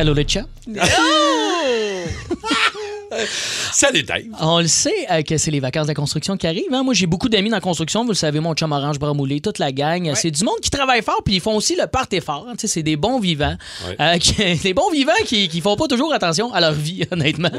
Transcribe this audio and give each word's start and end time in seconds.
Allô 0.00 0.14
le 0.14 0.24
chat? 0.26 0.44
Salut 3.72 4.02
Dave. 4.04 4.22
On 4.40 4.60
le 4.60 4.66
sait 4.66 5.06
euh, 5.10 5.20
que 5.22 5.36
c'est 5.36 5.50
les 5.50 5.60
vacances 5.60 5.84
de 5.86 5.90
la 5.90 5.94
construction 5.94 6.36
qui 6.38 6.46
arrivent. 6.46 6.72
hein? 6.72 6.82
Moi, 6.84 6.94
j'ai 6.94 7.06
beaucoup 7.06 7.28
d'amis 7.28 7.50
dans 7.50 7.56
la 7.56 7.60
construction. 7.60 8.02
Vous 8.04 8.10
le 8.10 8.14
savez, 8.14 8.40
mon 8.40 8.54
chum 8.54 8.72
Orange 8.72 8.98
Bramoulé, 8.98 9.40
toute 9.40 9.58
la 9.58 9.72
gang. 9.72 10.10
C'est 10.14 10.30
du 10.30 10.42
monde 10.44 10.58
qui 10.62 10.70
travaille 10.70 11.02
fort, 11.02 11.20
puis 11.24 11.34
ils 11.34 11.40
font 11.40 11.54
aussi 11.56 11.76
le 11.76 11.86
party 11.86 12.20
fort. 12.20 12.46
hein? 12.48 12.52
Tu 12.56 12.62
sais, 12.66 12.68
C'est 12.74 12.82
des 12.82 12.96
bons 12.96 13.18
vivants. 13.20 13.56
Ouais. 13.86 13.96
Euh, 14.00 14.16
qui- 14.18 14.54
des 14.62 14.72
bons 14.74 14.90
vivants 14.90 15.12
qui, 15.26 15.48
qui 15.48 15.60
font 15.60 15.76
pas 15.76 15.86
toujours 15.88 16.14
attention 16.14 16.50
à 16.54 16.60
leur 16.60 16.72
vie, 16.72 17.04
honnêtement. 17.10 17.50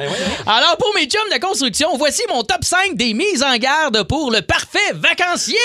Alors, 0.47 0.77
pour 0.77 0.91
mes 0.95 1.05
chums 1.05 1.29
de 1.31 1.39
construction, 1.39 1.89
voici 1.97 2.23
mon 2.29 2.41
top 2.43 2.63
5 2.63 2.95
des 2.95 3.13
mises 3.13 3.43
en 3.43 3.55
garde 3.57 4.03
pour 4.07 4.31
le 4.31 4.41
parfait 4.41 4.79
vacancier. 4.95 5.57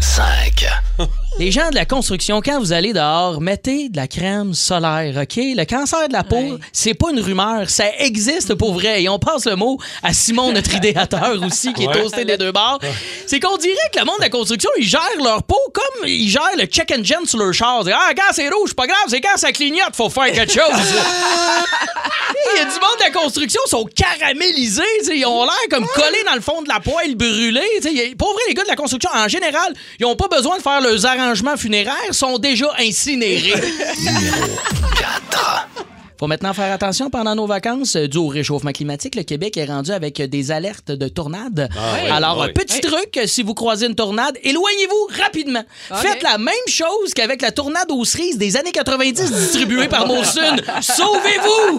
5, 0.00 0.64
Les 1.40 1.50
gens 1.50 1.70
de 1.70 1.74
la 1.74 1.84
construction, 1.84 2.40
quand 2.40 2.60
vous 2.60 2.72
allez 2.72 2.92
dehors, 2.92 3.40
mettez 3.40 3.88
de 3.88 3.96
la 3.96 4.06
crème 4.06 4.54
solaire, 4.54 5.22
OK? 5.22 5.36
Le 5.36 5.64
cancer 5.64 6.08
de 6.08 6.12
la 6.12 6.22
peau, 6.24 6.58
c'est 6.72 6.94
pas 6.94 7.10
une 7.10 7.20
rumeur, 7.20 7.68
ça 7.68 7.84
existe 7.98 8.54
pour 8.54 8.74
vrai. 8.74 9.02
Et 9.02 9.08
on 9.08 9.18
passe 9.18 9.46
le 9.46 9.56
mot 9.56 9.78
à 10.02 10.12
Simon, 10.12 10.52
notre 10.52 10.74
idéateur 10.74 11.42
aussi, 11.46 11.72
qui 11.72 11.84
est 11.84 11.92
toasté 11.92 12.24
des 12.24 12.36
deux 12.36 12.52
bords. 12.52 12.80
C'est 13.26 13.40
qu'on 13.40 13.56
dirait 13.56 13.76
que 13.92 13.98
le 13.98 14.04
monde 14.04 14.18
de 14.18 14.22
la 14.22 14.30
construction, 14.30 14.70
ils 14.78 14.86
gèrent 14.86 15.00
leur 15.22 15.42
peau 15.42 15.60
comme 15.72 16.08
ils 16.08 16.28
gèrent 16.28 16.56
le 16.56 16.66
check 16.66 16.92
engine 16.92 17.26
sur 17.26 17.38
leur 17.38 17.52
char. 17.52 17.82
Ah, 17.92 18.10
quand 18.16 18.32
c'est 18.32 18.48
rouge, 18.48 18.74
pas 18.74 18.86
grave, 18.86 18.98
c'est 19.08 19.20
quand 19.20 19.36
ça 19.36 19.52
clignote, 19.52 19.94
faut 19.94 20.10
faire 20.10 20.32
quelque 20.32 20.52
chose. 20.52 20.62
Il 22.54 22.58
y 22.58 22.60
a 22.60 22.64
du 22.64 22.70
monde 22.70 22.98
de 22.98 23.04
la 23.04 23.10
construction, 23.10 23.60
ils 23.66 23.70
sont 23.70 23.84
caramélisés, 23.94 24.82
ils 25.14 25.24
ont 25.26 25.44
l'air 25.44 25.54
comme 25.70 25.86
collés 25.86 26.24
dans 26.26 26.34
le 26.34 26.40
fond 26.40 26.62
de 26.62 26.68
la 26.68 26.80
poêle 26.80 27.14
brûlée. 27.14 27.60
tu 27.76 27.82
sais. 27.82 27.90
Il 27.92 27.98
y 27.98 28.12
a- 28.12 28.16
Pour 28.16 28.32
vrai, 28.32 28.42
les 28.48 28.54
gars 28.54 28.64
de 28.64 28.68
la 28.68 28.76
construction, 28.76 29.10
en 29.14 29.28
général, 29.28 29.72
ils 29.98 30.02
n'ont 30.02 30.16
pas 30.16 30.28
besoin 30.28 30.56
de 30.58 30.62
faire 30.62 30.80
leurs 30.80 31.06
arrangements 31.06 31.56
funéraires, 31.56 31.94
ils 32.08 32.14
sont 32.14 32.38
déjà 32.38 32.66
incinérés. 32.78 33.54
4, 36.18 36.20
Faut 36.20 36.26
maintenant 36.26 36.52
faire 36.52 36.72
attention 36.72 37.10
pendant 37.10 37.34
nos 37.34 37.46
vacances. 37.46 37.96
Euh, 37.96 38.08
Dû 38.08 38.18
au 38.18 38.26
réchauffement 38.28 38.72
climatique, 38.72 39.14
le 39.14 39.22
Québec 39.22 39.56
est 39.56 39.64
rendu 39.66 39.90
avec 39.92 40.20
des 40.20 40.50
alertes 40.50 40.90
de 40.90 41.08
tornades. 41.08 41.68
oui. 41.72 42.10
Alors, 42.10 42.38
Oui. 42.40 42.46
un 42.48 42.52
petit 42.52 42.80
truc, 42.80 43.16
euh, 43.16 43.26
si 43.26 43.42
vous 43.42 43.54
croisez 43.54 43.86
une 43.86 43.94
tornade, 43.94 44.36
éloignez-vous 44.42 45.08
rapidement. 45.22 45.62
Faites 45.94 46.22
la 46.22 46.38
même 46.38 46.54
chose 46.66 47.14
qu'avec 47.14 47.42
la 47.42 47.50
tornade 47.52 47.90
aux 47.90 48.04
cerises 48.04 48.38
des 48.38 48.56
années 48.56 48.72
90 48.72 49.30
distribuée 49.32 49.88
par 49.88 50.06
Monsun. 50.06 50.56
Sauvez-vous! 50.80 51.78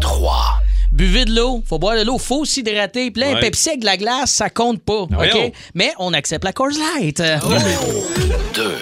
3, 0.00 0.44
Buvez 0.92 1.26
de 1.26 1.32
l'eau. 1.34 1.62
Faut 1.68 1.78
boire 1.78 1.96
de 1.96 2.02
l'eau. 2.02 2.18
Faut 2.18 2.44
s'hydrater. 2.44 3.10
Plein 3.10 3.34
Ouais. 3.34 3.40
Pepsi 3.40 3.68
avec 3.68 3.80
de 3.80 3.84
la 3.86 3.96
glace, 3.98 4.30
ça 4.30 4.48
compte 4.50 4.80
pas. 4.82 5.06
Ah, 5.12 5.22
OK? 5.22 5.52
Mais 5.74 5.92
on 5.98 6.12
accepte 6.14 6.44
la 6.44 6.52
Coors 6.52 6.68
Light. 6.98 7.18
2, 8.54 8.72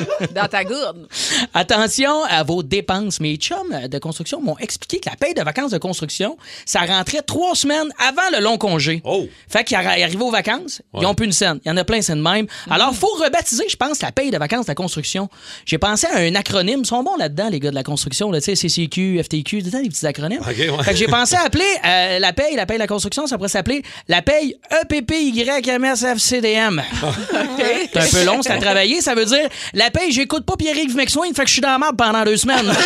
Dans 0.34 0.46
ta 0.48 0.64
gourde. 0.64 1.06
Attention 1.54 2.24
à 2.24 2.42
vos 2.42 2.62
dépenses. 2.62 3.20
Mes 3.20 3.36
chums 3.36 3.88
de 3.88 3.98
construction 3.98 4.40
m'ont 4.40 4.58
expliqué 4.58 4.98
que 5.00 5.08
la 5.10 5.16
paye 5.16 5.34
de 5.34 5.42
vacances 5.42 5.70
de 5.70 5.78
construction, 5.78 6.36
ça 6.64 6.80
rentrait 6.80 7.22
trois 7.22 7.54
semaines 7.54 7.88
avant 7.98 8.28
le 8.36 8.42
long 8.42 8.58
congé. 8.58 9.00
Oh. 9.04 9.26
Fait 9.48 9.64
qu'ils 9.64 9.76
arri- 9.76 10.02
arrivaient 10.02 10.22
aux 10.24 10.30
vacances, 10.30 10.82
ils 10.98 11.06
ont 11.06 11.14
plus 11.14 11.26
une 11.26 11.32
scène. 11.32 11.60
Il 11.64 11.68
y 11.68 11.70
en 11.70 11.76
a 11.76 11.84
plein, 11.84 12.02
c'est 12.02 12.14
de 12.14 12.20
même. 12.20 12.46
Alors, 12.70 12.94
faut 12.94 13.06
rebaptiser, 13.22 13.64
je 13.68 13.76
pense, 13.76 14.00
la 14.02 14.12
paye 14.12 14.30
de 14.30 14.38
vacances 14.38 14.66
de 14.66 14.70
la 14.70 14.74
construction. 14.74 15.28
J'ai 15.64 15.78
pensé 15.78 16.06
à 16.06 16.18
un 16.18 16.34
acronyme. 16.34 16.80
Ils 16.80 16.86
sont 16.86 17.02
bons 17.02 17.16
là-dedans, 17.16 17.48
les 17.50 17.60
gars 17.60 17.70
de 17.70 17.74
la 17.74 17.82
construction. 17.82 18.30
Là, 18.30 18.40
tu 18.40 18.54
sais, 18.54 18.68
CCQ, 18.68 19.22
FTQ, 19.22 19.62
des 19.62 19.70
petits 19.88 20.06
acronymes. 20.06 20.40
Ouais. 20.46 20.54
Fait 20.54 20.92
que 20.92 20.96
j'ai 20.96 21.06
pensé 21.06 21.36
à 21.36 21.42
appeler 21.46 21.64
euh, 21.84 22.18
la 22.18 22.32
paye, 22.32 22.54
la 22.56 22.66
paye 22.66 22.76
de 22.76 22.82
la 22.82 22.86
construction, 22.86 23.26
ça 23.26 23.36
pourrait 23.36 23.48
s'appeler 23.48 23.82
la 24.08 24.22
paye 24.22 24.56
E 24.72 24.76
EPPYMSFCDM. 24.90 26.82
C'est 27.92 27.98
un 27.98 28.06
peu 28.08 28.24
long, 28.24 28.42
c'est 28.42 28.52
à 28.52 28.58
travailler. 28.58 29.00
Ça 29.00 29.14
veut 29.14 29.24
dire 29.24 29.48
la 29.72 29.85
paye, 29.90 30.12
j'écoute 30.12 30.44
pas 30.44 30.56
Pierre-Yves 30.56 30.96
McSwain, 30.96 31.32
fait 31.34 31.42
que 31.42 31.48
je 31.48 31.52
suis 31.54 31.62
dans 31.62 31.70
la 31.70 31.78
merde 31.78 31.96
pendant 31.96 32.24
deux 32.24 32.36
semaines. 32.36 32.66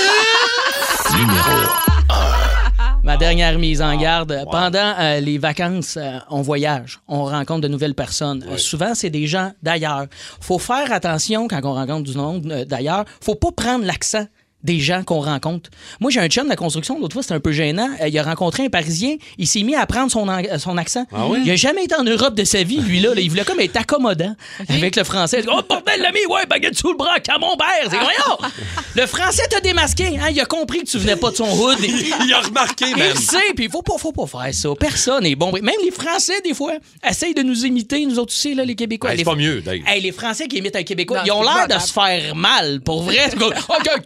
Ma 3.03 3.17
dernière 3.17 3.59
mise 3.59 3.81
en 3.81 3.97
garde. 3.97 4.45
Pendant 4.51 4.95
euh, 4.99 5.21
les 5.21 5.39
vacances, 5.39 5.97
euh, 5.97 6.19
on 6.29 6.43
voyage, 6.43 7.01
on 7.09 7.25
rencontre 7.25 7.63
de 7.63 7.69
nouvelles 7.69 7.95
personnes. 7.95 8.45
Euh, 8.49 8.59
souvent, 8.59 8.95
c'est 8.95 9.11
des 9.11 9.27
gens 9.27 9.53
d'ailleurs. 9.63 10.07
Faut 10.41 10.59
faire 10.59 10.93
attention 10.93 11.49
quand 11.49 11.61
on 11.65 11.73
rencontre 11.73 12.11
du 12.11 12.17
monde 12.17 12.47
euh, 12.53 12.65
d'ailleurs. 12.65 13.05
Faut 13.21 13.35
pas 13.35 13.53
prendre 13.53 13.85
l'accent 13.85 14.27
des 14.63 14.79
gens 14.79 15.03
qu'on 15.05 15.21
rencontre. 15.21 15.71
Moi, 16.01 16.11
j'ai 16.11 16.21
un 16.21 16.29
chum 16.29 16.45
de 16.45 16.51
la 16.51 16.57
construction, 16.57 16.99
l'autre 17.01 17.15
fois, 17.15 17.23
c'était 17.23 17.35
un 17.35 17.41
peu 17.41 17.53
gênant. 17.53 17.89
Euh, 18.01 18.09
il 18.09 18.19
a 18.19 18.23
rencontré 18.23 18.65
un 18.67 18.69
Parisien, 18.69 19.17
il 19.39 19.47
s'est 19.47 19.63
mis 19.63 19.75
à 19.75 19.87
prendre 19.87 20.11
son, 20.11 20.29
accent. 20.77 21.07
Ah 21.13 21.27
oui? 21.29 21.39
Il 21.45 21.51
a 21.51 21.57
jamais 21.57 21.85
été 21.85 21.95
en 21.95 22.05
Europe 22.05 22.35
de 22.35 22.45
sa 22.45 22.63
vie, 22.63 22.79
lui, 22.79 23.01
là. 23.01 23.15
là. 23.15 23.21
Il 23.21 23.31
voulait 23.31 23.45
comme 23.45 23.61
être 23.61 23.77
accommodant 23.77 24.35
avec 24.69 24.97
le 24.97 25.05
français. 25.05 25.39
Il 25.41 25.45
dit, 25.47 25.51
Oh, 25.53 25.61
bordel, 25.69 26.01
l'ami, 26.01 26.21
ouais, 26.29 26.47
baguette 26.47 26.77
sous 26.77 26.91
le 26.93 26.97
bras, 26.97 27.19
camembert. 27.21 27.67
C'est 27.85 27.97
voyons! 27.99 28.39
Le 28.97 29.07
français 29.07 29.45
t'a 29.49 29.61
démasqué, 29.61 30.19
hein? 30.19 30.29
Il 30.31 30.41
a 30.41 30.45
compris 30.47 30.81
que 30.81 30.87
tu 30.91 30.99
venais 30.99 31.15
pas 31.17 31.31
de 31.31 31.37
son 31.37 31.49
hood. 31.49 31.79
Il 31.81 32.33
a 32.35 32.41
remarqué, 32.41 32.87
Il 32.89 32.97
même. 32.97 33.11
le 33.13 33.17
sait, 33.21 33.39
puis 33.55 33.67
il 33.67 33.71
faut 33.71 33.83
pas, 33.83 33.97
faut 33.99 34.11
pas 34.13 34.27
faire 34.27 34.53
ça. 34.53 34.69
Personne 34.79 35.25
est 35.27 35.37
bon. 35.37 35.53
Même 35.53 35.71
les 35.85 35.93
Français, 35.93 36.41
des 36.45 36.55
fois, 36.55 36.73
essayent 37.09 37.35
de 37.35 37.43
nous 37.43 37.65
imiter, 37.65 38.05
nous 38.05 38.19
autres 38.19 38.33
aussi, 38.33 38.55
là, 38.55 38.65
les 38.65 38.75
Québécois. 38.75 39.11
Hey, 39.11 39.17
Les- 39.19 39.25
c'est 39.25 39.31
pas 39.31 39.37
mieux. 39.37 39.63
Hey, 39.87 40.01
les 40.03 40.11
Français 40.13 40.49
qui 40.49 40.59
imitent 40.59 40.75
un 40.77 40.83
Québécois, 40.83 41.19
Non, 41.19 41.25
ils 41.27 41.31
ont 41.33 41.43
l'air 41.43 41.69
de 41.69 41.79
se 41.81 41.93
faire 41.93 42.35
mal, 42.35 42.81
pour 42.81 43.03
vrai. 43.05 43.31
Oh, 43.41 43.75
que- 43.85 44.01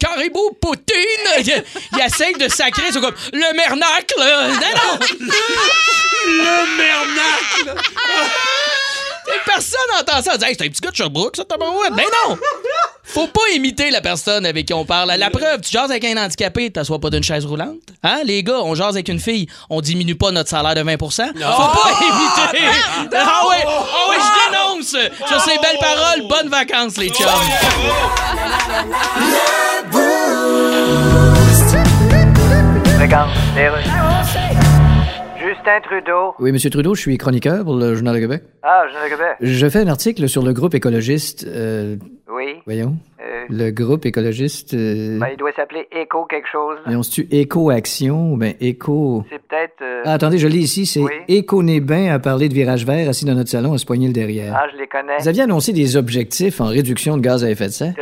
caribou, 0.45 0.57
poutine! 0.61 0.95
Ils, 1.39 1.65
ils 1.93 2.05
essayent 2.05 2.35
de 2.35 2.49
sacrer, 2.49 2.93
c'est 2.93 3.01
comme, 3.01 3.15
le 3.33 3.57
mernacle! 3.57 4.15
Non, 4.19 4.49
non! 4.49 4.99
Le 6.27 6.77
mernacle! 6.77 7.83
Personne 9.47 9.81
n'entend 9.97 10.23
ça. 10.23 10.37
Dit, 10.37 10.45
Hey, 10.45 10.57
c'est 10.59 10.65
un 10.67 10.69
petit 10.69 10.81
gars 10.81 10.91
de 10.91 10.97
Sherbrooke, 10.97 11.37
ça, 11.37 11.45
tabarouette. 11.45 11.93
Mais 11.95 12.05
non! 12.27 12.37
Faut 13.05 13.27
pas 13.29 13.49
imiter 13.55 13.91
la 13.91 14.01
personne 14.01 14.45
avec 14.47 14.67
qui 14.67 14.75
on 14.75 14.85
parle. 14.85 15.13
La 15.17 15.31
preuve, 15.31 15.61
tu 15.61 15.71
jases 15.71 15.91
avec 15.91 16.05
un 16.05 16.17
handicapé, 16.17 16.71
t'assois 16.71 16.99
pas 16.99 17.11
d'une 17.11 17.23
chaise 17.23 17.45
roulante. 17.47 17.79
Hein? 18.03 18.21
Les 18.25 18.43
gars, 18.43 18.61
on 18.63 18.75
jase 18.75 18.95
avec 18.95 19.09
une 19.09 19.21
fille, 19.21 19.47
on 19.71 19.81
diminue 19.81 20.17
pas 20.17 20.31
notre 20.31 20.51
salaire 20.51 20.75
de 20.75 20.83
20 20.83 20.99
Faut 20.99 21.09
pas 21.09 21.35
imiter! 22.01 22.65
Ah 23.15 23.47
ouais! 23.49 23.65
Ah 23.67 24.09
ouais, 24.09 24.17
je 24.19 24.51
dénonce! 24.51 24.97
Sur 25.29 25.41
ces 25.41 25.59
belles 25.59 25.79
paroles, 25.81 26.27
bonnes 26.29 26.49
vacances, 26.49 26.97
les 26.97 27.11
chums! 27.11 27.29
Justin 35.39 35.81
Trudeau. 35.83 36.35
Oui, 36.39 36.53
Monsieur 36.53 36.71
Trudeau, 36.71 36.95
je 36.95 37.01
suis 37.01 37.19
chroniqueur 37.19 37.65
pour 37.65 37.77
le 37.77 37.95
Journal 37.95 38.15
de 38.15 38.21
Québec. 38.21 38.43
Ah, 38.63 38.85
je 38.91 38.95
le 39.05 39.11
Québec. 39.11 39.37
Je 39.41 39.69
fais 39.69 39.79
un 39.81 39.89
article 39.89 40.29
sur 40.29 40.43
le 40.43 40.53
groupe 40.53 40.75
écologiste. 40.75 41.47
euh, 41.47 41.97
Oui. 42.31 42.57
voyons. 42.67 42.97
Euh, 43.21 43.45
Le 43.49 43.71
groupe 43.71 44.05
écologiste. 44.07 44.75
Euh, 44.75 45.19
ben, 45.19 45.29
il 45.33 45.37
doit 45.37 45.53
s'appeler 45.57 45.87
Éco 45.93 46.25
quelque 46.25 46.49
chose. 46.51 46.77
voyons, 46.85 47.03
c'est-tu 47.03 47.27
Éco-Action 47.31 48.33
ou 48.33 48.37
bien 48.37 48.53
Éco. 48.61 49.25
C'est 49.31 49.39
peut-être. 49.39 49.83
euh, 49.83 50.03
Ah, 50.05 50.15
attendez, 50.15 50.39
je 50.39 50.47
lis 50.49 50.61
ici, 50.63 50.87
c'est 50.87 51.01
Oui. 51.01 51.13
Éco-Nébin 51.29 52.13
à 52.13 52.19
parler 52.19 52.49
de 52.49 52.55
virage 52.55 52.85
vert 52.87 53.09
assis 53.09 53.25
dans 53.25 53.35
notre 53.35 53.51
salon 53.51 53.73
à 53.75 53.79
se 53.79 53.87
poigner 53.87 54.07
le 54.09 54.13
derrière. 54.13 54.55
Ah, 54.57 54.67
je 54.73 54.79
les 54.79 54.87
connais. 54.87 55.19
Vous 55.19 55.29
aviez 55.29 55.43
annoncé 55.43 55.73
des 55.73 55.97
objectifs 55.97 56.61
en 56.61 56.67
réduction 56.67 57.17
de 57.17 57.23
gaz 57.23 57.45
à 57.45 57.51
effet 57.51 57.67
de 57.67 57.73
serre. 57.73 57.95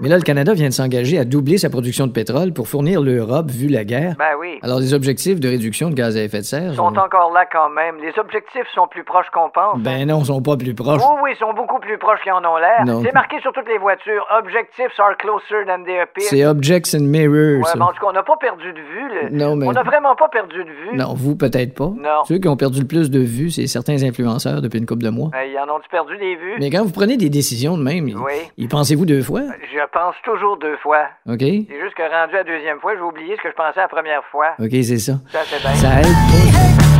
Mais 0.00 0.08
là, 0.08 0.16
le 0.16 0.22
Canada 0.22 0.52
vient 0.54 0.68
de 0.68 0.72
s'engager 0.74 1.18
à 1.18 1.24
doubler 1.24 1.58
sa 1.58 1.70
production 1.70 2.06
de 2.06 2.12
pétrole 2.12 2.52
pour 2.52 2.68
fournir 2.68 3.00
l'Europe, 3.00 3.50
vu 3.50 3.68
la 3.68 3.84
guerre. 3.84 4.14
Ben 4.18 4.32
oui. 4.40 4.58
Alors, 4.62 4.80
les 4.80 4.94
objectifs 4.94 5.40
de 5.40 5.48
réduction 5.48 5.90
de 5.90 5.94
gaz 5.94 6.16
à 6.16 6.22
effet 6.22 6.38
de 6.38 6.44
serre. 6.44 6.74
Sont 6.74 6.82
encore 6.98 7.32
là 7.32 7.44
quand 7.50 7.68
même. 7.70 7.96
Les 8.02 8.12
objectifs 8.18 8.66
sont 8.74 8.86
plus 8.88 9.04
proches 9.04 9.30
qu'on 9.32 9.50
pense. 9.50 9.78
Ben 9.80 10.06
non, 10.08 10.20
ils 10.20 10.26
sont 10.26 10.42
pas 10.42 10.56
plus 10.56 10.74
proches. 10.74 11.00
Oui, 11.02 11.16
oui, 11.24 11.30
ils 11.34 11.38
sont 11.38 11.52
beaucoup 11.54 11.78
plus 11.80 11.98
proches 11.98 12.20
qu'ils 12.22 12.32
en 12.32 12.44
ont 12.44 12.56
l'air. 12.56 12.84
C'est 13.02 13.14
marqué 13.14 13.40
sur 13.40 13.52
toutes 13.52 13.68
les 13.68 13.78
voitures. 13.78 14.26
Objectifs 14.38 14.98
are 14.98 15.16
closer 15.16 15.64
than 15.66 15.84
they 15.84 15.98
appear. 15.98 16.26
C'est 16.28 16.44
Objects 16.44 16.94
and 16.94 17.02
Mirrors. 17.04 17.58
Ouais, 17.58 17.62
ça. 17.64 17.72
mais 17.76 17.82
en 17.82 17.88
tout 17.92 18.00
cas, 18.00 18.06
on 18.08 18.12
n'a 18.12 18.22
pas 18.22 18.36
perdu 18.36 18.72
de 18.72 18.78
vue. 18.78 19.08
là. 19.22 19.28
Non, 19.30 19.56
mais- 19.56 19.66
On 19.66 19.72
n'a 19.72 19.82
vraiment 19.82 20.14
pas 20.16 20.28
perdu 20.28 20.58
de 20.64 20.70
vue. 20.70 20.96
Non, 20.96 21.14
vous 21.14 21.36
peut-être 21.36 21.74
pas. 21.74 21.86
Non. 21.96 22.24
Ceux 22.26 22.38
qui 22.38 22.48
ont 22.48 22.56
perdu 22.56 22.80
le 22.80 22.86
plus 22.86 23.10
de 23.10 23.20
vues, 23.20 23.50
c'est 23.50 23.66
certains 23.66 24.02
influenceurs 24.02 24.60
depuis 24.62 24.78
une 24.78 24.86
couple 24.86 25.02
de 25.04 25.10
mois. 25.10 25.30
Ben, 25.32 25.42
ils 25.50 25.58
en 25.58 25.74
ont-tu 25.74 25.88
perdu 25.88 26.16
des 26.18 26.36
vues? 26.36 26.56
Mais 26.60 26.70
quand 26.70 26.84
vous 26.84 26.92
prenez 26.92 27.16
des 27.16 27.28
décisions 27.30 27.76
de 27.76 27.82
même, 27.82 28.04
Oui. 28.04 28.32
y 28.58 28.66
pensez-vous 28.68 29.06
deux 29.06 29.22
fois? 29.22 29.40
Je 29.74 29.80
pense 29.92 30.14
toujours 30.22 30.56
deux 30.56 30.76
fois. 30.76 31.08
OK? 31.26 31.40
C'est 31.40 31.80
juste 31.82 31.96
que 31.96 32.02
rendu 32.02 32.34
à 32.34 32.38
la 32.38 32.44
deuxième 32.44 32.78
fois, 32.78 32.94
j'ai 32.94 33.00
oublié 33.00 33.34
ce 33.36 33.42
que 33.42 33.50
je 33.50 33.56
pensais 33.56 33.80
la 33.80 33.88
première 33.88 34.24
fois. 34.26 34.54
OK, 34.60 34.70
c'est 34.70 34.98
ça. 34.98 35.14
Ça, 35.32 35.40
c'est 35.42 35.60
bien. 35.60 35.74
Ça 35.74 36.00
aide 36.00 36.93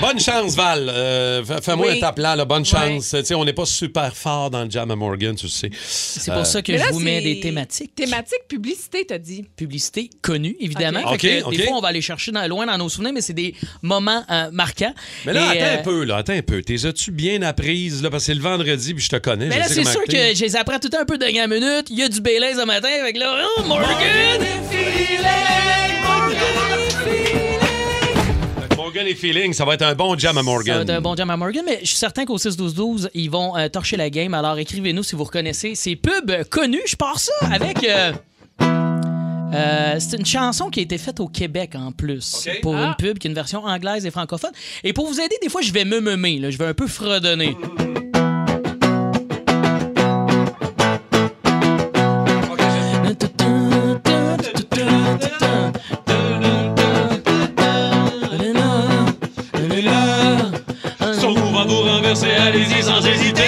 Bonne 0.00 0.20
chance, 0.20 0.54
Val. 0.54 0.88
Euh, 0.88 1.44
fais- 1.44 1.62
Fais-moi 1.62 1.86
Oui. 1.88 1.96
un 1.96 2.00
tape 2.00 2.18
là, 2.18 2.44
bonne 2.44 2.64
chance. 2.64 3.10
Tu 3.18 3.24
sais, 3.24 3.34
on 3.34 3.44
n'est 3.44 3.52
pas 3.52 3.64
super 3.66 4.14
fort 4.16 4.50
dans 4.50 4.64
le 4.64 4.70
jam 4.70 4.90
à 4.90 4.96
Morgan, 4.96 5.34
tu 5.34 5.48
sais. 5.48 5.70
C'est 5.74 6.32
pour 6.32 6.44
ça 6.46 6.62
que 6.62 6.72
Mais 6.72 6.78
je 6.78 6.84
là, 6.84 6.90
vous 6.92 7.00
mets 7.00 7.20
des 7.22 7.40
thématiques. 7.40 7.94
Thématique 7.94 8.40
publicité, 8.48 9.04
t'as 9.06 9.18
dit. 9.18 9.44
publicité 9.56 10.10
connue, 10.22 10.56
évidemment. 10.60 11.00
Ok. 11.12 11.20
Fait 11.20 11.40
que 11.40 11.44
Ok, 11.46 11.56
Des 11.56 11.62
fois, 11.64 11.76
on 11.76 11.80
va 11.80 11.88
aller 11.88 12.02
chercher 12.02 12.32
dans- 12.32 12.46
loin 12.48 12.66
dans 12.66 12.76
nos 12.78 12.88
souvenirs, 12.88 13.12
mais 13.14 13.20
c'est 13.20 13.32
des 13.32 13.54
moments 13.82 14.24
euh, 14.30 14.50
marquants. 14.52 14.94
Mais 15.24 15.32
là, 15.32 15.54
Et, 15.54 15.60
attends 15.62 15.70
euh, 15.76 15.78
un 15.80 15.82
peu, 15.82 16.04
là, 16.04 16.16
attends 16.16 16.32
un 16.34 16.42
peu. 16.42 16.62
T'es 16.62 16.84
as-tu 16.86 17.10
bien 17.10 17.42
apprises, 17.42 18.02
là, 18.02 18.10
parce 18.10 18.22
que 18.24 18.26
c'est 18.26 18.34
le 18.34 18.42
vendredi, 18.42 18.94
puis 18.94 19.04
je 19.04 19.08
te 19.08 19.16
connais. 19.16 19.46
Mais 19.46 19.58
là, 19.58 19.68
c'est 19.68 19.84
sûr 19.84 20.04
que 20.04 20.34
je 20.34 20.40
les 20.42 20.56
apprends 20.56 20.78
tout 20.78 20.90
un 20.98 21.04
peu 21.04 21.14
de 21.18 21.24
dernière 21.24 21.48
minute. 21.48 21.86
Il 21.90 21.98
y 21.98 22.02
a 22.02 22.08
du 22.08 22.20
Baileys 22.20 22.54
ce 22.54 22.64
matin, 22.64 22.88
avec 23.00 23.16
là, 23.16 23.34
oh, 23.58 23.62
Morgan! 23.64 23.88
Morgan 23.88 24.46
et 29.04 29.14
Feeling, 29.14 29.52
ça 29.52 29.64
va 29.64 29.74
être 29.74 29.82
un 29.82 29.94
bon 29.94 30.16
jam 30.18 30.36
à 30.38 30.40
Ça 30.40 30.44
Morgan. 30.44 30.76
va 30.76 30.82
être 30.82 30.90
un 30.90 31.00
bon 31.00 31.16
jam 31.16 31.28
à 31.30 31.36
Morgan, 31.36 31.62
mais 31.66 31.80
je 31.82 31.86
suis 31.88 31.96
certain 31.96 32.24
qu'au 32.24 32.38
6-12-12, 32.38 33.08
ils 33.14 33.30
vont 33.30 33.56
euh, 33.56 33.68
torcher 33.68 33.96
la 33.96 34.08
game. 34.10 34.32
Alors 34.34 34.58
écrivez-nous 34.58 35.02
si 35.02 35.16
vous 35.16 35.24
reconnaissez 35.24 35.74
ces 35.74 35.96
pubs 35.96 36.44
connus. 36.50 36.82
Je 36.86 36.96
pars 36.96 37.18
ça 37.18 37.32
avec. 37.50 37.82
euh, 37.84 38.12
euh, 39.54 39.96
c'est 39.98 40.16
une 40.18 40.26
chanson 40.26 40.70
qui 40.70 40.80
a 40.80 40.82
été 40.82 40.98
faite 40.98 41.20
au 41.20 41.28
Québec 41.28 41.72
en 41.74 41.92
plus 41.92 42.48
pour 42.62 42.74
une 42.74 42.90
Ah. 42.92 42.96
pub 42.98 43.18
qui 43.18 43.26
est 43.26 43.30
une 43.30 43.34
version 43.34 43.64
anglaise 43.64 44.04
et 44.06 44.10
francophone. 44.10 44.50
Et 44.84 44.92
pour 44.92 45.06
vous 45.06 45.20
aider, 45.20 45.36
des 45.42 45.48
fois, 45.48 45.62
je 45.62 45.72
vais 45.72 45.84
me 45.84 46.00
meumer, 46.00 46.40
je 46.50 46.58
vais 46.58 46.66
un 46.66 46.74
peu 46.74 46.86
fredonner. 46.86 47.56
Vous 62.16 62.24
renverser, 62.24 62.48
allez-y 62.48 62.82
sans 62.82 63.04
hésiter. 63.06 63.42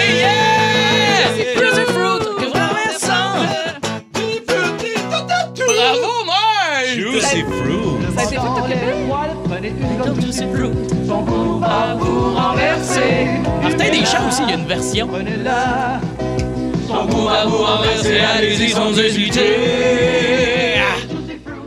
Crazy 1.55 1.81
fruit, 1.85 2.19
que. 2.37 2.45
Bravo, 5.65 6.13
Marc! 6.25 6.85
Juicy 6.95 7.41
Fruit. 7.43 8.15
Ça 8.15 8.21
a 8.21 8.23
été 8.25 8.35
fait 8.35 8.39
au 8.39 8.53
Québec? 8.61 8.79
Juicy 10.21 10.45
fruit. 10.53 10.71
Martin 13.61 13.89
Deschamps 13.91 14.27
aussi, 14.27 14.41
il 14.43 14.49
y 14.49 14.51
a 14.51 14.55
une 14.55 14.65
version. 14.67 15.09
Son 16.87 17.07
coup 17.07 17.27
à 17.29 17.45
vous 17.45 17.57
renverser, 17.57 18.19
allez-y 18.19 18.69
sans 18.71 18.97
hésiter. 18.97 19.41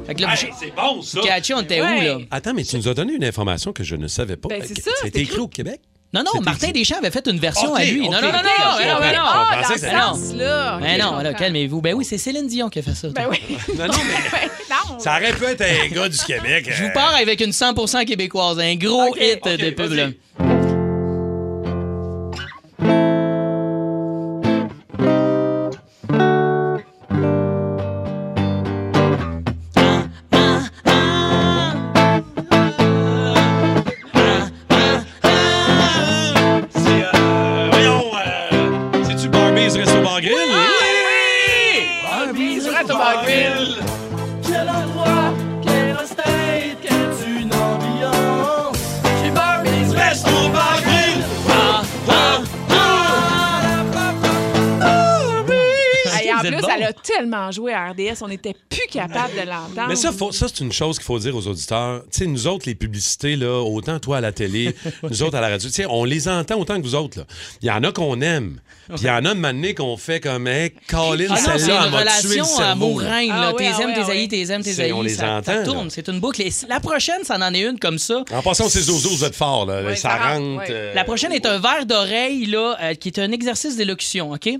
Fait 0.07 0.15
que 0.17 0.23
là, 0.23 0.29
Hey, 0.35 0.53
c'est 0.59 0.75
bon, 0.75 1.01
ça. 1.01 1.21
Catchy, 1.21 1.55
on 1.55 1.61
était 1.61 1.81
où, 1.81 1.85
là? 1.85 2.19
Attends, 2.31 2.53
mais 2.55 2.65
tu 2.65 2.77
nous 2.77 2.89
as 2.89 2.95
donné 2.95 3.15
une 3.15 3.25
information 3.25 3.73
que 3.73 3.85
je 3.85 3.95
ne 3.97 4.09
savais 4.09 4.37
pas. 4.37 4.49
Ben, 4.49 4.63
c'est 4.67 4.79
ça, 4.81 4.91
C'était 5.03 5.19
c'est 5.19 5.25
écrit 5.25 5.39
au 5.39 5.47
Québec? 5.49 5.81
Non, 6.15 6.23
non, 6.23 6.41
Martin. 6.43 6.71
Deschamps 6.73 6.99
avait 6.99 7.11
fait 7.11 7.27
une 7.27 7.39
version 7.39 7.75
à 7.75 7.85
lui. 7.85 8.09
non, 8.09 8.21
non, 8.21 8.21
non, 8.21 8.33
non, 8.33 8.39
ok, 8.39 8.85
non, 8.87 8.95
non, 8.95 9.01
mais 9.01 9.13
non. 9.13 9.23
Ah. 9.25 10.79
Mais 10.81 10.99
non, 10.99 11.13
comprends. 11.13 11.33
calmez-vous. 11.33 11.81
Ben 11.81 11.95
oui, 11.95 12.05
c'est 12.05 12.19
Céline 12.19 12.47
Dion 12.47 12.69
qui 12.69 12.81
a 12.81 12.83
fait 12.83 12.95
ça. 12.95 13.09
Ben 13.09 13.27
oui. 13.31 13.39
Non, 13.79 13.87
non, 13.87 13.95
mais 14.07 14.49
non. 14.71 14.99
ça 14.99 15.17
aurait 15.17 15.33
pu 15.33 15.45
être 15.45 15.63
un 15.63 15.89
gars 15.89 16.09
du 16.09 16.19
Québec. 16.19 16.69
Je 16.71 16.83
vous 16.83 16.91
euh, 16.91 16.93
pars 16.93 17.15
avec 17.15 17.41
une 17.41 17.51
100% 17.51 18.05
québécoise. 18.05 18.59
Un 18.59 18.75
gros 18.75 19.17
hit 19.17 19.43
de 19.45 19.71
pub, 19.71 20.13
elle 56.83 56.89
a 56.89 56.93
tellement 56.93 57.51
joué 57.51 57.73
à 57.73 57.91
RDS, 57.91 58.23
on 58.23 58.29
n'était 58.29 58.55
plus 58.69 58.87
capable 58.91 59.33
de 59.35 59.47
l'entendre. 59.49 59.89
Mais 59.89 59.97
ça, 59.97 60.13
faut- 60.13 60.33
ça 60.33 60.47
c'est 60.49 60.61
une 60.63 60.73
chose 60.73 60.99
qu'il 60.99 61.05
faut 61.07 61.19
dire 61.19 61.35
aux 61.37 61.47
auditeurs. 61.47 62.03
Tu 62.13 62.19
sais, 62.21 62.27
nous 62.27 62.47
autres, 62.47 62.65
les 62.67 62.75
publicités, 62.75 63.37
là, 63.37 63.61
autant 63.63 63.99
toi 63.99 64.19
à 64.19 64.21
la 64.21 64.33
télé, 64.33 64.75
nous 65.03 65.23
autres 65.23 65.37
à 65.37 65.41
la 65.41 65.49
radio, 65.49 65.69
tu 65.69 65.75
sais, 65.75 65.87
on 65.89 66.05
les 66.05 66.29
entend 66.29 66.59
autant 66.59 66.77
que 66.79 66.83
vous 66.83 66.95
autres. 66.95 67.19
là. 67.21 67.25
Il 67.63 67.69
y 67.69 67.71
en 67.71 67.83
a 67.85 67.93
qu'on 67.93 68.21
aime. 68.21 68.61
Puis 68.89 69.03
il 69.03 69.07
y 69.07 69.11
en 69.11 69.25
a 69.25 69.33
de 69.35 69.39
manées 69.39 69.75
qu'on 69.75 69.97
fait 69.97 70.21
comme, 70.21 70.47
hey, 70.49 70.73
Colin, 70.89 71.29
Ah 71.31 71.37
celle-là, 71.37 71.83
elle 71.83 71.87
une 71.89 71.93
m'a 71.93 72.03
tué 72.21 72.37
le 72.37 72.43
relation 72.43 72.45
cerveau. 72.45 73.01
là. 73.01 73.07
Ah 73.33 73.53
oui, 73.53 73.57
T'es 73.59 73.71
ah 73.73 73.83
aimes, 73.83 73.95
t'es 73.95 74.01
ah 74.03 74.11
haïs, 74.11 74.21
oui. 74.23 74.29
t'es 74.29 74.53
aimes, 74.53 74.63
t'es 74.63 74.81
haïs. 74.81 74.93
on 74.93 75.03
les 75.03 75.15
ça, 75.15 75.37
entend, 75.37 75.53
Ça 75.53 75.63
tourne. 75.63 75.89
C'est 75.91 76.09
une 76.09 76.19
boucle. 76.21 76.43
Et 76.43 76.51
la 76.69 76.81
prochaine, 76.81 77.23
ça 77.25 77.37
en 77.39 77.55
est 77.55 77.61
une 77.63 77.79
comme 77.79 77.99
ça. 77.99 78.25
En 78.33 78.43
passant, 78.43 78.69
c'est 78.69 78.81
Zozo, 78.81 79.09
vous 79.11 79.25
êtes 79.25 79.37
fort. 79.37 79.67
Là. 79.67 79.95
Ça, 79.95 79.97
ça 79.97 80.17
rentre, 80.35 80.65
euh, 80.69 80.93
La 80.95 81.05
prochaine 81.05 81.33
est 81.33 81.47
un 81.47 81.59
verre 81.59 81.87
d'oreille, 81.87 82.45
là, 82.47 82.77
euh, 82.83 82.95
qui 82.95 83.09
est 83.09 83.19
un 83.21 83.31
exercice 83.33 83.77
d'élocution, 83.77 84.33
OK? 84.33 84.51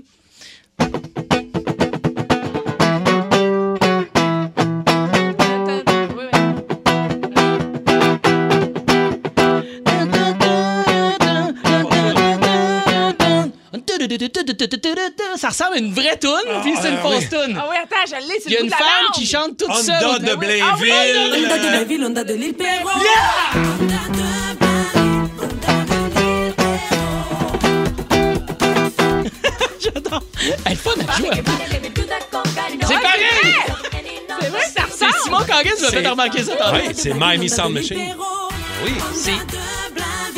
Ça 15.37 15.49
ressemble 15.49 15.73
à 15.75 15.77
une 15.77 15.93
vraie 15.93 16.17
toune, 16.17 16.31
puis 16.61 16.73
c'est 16.81 16.89
une 16.89 16.97
fausse 16.97 17.29
toune. 17.29 17.57
Ah 17.59 17.65
oui, 17.69 17.75
attends, 17.83 18.05
je 18.07 18.27
l'ai, 18.27 18.39
c'est 18.39 18.49
Il 18.49 18.53
y 18.53 18.57
a 18.57 18.61
une 18.61 18.67
de 18.67 18.71
femme 18.73 19.05
qui 19.13 19.25
chante 19.25 19.57
toute 19.57 19.69
Honda 19.69 19.99
seule. 19.99 20.19
de 20.21 20.33
oui. 20.35 20.61
Ah 20.63 20.75
oui, 20.79 20.89
Blainville. 20.89 21.45
Onda 21.45 21.57
de 21.57 21.71
la 21.71 21.83
ville, 21.83 22.05
onda 22.05 22.23
de 22.23 22.33
l'île 22.33 22.53
Perrault. 22.53 22.89
J'adore. 29.79 30.23
Elle 30.65 30.71
est 30.71 30.75
fun 30.75 30.91
à 31.07 31.17
jouer. 31.17 31.29
C'est 32.87 33.01
pareil! 33.01 33.25
C'est 34.41 34.49
vrai 34.49 34.59
ça 34.75 34.83
C'est 34.89 35.05
ressemble. 35.05 35.23
Simon 35.23 35.37
Canguin 35.39 35.61
qui 35.63 35.69
m'a 35.69 35.89
C'est- 35.89 36.01
fait 36.01 36.07
remarquer 36.07 36.43
ça. 36.43 36.73
Ouais, 36.73 36.91
c'est 36.93 37.13
Miami 37.13 37.49
Sound 37.49 37.73
Machine. 37.73 38.15
Oui. 38.85 38.91
C'est 39.13 39.31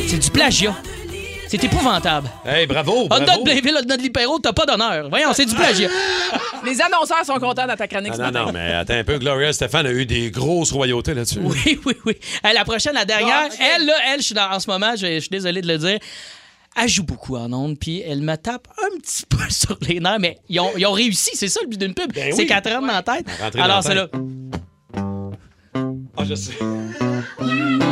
c'est 0.07 0.19
du 0.19 0.29
plagiat. 0.29 0.75
C'est 1.57 1.67
épouvantable. 1.67 2.29
Hey, 2.45 2.67
bravo. 2.67 3.07
Bravo. 3.07 3.23
de 3.25 3.43
Blainville, 3.43 3.77
Honda 3.77 3.95
de 3.95 4.01
Lipero, 4.01 4.39
t'as 4.39 4.51
pas 4.51 4.65
d'honneur. 4.65 5.09
Voyons, 5.09 5.31
c'est 5.33 5.45
du 5.45 5.55
plagiat. 5.55 5.89
Les 6.65 6.81
annonceurs 6.81 7.25
sont 7.25 7.39
contents 7.39 7.65
dans 7.65 7.75
ta 7.77 7.87
chronique 7.87 8.11
Non, 8.11 8.17
ce 8.17 8.21
non, 8.21 8.31
matin. 8.31 8.45
non, 8.47 8.51
mais 8.51 8.73
attends 8.73 8.95
un 8.95 9.03
peu. 9.03 9.17
Gloria 9.19 9.53
Stéphane 9.53 9.85
a 9.85 9.91
eu 9.91 10.05
des 10.05 10.31
grosses 10.31 10.71
royautés 10.71 11.13
là-dessus. 11.13 11.39
Oui, 11.41 11.79
oui, 11.85 11.93
oui. 12.05 12.17
Euh, 12.45 12.51
la 12.53 12.65
prochaine, 12.65 12.93
la 12.93 13.05
dernière, 13.05 13.47
elle, 13.59 13.85
là, 13.85 13.93
elle, 14.11 14.19
je 14.19 14.25
suis 14.25 14.35
en 14.37 14.59
ce 14.59 14.69
moment, 14.69 14.95
je 14.97 15.05
je 15.15 15.19
suis 15.19 15.29
désolé 15.29 15.61
de 15.61 15.67
le 15.67 15.77
dire. 15.77 15.99
Elle 16.75 16.89
joue 16.89 17.03
beaucoup 17.03 17.37
en 17.37 17.53
ondes, 17.53 17.77
puis 17.79 18.01
elle 18.05 18.21
me 18.21 18.35
tape 18.35 18.67
un 18.77 18.97
petit 18.99 19.23
peu 19.29 19.49
sur 19.49 19.77
les 19.87 20.01
nerfs, 20.01 20.19
mais 20.19 20.37
ils 20.49 20.59
ont, 20.59 20.71
ils 20.77 20.85
ont 20.85 20.91
réussi, 20.91 21.29
c'est 21.35 21.47
ça 21.47 21.61
le 21.63 21.69
but 21.69 21.79
d'une 21.79 21.93
pub. 21.93 22.11
Ben 22.13 22.31
c'est 22.33 22.41
oui. 22.41 22.47
qu'elle 22.47 22.61
te 22.61 22.69
rentre 22.69 22.87
dans 22.87 22.93
la 22.93 23.01
tête. 23.01 23.25
Alors, 23.57 23.81
c'est 23.81 23.95
là. 23.95 24.07
Ah, 26.17 26.23
je 26.27 26.35
sais. 26.35 26.53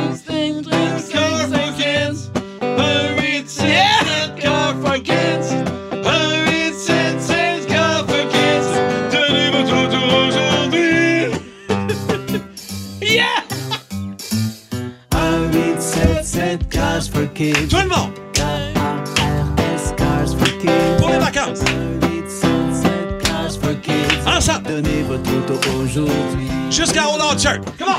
Tout 17.11 17.19
le 17.19 17.89
monde! 17.89 18.13
Pour 20.97 21.09
les 21.09 21.17
vacances! 21.17 21.59
Ensemble! 24.25 24.83
Jusqu'à 26.71 27.09
Old 27.09 27.21
Old 27.21 27.39
Church! 27.39 27.61
Come 27.77 27.89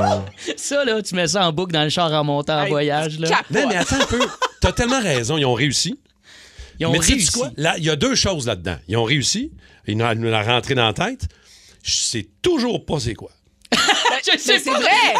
on! 0.00 0.24
Ça, 0.56 0.84
là, 0.84 1.00
tu 1.00 1.14
mets 1.14 1.28
ça 1.28 1.46
en 1.46 1.52
boucle 1.52 1.72
dans 1.72 1.84
le 1.84 1.90
char 1.90 2.12
en 2.12 2.24
montant 2.24 2.58
en 2.58 2.64
Hey, 2.64 2.70
voyage. 2.70 3.20
Là. 3.20 3.42
Non, 3.50 3.68
mais 3.68 3.76
attends 3.76 4.00
un 4.00 4.06
peu. 4.06 4.20
T'as 4.60 4.72
tellement 4.72 5.00
raison, 5.00 5.36
ils 5.38 5.44
ont 5.44 5.54
réussi. 5.54 6.00
Ils 6.80 6.86
ont 6.86 6.92
mais 6.92 6.98
réussi. 6.98 7.30
quoi? 7.30 7.50
Là, 7.56 7.74
il 7.78 7.84
y 7.84 7.90
a 7.90 7.96
deux 7.96 8.14
choses 8.16 8.46
là-dedans. 8.46 8.76
Ils 8.88 8.96
ont 8.96 9.04
réussi. 9.04 9.52
Ils 9.86 9.96
nous 9.96 10.14
nous 10.14 10.28
l'ont 10.30 10.42
rentré 10.44 10.74
dans 10.74 10.86
la 10.86 10.92
tête. 10.92 11.28
Je 11.82 11.92
sais 11.92 12.26
toujours 12.42 12.84
pas 12.84 12.98
c'est 12.98 13.14
quoi. 13.14 13.30
Je 14.26 14.30
Mais 14.32 14.38
sais 14.38 14.58
c'est 14.58 14.70
vrai! 14.70 15.14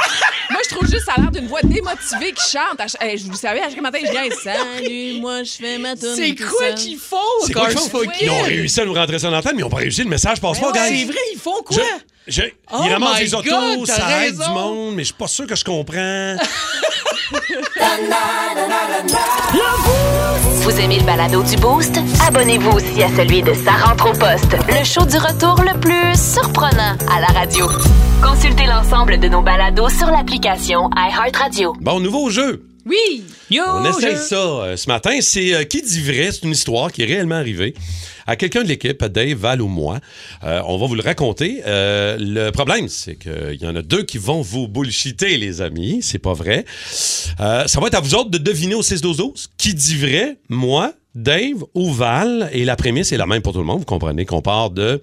Moi, 0.50 0.61
je 0.69 0.75
trouve 0.75 0.88
juste 0.88 1.04
ça 1.07 1.12
a 1.16 1.21
l'air 1.21 1.30
d'une 1.30 1.47
voix 1.47 1.61
démotivée 1.62 2.33
qui 2.33 2.50
chante. 2.50 2.78
À 2.80 2.88
ch- 2.88 2.97
hey, 3.00 3.16
je 3.19 3.25
vous 3.25 3.37
savez, 3.37 3.61
à 3.61 3.71
chaque 3.71 3.80
matin, 3.80 3.99
je 4.04 4.11
viens 4.11 4.25
Salut, 4.42 5.21
moi, 5.21 5.42
je 5.42 5.52
fais 5.52 5.78
ma 5.78 5.97
tourne. 5.97 6.14
C'est 6.16 6.35
quoi 6.35 6.73
qu'ils 6.73 6.99
font, 6.99 7.16
C'est 7.47 7.52
quoi 7.52 7.66
Cars 7.69 7.80
qu'ils 7.83 7.90
font? 7.90 8.02
Ils 8.21 8.30
ont 8.30 8.42
réussi 8.42 8.80
à 8.80 8.85
nous 8.85 8.95
rentrer 8.95 9.19
ça 9.19 9.28
dans 9.30 9.37
la 9.37 9.42
tête, 9.42 9.52
mais 9.54 9.61
ils 9.61 9.64
ont 9.64 9.71
pas 9.71 9.78
réussi. 9.78 10.02
Le 10.02 10.09
message 10.11 10.40
passe 10.40 10.59
pas, 10.61 10.73
C'est 10.75 10.90
guys. 10.92 11.04
vrai, 11.04 11.19
ils 11.33 11.38
font 11.38 11.62
quoi? 11.64 11.76
Je- 11.76 11.83
Je- 12.26 12.42
Oh 12.72 12.76
il 12.84 12.92
ramasse 12.92 13.20
les 13.20 13.34
autos, 13.34 13.86
ça 13.86 14.26
aide 14.26 14.36
du 14.38 14.50
monde, 14.50 14.94
mais 14.94 15.02
je 15.02 15.06
suis 15.06 15.14
pas 15.14 15.26
sûr 15.26 15.46
que 15.46 15.56
je 15.56 15.64
comprends. 15.64 16.36
Vous 20.62 20.78
aimez 20.78 20.98
le 20.98 21.04
balado 21.04 21.42
du 21.42 21.56
Boost? 21.56 21.98
Abonnez-vous 22.26 22.70
aussi 22.70 23.02
à 23.02 23.08
celui 23.16 23.42
de 23.42 23.52
Sa 23.54 23.72
rentre 23.72 24.10
au 24.10 24.12
poste, 24.12 24.56
le 24.68 24.84
show 24.84 25.04
du 25.06 25.16
retour 25.16 25.56
le 25.62 25.78
plus 25.80 26.14
surprenant 26.16 26.96
à 27.10 27.20
la 27.20 27.26
radio. 27.28 27.68
Consultez 28.22 28.66
l'ensemble 28.66 29.18
de 29.18 29.28
nos 29.28 29.42
balados 29.42 29.88
sur 29.88 30.06
l'application 30.10 30.90
iHeartRadio. 30.96 31.74
Bon, 31.80 31.98
nouveau 32.00 32.30
jeu. 32.30 32.62
Oui! 32.87 33.25
Yo, 33.50 33.62
On 33.66 33.84
essaie 33.84 34.12
je- 34.16 34.20
ça 34.20 34.37
euh, 34.37 34.76
ce 34.76 34.88
matin. 34.88 35.18
C'est 35.20 35.54
euh, 35.54 35.64
qui 35.64 35.82
dit 35.82 36.00
vrai? 36.02 36.30
C'est 36.32 36.42
une 36.44 36.52
histoire 36.52 36.90
qui 36.92 37.02
est 37.02 37.06
réellement 37.06 37.34
arrivée 37.37 37.75
à 38.26 38.37
quelqu'un 38.37 38.62
de 38.62 38.68
l'équipe, 38.68 39.04
Dave, 39.04 39.37
Val 39.37 39.60
ou 39.60 39.68
moi. 39.68 39.99
Euh, 40.44 40.62
on 40.66 40.78
va 40.78 40.87
vous 40.87 40.94
le 40.94 41.02
raconter. 41.02 41.62
Le 41.66 42.50
problème, 42.50 42.88
c'est 42.88 43.16
qu'il 43.16 43.58
y 43.60 43.66
en 43.66 43.75
a 43.75 43.82
deux 43.82 44.04
qui 44.04 44.18
vont 44.18 44.40
vous 44.40 44.68
bullshiter, 44.68 45.37
les 45.37 45.60
amis. 45.62 46.00
C'est 46.02 46.18
pas 46.20 46.32
vrai. 46.34 46.64
Ça 46.96 47.66
va 47.80 47.87
être 47.88 47.94
à 47.94 48.00
vous 48.00 48.14
autres 48.14 48.30
de 48.30 48.38
deviner 48.38 48.75
au 48.75 48.82
6-12-12 48.82 49.49
qui 49.58 49.75
dit 49.75 49.96
vrai, 49.96 50.37
moi, 50.49 50.92
Dave 51.14 51.64
ou 51.75 51.92
Val? 51.92 52.49
Et 52.52 52.64
la 52.64 52.76
prémisse 52.76 53.10
est 53.12 53.16
la 53.16 53.26
même 53.26 53.42
pour 53.42 53.52
tout 53.52 53.58
le 53.58 53.64
monde. 53.64 53.80
Vous 53.80 53.84
comprenez 53.84 54.25
qu'on 54.26 54.42
part 54.42 54.70
de 54.70 55.02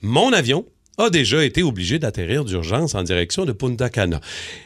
mon 0.00 0.32
avion 0.32 0.64
a 0.98 1.10
déjà 1.10 1.44
été 1.44 1.62
obligé 1.62 1.98
d'atterrir 1.98 2.44
d'urgence 2.44 2.94
en 2.94 3.02
direction 3.02 3.44
de 3.44 3.52
Punta 3.52 3.88
Cana. 3.88 4.20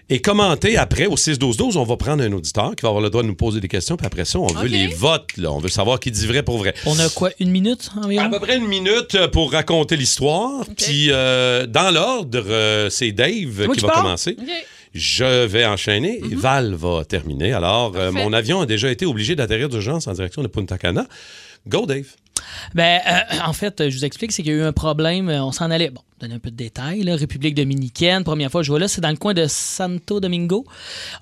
Et 0.08 0.20
commenter 0.20 0.76
après, 0.76 1.06
au 1.06 1.14
6-12-12, 1.16 1.76
on 1.78 1.84
va 1.84 1.96
prendre 1.96 2.22
un 2.22 2.32
auditeur 2.32 2.74
qui 2.76 2.82
va 2.82 2.88
avoir 2.88 3.02
le 3.02 3.10
droit 3.10 3.22
de 3.22 3.28
nous 3.28 3.34
poser 3.36 3.60
des 3.60 3.68
questions, 3.68 3.96
puis 3.96 4.06
après 4.06 4.24
ça, 4.24 4.38
on 4.38 4.46
veut 4.48 4.68
les 4.68 4.88
votes. 4.88 5.36
Là. 5.36 5.52
On 5.52 5.58
veut 5.58 5.68
savoir 5.68 6.00
qui 6.00 6.10
dit 6.10 6.26
vrai 6.26 6.42
pour 6.42 6.58
vrai. 6.58 6.74
On 6.84 6.98
a 6.98 7.08
quoi, 7.10 7.30
une 7.38 7.50
minute 7.50 7.90
environ? 8.02 8.24
À 8.26 8.28
peu 8.28 8.40
près 8.40 8.56
une 8.56 8.66
minute 8.66 9.14
euh, 9.14 9.28
pour 9.28 9.52
raconter 9.52 9.96
l'histoire. 9.96 10.64
Puis, 10.76 11.08
euh, 11.10 11.66
dans 11.66 11.90
l'ordre, 11.92 12.42
euh, 12.48 12.90
c'est 12.90 13.12
Dave 13.12 13.68
qui 13.72 13.80
va 13.80 13.88
pars? 13.88 14.02
commencer. 14.02 14.36
Je 14.94 15.44
vais 15.44 15.66
enchaîner 15.66 16.20
et 16.30 16.34
Val 16.34 16.74
va 16.74 17.04
terminer. 17.04 17.52
Alors, 17.52 17.92
euh, 17.96 18.10
mon 18.12 18.32
avion 18.32 18.62
a 18.62 18.66
déjà 18.66 18.90
été 18.90 19.04
obligé 19.04 19.36
d'atterrir 19.36 19.68
d'urgence 19.68 20.06
en 20.06 20.12
direction 20.14 20.42
de 20.42 20.48
Punta 20.48 20.78
Cana. 20.78 21.06
Go, 21.68 21.84
Dave. 21.84 22.06
Ben, 22.74 23.00
euh, 23.06 23.20
en 23.44 23.52
fait, 23.52 23.90
je 23.90 23.96
vous 23.96 24.04
explique, 24.04 24.32
c'est 24.32 24.42
qu'il 24.42 24.52
y 24.52 24.54
a 24.54 24.58
eu 24.58 24.62
un 24.62 24.72
problème. 24.72 25.28
On 25.28 25.52
s'en 25.52 25.70
allait. 25.70 25.90
Bon, 25.90 26.00
donner 26.20 26.34
un 26.34 26.38
peu 26.38 26.50
de 26.50 26.56
détails. 26.56 27.02
Là, 27.02 27.14
République 27.16 27.54
dominicaine, 27.54 28.24
première 28.24 28.50
fois 28.50 28.62
que 28.62 28.66
je 28.66 28.70
vois 28.72 28.78
là, 28.80 28.88
c'est 28.88 29.00
dans 29.02 29.10
le 29.10 29.16
coin 29.16 29.34
de 29.34 29.44
Santo 29.48 30.18
Domingo. 30.18 30.64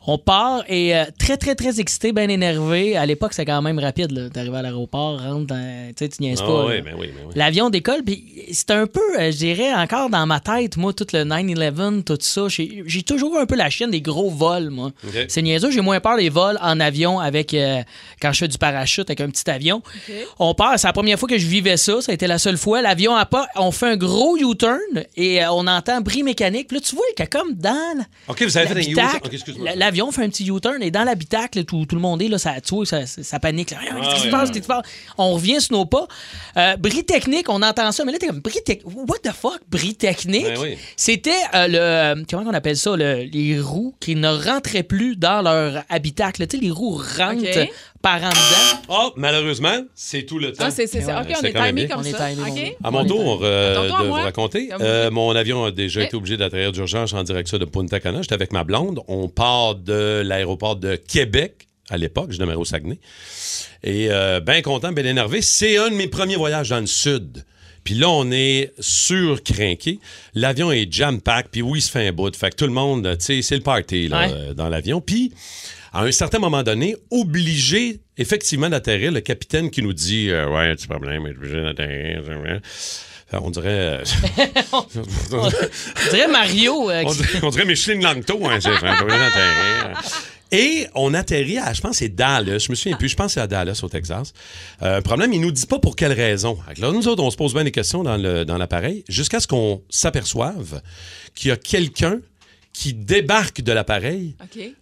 On 0.06 0.18
part 0.18 0.62
et 0.68 0.96
euh, 0.96 1.04
très, 1.18 1.36
très, 1.36 1.54
très 1.56 1.80
excité, 1.80 2.12
bien 2.12 2.28
énervé. 2.28 2.96
À 2.96 3.04
l'époque, 3.04 3.32
c'est 3.32 3.44
quand 3.44 3.60
même 3.62 3.78
rapide 3.78 4.12
d'arriver 4.32 4.58
à 4.58 4.62
l'aéroport, 4.62 5.20
rentre 5.20 5.46
dans. 5.48 5.88
Tu 5.96 6.04
sais, 6.04 6.08
tu 6.08 6.22
niaises 6.22 6.40
Ah 6.42 6.46
pas. 6.46 6.66
oui, 6.66 6.80
ben 6.80 6.94
oui, 6.98 7.08
ben 7.08 7.24
oui. 7.26 7.32
L'avion 7.34 7.70
décolle, 7.70 8.04
puis 8.04 8.24
c'est 8.52 8.70
un 8.70 8.86
peu, 8.86 9.00
euh, 9.18 9.32
je 9.32 9.36
dirais, 9.36 9.74
encore 9.74 10.10
dans 10.10 10.26
ma 10.26 10.38
tête, 10.40 10.76
moi, 10.76 10.92
tout 10.92 11.06
le 11.12 11.24
9-11, 11.24 12.04
tout 12.04 12.18
ça. 12.20 12.46
J'ai 12.48 13.02
toujours 13.02 13.38
un 13.38 13.46
peu 13.46 13.56
la 13.56 13.70
chienne 13.70 13.90
des 13.90 14.00
gros 14.00 14.30
vols, 14.30 14.70
moi. 14.70 14.92
C'est 15.28 15.42
niaiseux, 15.42 15.70
j'ai 15.72 15.80
moins 15.80 15.98
peur 16.00 16.16
des 16.16 16.28
vols 16.28 16.58
en 16.62 16.78
avion 16.78 17.18
avec 17.18 17.52
euh, 17.54 17.82
quand 18.22 18.32
je 18.32 18.38
fais 18.40 18.48
du 18.48 18.58
parachute 18.58 19.08
avec 19.10 19.20
un 19.20 19.28
petit 19.28 19.50
avion. 19.50 19.82
On 20.38 20.54
part, 20.54 20.78
c'est 20.78 20.86
la 20.86 20.92
première 20.92 21.18
fois 21.18 21.28
que 21.28 21.38
je 21.38 21.46
vivais 21.46 21.76
ça, 21.76 22.00
ça 22.00 22.12
a 22.12 22.14
été 22.14 22.26
la 22.28 22.38
seule 22.38 22.56
fois. 22.58 22.80
L'avion 22.80 23.14
a 23.16 23.26
pas, 23.26 23.48
on 23.56 23.72
fait 23.72 23.86
un 23.86 23.96
gros 23.96 24.36
U-turn 24.36 24.78
et 25.16 25.42
euh, 25.44 25.50
on 25.52 25.66
entend 25.66 26.00
bruit 26.00 26.22
mécanique. 26.22 26.68
Puis 26.68 26.76
là, 26.76 26.80
tu 26.86 26.94
vois, 26.94 27.04
a 27.18 27.26
comme 27.26 27.54
dans 27.54 28.04
OK, 28.28 28.42
vous 28.42 28.56
avez 28.56 28.66
fait 28.66 28.74
un 28.74 29.28
excuse-moi. 29.30 29.74
l'avion 29.76 30.10
fait 30.10 30.24
un 30.24 30.28
petit 30.28 30.46
U-turn 30.46 30.82
et 30.82 30.90
dans 30.90 31.04
l'habitacle, 31.04 31.64
tout, 31.64 31.86
tout 31.86 31.94
le 31.96 32.00
monde 32.02 32.22
est 32.22 32.28
là, 32.28 32.38
ça, 32.38 32.60
tu 32.60 32.74
vois, 32.74 32.86
ça, 32.86 33.06
ça 33.06 33.38
panique. 33.38 33.70
là. 33.70 33.78
Qu'est-ce 33.80 34.14
qui 34.14 34.20
se 34.20 34.24
ouais, 34.26 34.30
passe? 34.30 34.40
ouais. 34.40 34.46
Qu'est-ce 34.48 34.52
qui 34.58 34.62
se 34.62 34.68
passe? 34.68 34.86
On 35.18 35.34
revient 35.34 35.60
sur 35.60 35.76
nos 35.76 35.86
pas. 35.86 36.06
Euh, 36.56 36.76
bris 36.76 37.04
technique, 37.04 37.48
on 37.48 37.62
entend 37.62 37.92
ça, 37.92 38.04
mais 38.04 38.12
là, 38.12 38.18
t'es 38.18 38.26
comme 38.26 38.40
bris 38.40 38.62
technique. 38.64 38.94
What 39.08 39.18
the 39.22 39.32
fuck? 39.32 39.60
Bris 39.68 39.94
technique? 39.94 40.44
Ben 40.46 40.58
oui. 40.60 40.76
C'était 40.96 41.30
euh, 41.54 42.14
le. 42.16 42.24
Comment 42.30 42.50
on 42.50 42.54
appelle 42.54 42.76
ça? 42.76 42.96
le- 42.96 43.22
les 43.24 43.58
roues 43.60 43.94
qui 44.00 44.14
ne 44.14 44.28
rentraient 44.28 44.82
plus 44.82 45.16
dans 45.16 45.42
leur 45.42 45.84
habitacle. 45.88 46.46
Tu 46.46 46.56
sais, 46.58 46.62
les 46.62 46.70
roues 46.70 46.96
rentrent. 47.18 47.42
Par 48.04 48.22
en 48.22 48.28
dedans. 48.28 48.82
Oh, 48.90 49.12
malheureusement, 49.16 49.78
c'est 49.94 50.24
tout 50.24 50.38
le 50.38 50.52
temps. 50.52 50.64
Ah, 50.66 50.70
c'est, 50.70 50.84
OK, 50.84 50.90
on 50.94 51.34
c'est 51.40 51.48
est 51.48 51.52
quand 51.52 51.62
même 51.62 51.74
timé 51.74 51.86
bien. 51.86 51.96
comme 51.96 52.04
On 52.04 52.06
est 52.06 52.12
ça. 52.12 52.28
timé, 52.30 52.50
OK? 52.50 52.76
À 52.84 52.90
mon 52.90 53.04
tour 53.06 53.40
euh, 53.42 53.72
À 53.72 53.74
ton 53.76 53.88
tour, 53.88 53.96
à 53.98 54.02
de 54.02 54.08
moi. 54.08 54.18
vous 54.18 54.24
raconter. 54.24 54.68
Comme 54.68 54.82
Euh, 54.82 55.10
mon 55.10 55.34
avion 55.34 55.64
a 55.64 55.70
déjà 55.70 56.02
été 56.02 56.14
obligé 56.14 56.36
d'atterrir 56.36 56.70
d'urgence 56.70 57.14
en 57.14 57.22
direction 57.22 57.56
de 57.58 57.64
Punta 57.64 57.98
Cana. 58.00 58.20
J'étais 58.20 58.34
avec 58.34 58.52
ma 58.52 58.62
blonde. 58.62 59.00
On 59.08 59.28
part 59.28 59.74
de 59.76 60.22
l'aéroport 60.24 60.76
de 60.76 60.96
Québec 60.96 61.68
à 61.90 61.96
l'époque. 61.96 62.32
Je 62.32 62.38
demeurais 62.38 62.56
au 62.58 62.64
Saguenay. 62.66 62.98
Et 63.82 64.08
euh, 64.10 64.40
bien 64.40 64.60
content, 64.62 64.92
bien 64.92 65.04
énervé. 65.06 65.40
C'est 65.42 65.78
un 65.78 65.88
de 65.88 65.94
mes 65.94 66.08
premiers 66.08 66.36
voyages 66.36 66.68
dans 66.68 66.80
le 66.80 66.86
sud. 66.86 67.44
Puis 67.84 67.94
là, 67.94 68.08
on 68.08 68.30
est 68.32 68.72
surcrinqué. 68.80 69.98
L'avion 70.34 70.72
est 70.72 70.90
jam-pack. 70.92 71.48
Puis 71.52 71.62
oui, 71.62 71.78
il 71.78 71.82
se 71.82 71.90
fait 71.90 72.08
un 72.08 72.12
bout. 72.12 72.34
Fait 72.34 72.50
que 72.50 72.56
tout 72.56 72.66
le 72.66 72.72
monde, 72.72 73.16
tu 73.18 73.24
sais, 73.24 73.42
c'est 73.42 73.56
le 73.56 73.62
party 73.62 74.08
là, 74.08 74.26
Ouais. 74.26 74.32
euh, 74.34 74.54
dans 74.54 74.68
l'avion. 74.68 75.00
Puis, 75.00 75.32
à 75.92 76.02
un 76.02 76.10
certain 76.12 76.38
moment 76.38 76.62
donné, 76.62 76.96
obligé 77.10 78.00
effectivement 78.16 78.68
d'atterrir, 78.68 79.12
le 79.12 79.20
capitaine 79.20 79.70
qui 79.70 79.82
nous 79.82 79.92
dit 79.92 80.30
euh, 80.30 80.48
Ouais, 80.48 80.74
petit 80.74 80.86
problème, 80.88 81.24
obligé 81.26 81.62
d'atterrir. 81.62 82.22
Fait, 82.24 83.36
On 83.36 83.50
dirait. 83.50 83.68
euh, 83.68 84.04
Je 84.94 86.10
dirais 86.10 86.28
Mario. 86.28 86.90
euh, 86.90 87.02
on, 87.06 87.10
qui- 87.10 87.16
dirait 87.18 87.38
on 87.42 87.48
dirait 87.50 87.64
Micheline 87.64 88.02
Langto, 88.02 88.40
hein, 88.46 88.58
Et 90.54 90.86
on 90.94 91.14
atterrit 91.14 91.58
à, 91.58 91.72
je 91.72 91.80
pense, 91.80 91.92
que 91.92 91.96
c'est 91.98 92.08
Dallas. 92.14 92.58
Je 92.60 92.70
me 92.70 92.74
souviens 92.74 92.96
plus. 92.96 93.08
Je 93.08 93.16
pense 93.16 93.26
que 93.26 93.32
c'est 93.32 93.40
à 93.40 93.46
Dallas, 93.46 93.80
au 93.82 93.88
Texas. 93.88 94.32
Euh, 94.82 95.00
problème, 95.00 95.32
il 95.32 95.40
nous 95.40 95.50
dit 95.52 95.66
pas 95.66 95.78
pour 95.78 95.96
quelle 95.96 96.12
raison. 96.12 96.58
Là, 96.78 96.92
nous 96.92 97.08
autres, 97.08 97.22
on 97.22 97.30
se 97.30 97.36
pose 97.36 97.52
bien 97.54 97.64
des 97.64 97.72
questions 97.72 98.02
dans 98.02 98.16
le- 98.16 98.44
dans 98.44 98.56
l'appareil 98.58 99.04
jusqu'à 99.08 99.40
ce 99.40 99.46
qu'on 99.48 99.82
s'aperçoive 99.90 100.80
qu'il 101.34 101.48
y 101.48 101.52
a 101.52 101.56
quelqu'un 101.56 102.18
qui 102.72 102.92
débarque 102.94 103.60
de 103.62 103.72
l'appareil, 103.72 104.36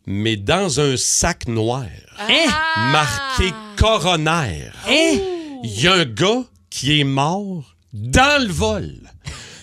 mais 0.07 0.37
dans 0.37 0.81
un 0.81 0.97
sac 0.97 1.47
noir 1.49 1.85
Ah! 2.19 2.91
marqué 2.93 3.53
coroner. 3.77 4.71
Hein? 4.89 5.19
Il 5.65 5.81
y 5.83 5.87
a 5.89 5.95
un 5.95 6.05
gars 6.05 6.43
qui 6.71 7.01
est 7.01 7.05
mort 7.05 7.75
dans 7.93 8.43
le 8.43 8.51
vol. 8.53 8.95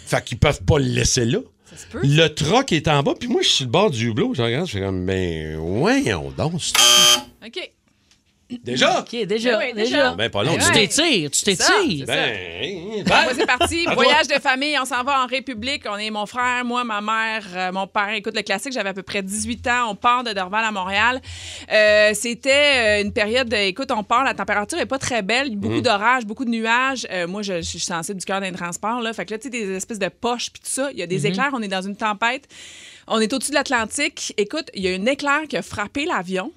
Fait 0.05 0.23
qu'ils 0.23 0.37
peuvent 0.39 0.61
pas 0.63 0.77
le 0.79 0.85
laisser 0.85 1.25
là. 1.25 1.39
Le 1.93 2.27
troc 2.27 2.71
est 2.71 2.87
en 2.87 3.03
bas, 3.03 3.13
puis 3.19 3.29
moi, 3.29 3.41
je 3.41 3.47
suis 3.47 3.57
sur 3.57 3.65
le 3.65 3.71
bord 3.71 3.91
du 3.91 4.09
hublot. 4.09 4.33
Je 4.33 4.41
regarde, 4.41 4.67
je 4.67 4.73
fais 4.73 4.81
comme, 4.81 5.05
ben, 5.05 5.57
ouais, 5.57 6.13
on 6.13 6.31
danse. 6.31 6.73
OK. 7.45 7.71
Déjà? 8.63 8.99
OK, 9.01 9.11
déjà. 9.27 9.51
Ben 9.51 9.65
oui, 9.67 9.73
déjà. 9.73 9.97
déjà. 9.97 10.11
Ben, 10.15 10.29
pas 10.29 10.43
long. 10.43 10.53
Ben 10.55 10.59
Tu 10.65 10.71
t'étires, 10.71 11.29
tu 11.29 11.43
t'étires. 11.43 11.67
ça. 12.07 12.13
Ben, 12.15 13.03
Bon, 13.05 13.13
c'est 13.35 13.45
parti. 13.45 13.83
Toi. 13.85 13.93
Voyage 13.93 14.27
de 14.27 14.33
famille. 14.41 14.75
On 14.79 14.85
s'en 14.85 15.03
va 15.03 15.23
en 15.23 15.27
République. 15.27 15.83
On 15.87 15.97
est 15.97 16.09
mon 16.09 16.25
frère, 16.25 16.65
moi, 16.65 16.83
ma 16.83 16.99
mère, 16.99 17.45
euh, 17.55 17.71
mon 17.71 17.85
père. 17.85 18.09
Écoute, 18.15 18.35
le 18.35 18.41
classique, 18.41 18.73
j'avais 18.73 18.89
à 18.89 18.93
peu 18.93 19.03
près 19.03 19.21
18 19.21 19.67
ans. 19.67 19.91
On 19.91 19.95
part 19.95 20.23
de 20.23 20.33
Dorval 20.33 20.65
à 20.65 20.71
Montréal. 20.71 21.21
Euh, 21.71 22.11
C'était 22.15 22.99
euh, 22.99 23.01
une 23.03 23.13
période, 23.13 23.49
de- 23.49 23.55
écoute, 23.55 23.91
on 23.91 24.03
part, 24.03 24.23
la 24.23 24.33
température 24.33 24.79
est 24.79 24.85
pas 24.87 24.97
très 24.97 25.21
belle. 25.21 25.55
Beaucoup 25.55 25.75
Mhm. 25.75 25.81
d'orages, 25.81 26.25
beaucoup 26.25 26.45
de 26.45 26.49
nuages. 26.49 27.05
Euh, 27.11 27.27
moi, 27.27 27.43
je, 27.43 27.57
je 27.57 27.67
suis 27.67 27.79
sensible 27.79 28.19
du 28.19 28.25
cœur 28.25 28.41
d'un 28.41 28.51
transport. 28.51 28.99
Là. 29.01 29.13
Fait 29.13 29.25
que 29.25 29.31
là, 29.33 29.37
tu 29.37 29.43
sais, 29.43 29.49
des 29.51 29.71
espèces 29.75 29.99
de 29.99 30.09
poches 30.09 30.49
puis 30.51 30.61
tout 30.63 30.69
ça. 30.71 30.89
Il 30.91 30.97
y 30.97 31.03
a 31.03 31.07
des 31.07 31.27
éclairs. 31.27 31.51
On 31.53 31.61
est 31.61 31.67
dans 31.67 31.81
une 31.83 31.95
tempête. 31.95 32.47
On 33.07 33.19
est 33.19 33.31
au-dessus 33.31 33.51
de 33.51 33.55
l'Atlantique. 33.55 34.33
Écoute, 34.37 34.69
il 34.73 34.83
y 34.83 34.87
a 34.87 34.95
un 34.95 35.05
éclair 35.05 35.41
qui 35.47 35.55
a 35.57 35.61
frappé 35.61 36.05
l'avion. 36.05 36.51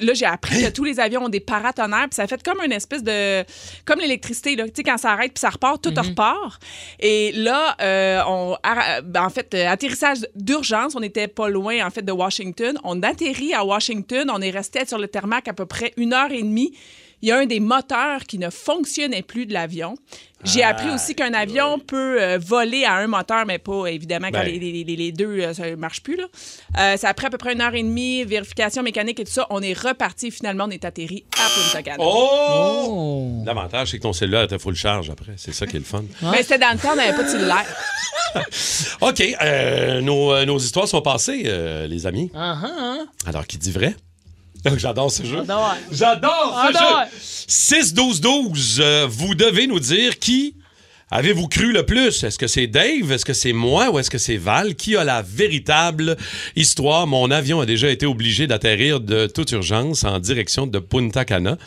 Là, 0.00 0.14
j'ai 0.14 0.26
appris 0.26 0.62
que 0.62 0.70
tous 0.70 0.84
les 0.84 1.00
avions 1.00 1.24
ont 1.24 1.28
des 1.28 1.40
paratonnerres, 1.40 2.08
puis 2.08 2.16
ça 2.16 2.26
fait 2.26 2.42
comme 2.42 2.62
une 2.64 2.72
espèce 2.72 3.02
de. 3.02 3.44
Comme 3.84 4.00
l'électricité, 4.00 4.56
là. 4.56 4.64
Tu 4.64 4.72
sais, 4.76 4.82
quand 4.82 4.98
ça 4.98 5.12
arrête, 5.12 5.32
puis 5.32 5.40
ça 5.40 5.50
repart, 5.50 5.82
tout 5.82 5.92
repart. 5.96 6.60
Et 7.00 7.32
là, 7.32 7.76
euh, 7.80 8.22
on, 8.26 8.56
ben, 9.04 9.24
en 9.24 9.30
fait, 9.30 9.54
euh, 9.54 9.68
atterrissage 9.68 10.18
d'urgence, 10.34 10.94
on 10.94 11.00
n'était 11.00 11.28
pas 11.28 11.48
loin, 11.48 11.86
en 11.86 11.90
fait, 11.90 12.02
de 12.02 12.12
Washington. 12.12 12.78
On 12.84 13.02
atterrit 13.02 13.54
à 13.54 13.64
Washington, 13.64 14.30
on 14.32 14.40
est 14.40 14.50
resté 14.50 14.84
sur 14.86 14.98
le 14.98 15.08
tarmac 15.08 15.48
à 15.48 15.52
peu 15.52 15.66
près 15.66 15.92
une 15.96 16.12
heure 16.12 16.30
et 16.30 16.42
demie. 16.42 16.72
Il 17.22 17.28
y 17.28 17.32
a 17.32 17.38
un 17.38 17.46
des 17.46 17.60
moteurs 17.60 18.24
qui 18.26 18.38
ne 18.38 18.50
fonctionnait 18.50 19.22
plus 19.22 19.46
de 19.46 19.52
l'avion. 19.54 19.94
J'ai 20.44 20.62
appris 20.62 20.90
aussi 20.90 21.14
qu'un 21.14 21.32
avion 21.32 21.78
peut 21.80 22.20
euh, 22.22 22.38
voler 22.38 22.84
à 22.84 22.94
un 22.96 23.06
moteur, 23.08 23.46
mais 23.46 23.58
pas 23.58 23.86
évidemment 23.86 24.28
quand 24.28 24.40
Ben. 24.44 24.46
les, 24.46 24.58
les- 24.60 24.84
les- 24.84 24.96
les 24.96 25.10
deux 25.12 25.40
euh, 25.40 25.54
ça 25.54 25.68
ne 25.68 25.74
marche 25.76 26.02
plus. 26.02 26.16
Là. 26.16 26.24
Euh, 26.78 26.96
ça 26.98 27.08
a 27.08 27.14
pris 27.14 27.26
à 27.26 27.30
peu 27.30 27.38
près 27.38 27.54
une 27.54 27.60
heure 27.62 27.74
et 27.74 27.82
demie, 27.82 28.22
vérification 28.24 28.82
mécanique 28.82 29.18
et 29.18 29.24
tout 29.24 29.32
ça. 29.32 29.46
On 29.50 29.60
est 29.62 29.72
reparti. 29.72 30.30
Finalement, 30.30 30.64
on 30.66 30.70
est 30.70 30.84
atterri 30.84 31.24
à 31.36 31.48
Punta 31.72 31.82
Cana. 31.82 31.96
Oh! 32.00 32.84
Oh. 32.88 33.42
L'avantage, 33.44 33.90
c'est 33.90 33.96
que 33.96 34.02
ton 34.02 34.12
cellulaire 34.12 34.42
était 34.42 34.58
full 34.58 34.76
charge 34.76 35.10
après. 35.10 35.32
C'est 35.36 35.52
ça 35.54 35.66
qui 35.66 35.76
est 35.76 35.80
le 35.80 35.84
fun. 35.86 36.04
Mais 36.30 36.42
c'était 36.42 36.58
dans 36.58 36.72
le 36.72 36.78
temps, 36.78 36.90
on 36.92 36.96
n'avait 36.96 37.16
pas 37.16 37.24
de 37.24 37.28
cellulaire. 37.28 37.66
OK, 39.00 39.22
euh, 39.42 40.00
nos, 40.02 40.32
euh, 40.32 40.44
nos 40.44 40.58
histoires 40.58 40.86
sont 40.86 41.02
passées, 41.02 41.44
euh, 41.46 41.86
les 41.86 42.06
amis. 42.06 42.30
Ah, 42.34 42.58
ah, 42.62 42.68
ah. 42.78 42.98
Alors, 43.28 43.46
qui 43.46 43.56
dit 43.58 43.72
vrai? 43.72 43.96
J'adore 44.76 45.10
ce 45.10 45.24
jeu. 45.24 45.42
J'adore. 45.92 46.60
Ce 46.72 47.76
jeu. 47.78 47.84
6-12-12, 47.92 48.80
euh, 48.80 49.06
vous 49.08 49.34
devez 49.34 49.66
nous 49.66 49.80
dire 49.80 50.18
qui 50.18 50.54
avez-vous 51.10 51.46
cru 51.48 51.72
le 51.72 51.84
plus? 51.86 52.24
Est-ce 52.24 52.38
que 52.38 52.48
c'est 52.48 52.66
Dave? 52.66 53.12
Est-ce 53.12 53.24
que 53.24 53.32
c'est 53.32 53.52
moi? 53.52 53.90
Ou 53.90 53.98
est-ce 53.98 54.10
que 54.10 54.18
c'est 54.18 54.36
Val? 54.36 54.74
Qui 54.74 54.96
a 54.96 55.04
la 55.04 55.22
véritable 55.22 56.16
histoire? 56.56 57.06
Mon 57.06 57.30
avion 57.30 57.60
a 57.60 57.66
déjà 57.66 57.90
été 57.90 58.06
obligé 58.06 58.46
d'atterrir 58.46 59.00
de 59.00 59.26
toute 59.26 59.52
urgence 59.52 60.04
en 60.04 60.18
direction 60.18 60.66
de 60.66 60.78
Punta 60.78 61.24
Cana. 61.24 61.58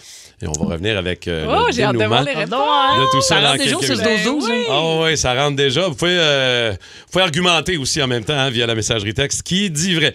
Et 0.41 0.47
on 0.47 0.63
va 0.63 0.73
revenir 0.73 0.97
avec 0.97 1.27
euh, 1.27 1.45
Oh, 1.49 1.65
le 1.67 1.71
de 1.71 1.97
dénouement 1.97 2.21
de 2.23 3.11
tout 3.11 3.21
ça, 3.21 3.35
Ça 3.35 3.41
dans 3.41 3.47
rentre 3.49 3.63
déjà 3.63 3.75
au 3.75 3.79
quelques 3.79 3.97
6 3.97 4.03
minutes. 4.03 4.23
12 4.23 4.43
12 4.45 4.49
hein? 4.49 4.63
Ah 4.69 5.03
oui, 5.03 5.17
ça 5.17 5.33
rentre 5.33 5.55
déjà. 5.57 5.87
Vous 5.89 5.95
pouvez, 5.95 6.17
euh, 6.17 6.71
vous 6.71 7.11
pouvez 7.11 7.23
argumenter 7.25 7.75
aussi 7.77 8.01
en 8.01 8.07
même 8.07 8.23
temps 8.23 8.37
hein, 8.37 8.49
via 8.49 8.65
la 8.65 8.75
messagerie 8.75 9.13
texte 9.13 9.43
qui 9.43 9.69
dit 9.69 9.95
vrai. 9.95 10.13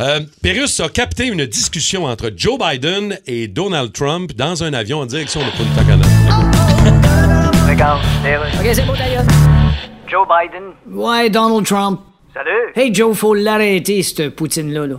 Euh, 0.00 0.20
Pérus 0.42 0.80
a 0.80 0.88
capté 0.88 1.26
une 1.26 1.44
discussion 1.44 2.04
entre 2.04 2.30
Joe 2.34 2.58
Biden 2.58 3.18
et 3.26 3.48
Donald 3.48 3.92
Trump 3.92 4.32
dans 4.34 4.64
un 4.64 4.72
avion 4.72 5.00
en 5.00 5.06
direction 5.06 5.40
de 5.40 5.50
Punta 5.50 5.84
Cana. 5.86 6.06
Regarde. 7.68 8.00
OK, 8.58 8.66
c'est 8.72 8.86
beau, 8.86 8.96
d'ailleurs. 8.96 9.24
Joe 10.08 10.26
Biden. 10.26 10.96
Ouais, 10.98 11.28
Donald 11.28 11.66
Trump. 11.66 12.00
Salut. 12.32 12.72
Hey, 12.74 12.94
Joe, 12.94 13.14
faut 13.14 13.34
l'arrêter, 13.34 14.02
cette 14.02 14.30
poutine-là, 14.30 14.86
là. 14.86 14.96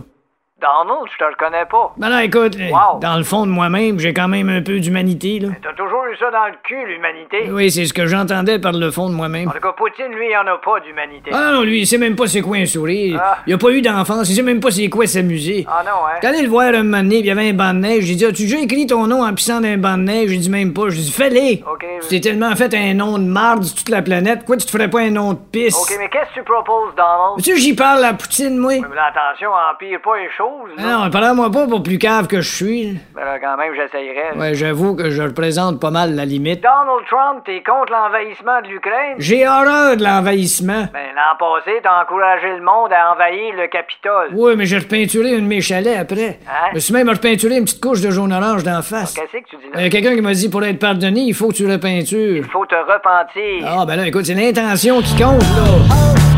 Donald, 0.60 1.06
je 1.12 1.16
te 1.16 1.22
reconnais 1.24 1.66
pas. 1.70 1.92
Ben 1.98 2.08
là, 2.08 2.24
écoute, 2.24 2.56
euh, 2.58 2.70
Wow. 2.72 2.98
dans 3.00 3.16
le 3.16 3.22
fond 3.22 3.46
de 3.46 3.50
moi-même, 3.52 4.00
j'ai 4.00 4.12
quand 4.12 4.26
même 4.26 4.48
un 4.48 4.60
peu 4.60 4.80
d'humanité, 4.80 5.38
là. 5.38 5.50
T'as 5.62 5.72
toujours 5.74 6.04
eu 6.12 6.16
ça 6.16 6.32
dans 6.32 6.46
le 6.46 6.54
cul, 6.64 6.84
l'humanité. 6.84 7.48
Oui, 7.52 7.70
c'est 7.70 7.84
ce 7.84 7.92
que 7.92 8.06
j'entendais 8.06 8.58
par 8.58 8.72
le 8.72 8.90
fond 8.90 9.08
de 9.08 9.14
moi-même. 9.14 9.48
En 9.48 9.52
tout 9.52 9.60
cas, 9.60 9.70
Poutine, 9.76 10.08
lui, 10.10 10.26
il 10.30 10.36
en 10.36 10.52
a 10.52 10.58
pas 10.58 10.80
d'humanité. 10.80 11.30
Ah 11.32 11.52
non, 11.52 11.62
lui, 11.62 11.82
il 11.82 11.86
sait 11.86 11.96
même 11.98 12.16
pas 12.16 12.26
c'est 12.26 12.40
quoi 12.40 12.56
un 12.56 12.66
sourire. 12.66 13.20
Ah. 13.22 13.38
Il 13.46 13.54
a 13.54 13.58
pas 13.58 13.70
eu 13.70 13.80
d'enfance, 13.82 14.28
il 14.30 14.34
sait 14.34 14.42
même 14.42 14.58
pas 14.58 14.72
c'est 14.72 14.88
quoi 14.88 15.06
s'amuser. 15.06 15.64
Ah 15.70 15.82
non, 15.84 15.90
hein? 16.06 16.10
J'étais 16.16 16.26
allé 16.26 16.42
le 16.42 16.48
voir 16.48 16.74
un 16.74 16.82
moment 16.82 17.02
donné, 17.04 17.18
il 17.18 17.26
y 17.26 17.30
avait 17.30 17.50
un 17.50 17.52
banc 17.52 17.72
de 17.72 17.78
neige. 17.78 18.02
J'ai 18.04 18.16
dit, 18.16 18.24
as-tu 18.24 18.42
déjà 18.42 18.58
écrit 18.58 18.84
ton 18.88 19.06
nom 19.06 19.24
en 19.24 19.32
pissant 19.34 19.60
d'un 19.60 19.76
banc 19.78 19.96
de 19.96 20.02
neige? 20.02 20.30
J'ai 20.30 20.38
dit 20.38 20.50
même 20.50 20.72
pas. 20.74 20.88
J'ai 20.88 21.02
dit, 21.02 21.12
fais-le! 21.12 21.64
OK. 21.70 21.84
Tu 22.02 22.08
t'es 22.08 22.20
tellement 22.20 22.56
fait 22.56 22.74
un 22.74 22.94
nom 22.94 23.16
de 23.18 23.24
marde 23.24 23.62
sur 23.62 23.76
toute 23.76 23.90
la 23.90 24.02
planète, 24.02 24.44
quoi, 24.44 24.56
tu 24.56 24.66
te 24.66 24.70
ferais 24.72 24.90
pas 24.90 25.02
un 25.02 25.10
nom 25.10 25.34
de 25.34 25.38
pisse? 25.52 25.76
OK, 25.80 25.96
mais 26.00 26.08
qu'est-ce 26.08 26.30
que 26.30 26.40
tu 26.40 26.42
proposes, 26.42 26.96
Donald? 26.96 27.42
Tu 27.44 27.56
j'y 27.58 27.74
parle 27.76 28.04
à 28.04 28.12
Poutine, 28.14 28.58
moi? 28.58 28.72
Mais 28.72 28.98
attention, 28.98 29.50
empire 29.52 30.00
pas 30.02 30.16
les 30.18 30.30
choses, 30.36 30.47
Ah 30.78 30.82
là. 30.82 30.98
non, 31.04 31.10
parle-moi 31.10 31.50
pas 31.50 31.66
pour 31.66 31.82
plus 31.82 31.98
cave 31.98 32.26
que 32.26 32.40
je 32.40 32.54
suis. 32.54 32.98
Ben 33.14 33.24
là, 33.24 33.38
quand 33.40 33.56
même, 33.56 33.72
j'essayerais. 33.74 34.36
Ouais, 34.36 34.54
j'avoue 34.54 34.94
que 34.94 35.10
je 35.10 35.22
représente 35.22 35.80
pas 35.80 35.90
mal 35.90 36.14
la 36.14 36.24
limite. 36.24 36.62
Donald 36.62 37.06
Trump, 37.08 37.42
t'es 37.44 37.62
contre 37.62 37.92
l'envahissement 37.92 38.60
de 38.62 38.68
l'Ukraine? 38.68 39.16
J'ai 39.18 39.46
horreur 39.46 39.96
de 39.96 40.04
l'envahissement. 40.04 40.86
Ben, 40.92 41.08
l'an 41.14 41.36
passé, 41.38 41.72
t'as 41.82 42.02
encouragé 42.02 42.48
le 42.56 42.62
monde 42.62 42.90
à 42.92 43.12
envahir 43.12 43.54
le 43.56 43.66
Capitole. 43.68 44.28
Oui, 44.32 44.52
mais 44.56 44.66
j'ai 44.66 44.78
repeinturé 44.78 45.30
une 45.34 45.44
de 45.44 45.48
mes 45.48 45.60
chalets 45.60 45.98
après. 45.98 46.38
Hein? 46.48 46.68
Je 46.70 46.74
me 46.76 46.80
suis 46.80 46.94
même 46.94 47.08
repeinturé 47.08 47.56
une 47.56 47.64
petite 47.64 47.82
couche 47.82 48.00
de 48.00 48.10
jaune-orange 48.10 48.62
d'en 48.62 48.82
face. 48.82 49.14
Qu'est-ce 49.14 49.32
que 49.42 49.48
tu 49.50 49.56
dis 49.56 49.62
Il 49.74 49.78
y 49.78 49.82
là? 49.82 49.86
a 49.86 49.90
quelqu'un 49.90 50.14
qui 50.14 50.20
m'a 50.22 50.32
dit 50.32 50.48
pour 50.48 50.64
être 50.64 50.78
pardonné, 50.78 51.20
il 51.22 51.34
faut 51.34 51.48
que 51.48 51.54
tu 51.54 51.70
repeintures. 51.70 52.36
Il 52.36 52.44
faut 52.44 52.66
te 52.66 52.74
repentir. 52.74 53.66
Ah, 53.66 53.84
ben 53.86 53.96
là, 53.96 54.06
écoute, 54.06 54.26
c'est 54.26 54.34
l'intention 54.34 55.00
qui 55.00 55.16
compte, 55.16 55.40
là. 55.42 55.64
C'est 55.90 56.37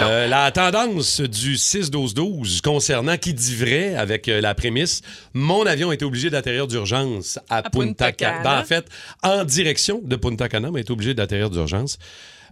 Euh, 0.00 0.26
la 0.26 0.50
tendance 0.50 1.20
du 1.20 1.54
6-12-12 1.54 2.60
concernant 2.60 3.16
qui 3.16 3.32
dit 3.32 3.54
vrai 3.56 3.94
avec 3.94 4.28
euh, 4.28 4.40
la 4.40 4.54
prémisse 4.54 5.00
Mon 5.32 5.64
avion 5.64 5.92
été 5.92 6.04
obligé 6.04 6.28
d'atterrir 6.28 6.66
d'urgence 6.66 7.38
à, 7.48 7.62
Punta 7.62 7.70
Punta 7.70 8.12
Cana. 8.12 8.42
Ben, 8.42 8.60
en 8.60 8.64
fait, 8.64 8.86
en 9.22 9.44
direction 9.44 10.00
de 10.04 10.16
Punta 10.16 10.48
Cana, 10.48 10.70
mais 10.70 10.80
est 10.80 10.90
obligé 10.90 11.14
d'atterrir 11.14 11.50
d'urgence. 11.50 11.98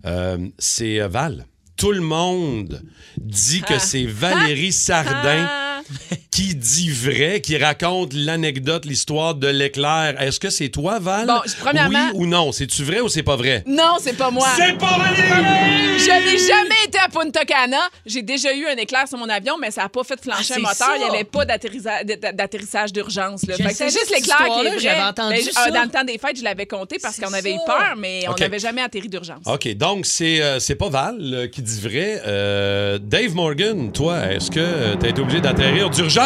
Euh, 0.07 0.39
c'est 0.59 1.01
Val. 1.01 1.47
Tout 1.77 1.93
le 1.93 2.01
monde 2.01 2.83
dit 3.19 3.63
que 3.63 3.79
c'est 3.79 4.05
Valérie 4.05 4.73
Sardin 4.73 5.47
Ah. 5.49 5.83
Qui 6.33 6.55
dit 6.55 6.91
vrai, 6.91 7.43
qui 7.43 7.59
raconte 7.59 8.15
l'anecdote, 8.15 8.87
l'histoire 8.87 9.35
de 9.35 9.49
l'éclair. 9.49 10.15
Est-ce 10.21 10.41
que 10.41 10.49
c'est 10.49 10.71
toi, 10.71 10.99
Val? 10.99 11.27
Bon, 11.27 11.41
premièrement- 11.61 12.09
Oui 12.15 12.21
ou 12.23 12.27
non? 12.27 12.53
C'est-tu 12.53 12.83
vrai 12.85 13.01
ou 13.01 13.09
c'est 13.11 13.23
pas 13.23 13.37
vrai? 13.37 13.63
Non, 13.67 13.97
c'est 14.01 14.17
pas 14.17 14.31
moi. 14.31 14.49
C'est 14.57 14.79
pas 14.79 14.97
Valérie! 14.99 15.99
Je 15.99 16.07
n'ai 16.07 16.39
jamais 16.39 16.75
été 16.87 16.99
à 16.99 17.09
Punta 17.09 17.45
Cana. 17.45 17.77
J'ai 18.07 18.23
déjà 18.23 18.53
eu 18.55 18.67
un 18.67 18.77
éclair 18.77 19.07
sur 19.07 19.19
mon 19.19 19.29
avion, 19.29 19.57
mais 19.61 19.71
ça 19.71 19.83
n'a 19.83 19.89
pas 19.91 20.03
fait 20.05 20.19
flancher 20.21 20.55
Ah, 20.55 20.57
un 20.57 20.61
moteur. 20.61 20.75
ça. 20.75 20.87
Il 20.97 21.01
n'y 21.03 21.09
avait 21.15 21.25
pas 21.25 21.45
d'atterrissage 21.45 22.93
d'urgence. 22.95 23.43
C'est 23.47 23.91
juste 23.91 24.11
l'éclair 24.15 24.39
qui 24.39 24.67
est 24.67 24.71
vrai. 24.71 24.79
j'avais 24.81 25.03
entendu 25.03 25.35
Ben, 25.37 25.43
j- 25.45 25.53
ça. 25.53 25.71
dans 25.71 25.83
le 25.83 25.91
temps 25.91 26.05
des 26.05 26.17
fêtes, 26.19 26.39
je 26.39 26.45
l'avais 26.45 26.67
compté 26.67 26.97
parce 27.01 27.19
qu'on 27.21 27.33
avait 27.33 27.53
eu 27.53 27.59
peur, 27.67 27.95
mais 27.99 28.25
on 28.29 28.35
n'avait 28.35 28.59
jamais 28.59 28.81
atterri 28.81 29.09
d'urgence. 29.09 29.45
OK, 29.47 29.69
donc 29.77 30.07
c'est 30.07 30.41
euh, 30.43 30.59
c'est 30.61 30.77
pas 30.77 30.89
Val 30.89 31.17
euh, 31.21 31.47
qui 31.47 31.61
dit 31.61 31.81
vrai. 31.81 32.23
Euh, 32.27 32.99
Dave 32.99 33.35
Morgan, 33.35 33.93
toi, 33.93 34.33
est-ce 34.33 34.51
que 34.51 34.97
tu 34.99 35.07
as 35.07 35.09
été 35.11 35.21
obligé 35.21 35.41
d'atterrir 35.43 35.91
d'urgence? 35.91 36.22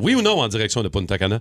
Oui 0.00 0.14
ou 0.14 0.22
non 0.22 0.40
en 0.40 0.48
direction 0.48 0.82
de 0.82 0.88
Punta 0.88 1.18
Cana? 1.18 1.40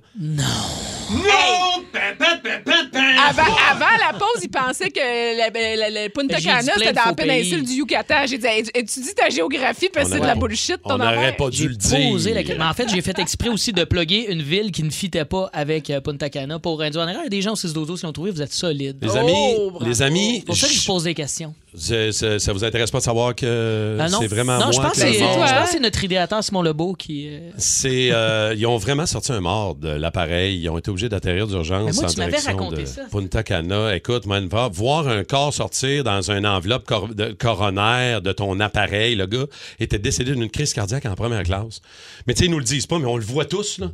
Avant, 3.30 3.56
avant 3.72 3.98
la 4.12 4.18
pause, 4.18 4.42
il 4.44 4.50
pensait 4.50 4.90
que 4.90 5.00
le, 5.00 5.50
le- 5.54 6.04
le 6.04 6.10
Punta 6.10 6.40
Cana, 6.40 6.74
c'était 6.78 6.94
dans 6.94 7.06
la 7.06 7.14
péninsule 7.14 7.60
pays. 7.64 7.68
du 7.68 7.74
Yucatan. 7.80 8.26
J'ai 8.28 8.38
dit, 8.38 8.46
Hey, 8.48 8.64
tu 8.64 9.00
dis 9.00 9.14
ta 9.16 9.30
géographie 9.30 9.90
parce 9.94 10.08
que 10.10 10.16
c'est 10.16 10.22
de 10.22 10.26
la 10.26 10.36
bullshit, 10.36 10.78
ton 10.84 10.96
On 10.96 10.98
n'aurait 10.98 11.36
pas 11.36 11.50
dû 11.50 11.68
le 11.70 11.76
dire. 11.76 12.34
la. 12.34 12.44
Mais 12.58 12.64
en 12.64 12.74
fait, 12.74 12.90
j'ai 12.90 13.02
fait 13.02 13.18
exprès 13.20 13.50
aussi 13.50 13.72
de 13.74 13.84
plugger 13.84 14.32
une 14.32 14.42
ville 14.42 14.72
qui 14.72 14.84
ne 14.84 14.90
fitait 14.92 15.26
pas 15.26 15.50
avec 15.54 15.90
euh, 15.90 16.02
Punta 16.02 16.30
Cana 16.30 16.60
pour 16.60 16.82
induire 16.82 17.04
en 17.04 17.08
erreur. 17.08 17.22
Il 17.22 17.26
y 17.26 17.28
a 17.28 17.30
des 17.30 17.42
gens 17.42 17.54
au 17.54 17.56
6 17.56 17.74
12 17.74 18.00
qui 18.00 18.06
ont 18.06 18.12
trouvé, 18.14 18.32
vous 18.32 18.42
êtes 18.42 18.54
solides. 18.54 18.98
Les 19.02 19.10
Oh, 19.12 19.18
amis, 19.18 19.34
bravo. 19.72 19.86
les 19.86 20.02
amis, 20.02 20.36
C'est 20.40 20.46
pour 20.46 20.56
ça 20.58 20.68
que 20.68 20.74
je 20.74 20.86
pose 20.86 21.04
des 21.04 21.14
questions. 21.14 21.54
c'est- 21.76 22.12
ça 22.40 22.54
vous 22.54 22.64
intéresse 22.64 22.92
pas 22.92 23.00
de 23.00 23.04
savoir 23.04 23.34
que 23.36 23.98
Ah 24.00 24.10
non. 24.10 24.20
c'est 24.22 24.28
vraiment 24.28 24.54
non, 24.60 24.66
moi 24.66 24.72
je 24.72 24.80
pense 24.80 24.92
qui 24.94 25.00
que 25.02 25.08
c'est 25.08 25.14
c'est 25.14 25.20
montre? 25.22 25.38
toi, 25.38 25.46
je 25.48 25.54
pense 25.54 25.66
que 25.66 25.72
c'est 25.72 25.80
notre 25.80 26.04
idéateur 26.04 26.44
Simon 26.44 26.62
Lebeau 26.62 26.94
qui. 26.94 27.28
euh, 27.30 27.50
C'est, 27.58 28.10
euh, 28.12 28.54
ils 28.58 28.66
ont 28.68 28.78
vraiment 28.78 29.06
sorti 29.06 29.32
un 29.32 29.42
mort 29.42 29.76
de 29.76 29.90
l'appareil. 29.90 30.60
Ils 30.62 30.70
ont 30.70 30.78
été 30.78 30.90
obligés 30.92 31.10
d'atterrir 31.10 31.48
d'urgence 31.48 31.86
Mais 31.86 31.92
moi, 31.94 32.04
en 32.06 32.08
tu 32.14 32.18
m'avais 32.20 32.30
direction 32.32 32.52
raconté 32.58 32.82
de 32.84 32.86
ça. 32.88 33.02
Punta 33.14 33.44
Cana. 33.44 33.96
Écoute, 33.96 34.26
man, 34.26 34.48
va 34.48 34.70
voir 34.74 35.08
un 35.08 35.24
corps 35.24 35.54
sortir 35.54 36.04
dans 36.04 36.32
une 36.32 36.48
enveloppe 36.48 36.84
cor- 36.88 37.10
de 37.14 37.32
coronaire 37.32 38.24
de 38.24 38.32
ton 38.32 38.60
appareil. 38.60 39.14
Le 39.16 39.28
gars 39.28 39.46
était 39.80 40.00
décédé 40.00 40.32
d'une 40.34 40.50
crise 40.50 40.74
cardiaque 40.74 41.06
en 41.06 41.14
première 41.14 41.44
classe. 41.44 41.82
Mais 42.26 42.34
tu 42.34 42.40
sais, 42.40 42.46
ils 42.46 42.52
nous 42.52 42.58
le 42.58 42.64
disent 42.64 42.88
pas, 42.88 42.98
mais 42.98 43.06
on 43.06 43.18
le 43.18 43.24
voit 43.24 43.46
tous, 43.46 43.78
là. 43.78 43.92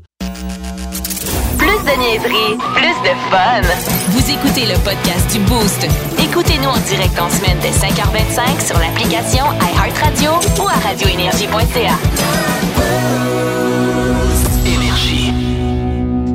Plus 1.58 1.68
de 1.68 2.00
niaiserie, 2.00 2.56
plus 2.76 2.98
de 3.04 3.14
fun. 3.30 3.62
Vous 4.12 4.32
écoutez 4.32 4.66
le 4.66 4.76
podcast 4.86 5.30
du 5.34 5.40
Boost. 5.40 5.86
Écoutez-nous 6.18 6.70
en 6.70 6.80
direct 6.80 7.20
en 7.20 7.30
semaine 7.30 7.58
dès 7.62 7.72
5h25 7.72 8.66
sur 8.66 8.80
l'application 8.80 9.44
iHeartRadio 9.76 10.32
ou 10.64 10.68
à 10.70 10.80
radioénergie.ca. 10.80 12.00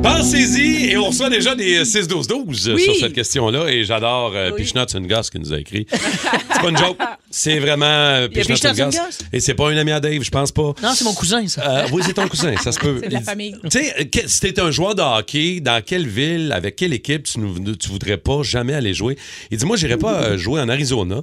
Pensez-y, 0.09 0.91
et 0.91 0.97
on 0.97 1.07
reçoit 1.07 1.31
déjà 1.31 1.55
des 1.55 1.83
6-12-12 1.83 2.73
Oui. 2.73 2.83
sur 2.83 2.95
cette 2.95 3.13
question-là. 3.13 3.67
Et 3.69 3.83
j'adore 3.83 4.33
euh, 4.35 4.51
Oui. 4.53 4.61
Pichnot, 4.61 4.83
c'est 4.87 4.99
une 4.99 5.07
gosse 5.07 5.31
qui 5.31 5.39
nous 5.39 5.51
a 5.51 5.57
écrit. 5.59 5.87
c'est 5.89 6.61
pas 6.61 6.69
une 6.69 6.77
joke. 6.77 6.97
C'est 7.31 7.57
vraiment 7.57 7.85
euh, 7.87 8.27
Pichnot, 8.27 8.55
c'est 8.55 8.69
une 8.69 8.85
gosse. 8.85 9.17
Et 9.33 9.39
c'est 9.39 9.55
pas 9.55 9.69
un 9.71 9.77
ami 9.77 9.91
à 9.91 9.99
Dave, 9.99 10.21
je 10.21 10.29
pense 10.29 10.51
pas. 10.51 10.73
Non, 10.83 10.93
c'est 10.93 11.05
mon 11.05 11.13
cousin, 11.15 11.47
ça. 11.47 11.85
Euh, 11.85 11.87
oui, 11.91 12.03
c'est 12.05 12.13
ton 12.13 12.27
cousin, 12.27 12.53
ça 12.63 12.71
se 12.71 12.77
peut. 12.81 12.99
C'est 13.01 13.09
de 13.09 13.13
la 13.13 13.21
famille. 13.21 13.55
Tu 13.63 13.79
sais, 13.79 13.95
euh, 13.99 14.21
si 14.27 14.39
t'étais 14.41 14.61
un 14.61 14.69
joueur 14.71 14.93
de 14.93 15.01
hockey, 15.01 15.59
dans 15.59 15.81
quelle 15.83 16.07
ville, 16.07 16.51
avec 16.51 16.75
quelle 16.75 16.93
équipe 16.93 17.23
tu, 17.23 17.39
nous- 17.39 17.75
tu 17.75 17.89
voudrais 17.89 18.17
pas 18.17 18.43
jamais 18.43 18.73
aller 18.75 18.93
jouer? 18.93 19.17
Il 19.49 19.57
dit, 19.57 19.65
moi, 19.65 19.75
j'irais 19.75 19.97
pas 19.97 20.21
euh, 20.21 20.37
jouer 20.37 20.61
en 20.61 20.69
Arizona. 20.69 21.21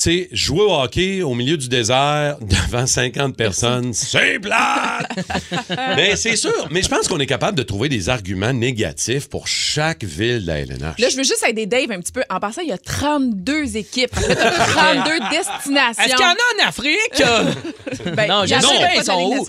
Tu 0.00 0.04
sais, 0.04 0.28
jouer 0.30 0.60
au 0.62 0.72
hockey 0.72 1.22
au 1.22 1.34
milieu 1.34 1.56
du 1.56 1.68
désert 1.68 2.36
devant 2.40 2.86
50 2.86 3.36
personnes, 3.36 3.92
c'est 3.92 4.38
plate! 4.38 5.10
Mais 5.96 6.14
c'est 6.14 6.36
sûr. 6.36 6.68
Mais 6.70 6.82
je 6.82 6.88
pense 6.88 7.08
qu'on 7.08 7.18
est 7.18 7.26
capable 7.26 7.58
de 7.58 7.64
trouver 7.64 7.88
des 7.88 8.08
arguments 8.08 8.52
négatifs 8.52 9.28
pour 9.28 9.48
chaque 9.48 10.04
ville 10.04 10.42
de 10.42 10.46
la 10.46 10.60
LNH. 10.60 10.98
Là, 10.98 11.08
je 11.08 11.16
veux 11.16 11.24
juste 11.24 11.44
aider 11.48 11.66
Dave 11.66 11.90
un 11.90 11.98
petit 11.98 12.12
peu. 12.12 12.22
En 12.30 12.38
passant, 12.38 12.60
il 12.62 12.68
y 12.68 12.72
a 12.72 12.78
32 12.78 13.76
équipes. 13.76 14.14
Fait 14.14 14.34
que 14.34 14.38
là, 14.38 14.52
t'as 14.56 15.02
32 15.02 15.18
destinations. 15.32 16.04
Est-ce 16.04 16.14
qu'il 16.14 16.20
y 16.20 16.28
en 16.28 16.28
a 16.28 16.64
en 16.64 16.68
Afrique? 16.68 18.14
Ben, 18.14 18.28
Non, 18.28 18.42
je 18.42 18.54
sais, 18.54 18.60
pas 18.60 18.94
ils 18.94 19.04
sont. 19.04 19.46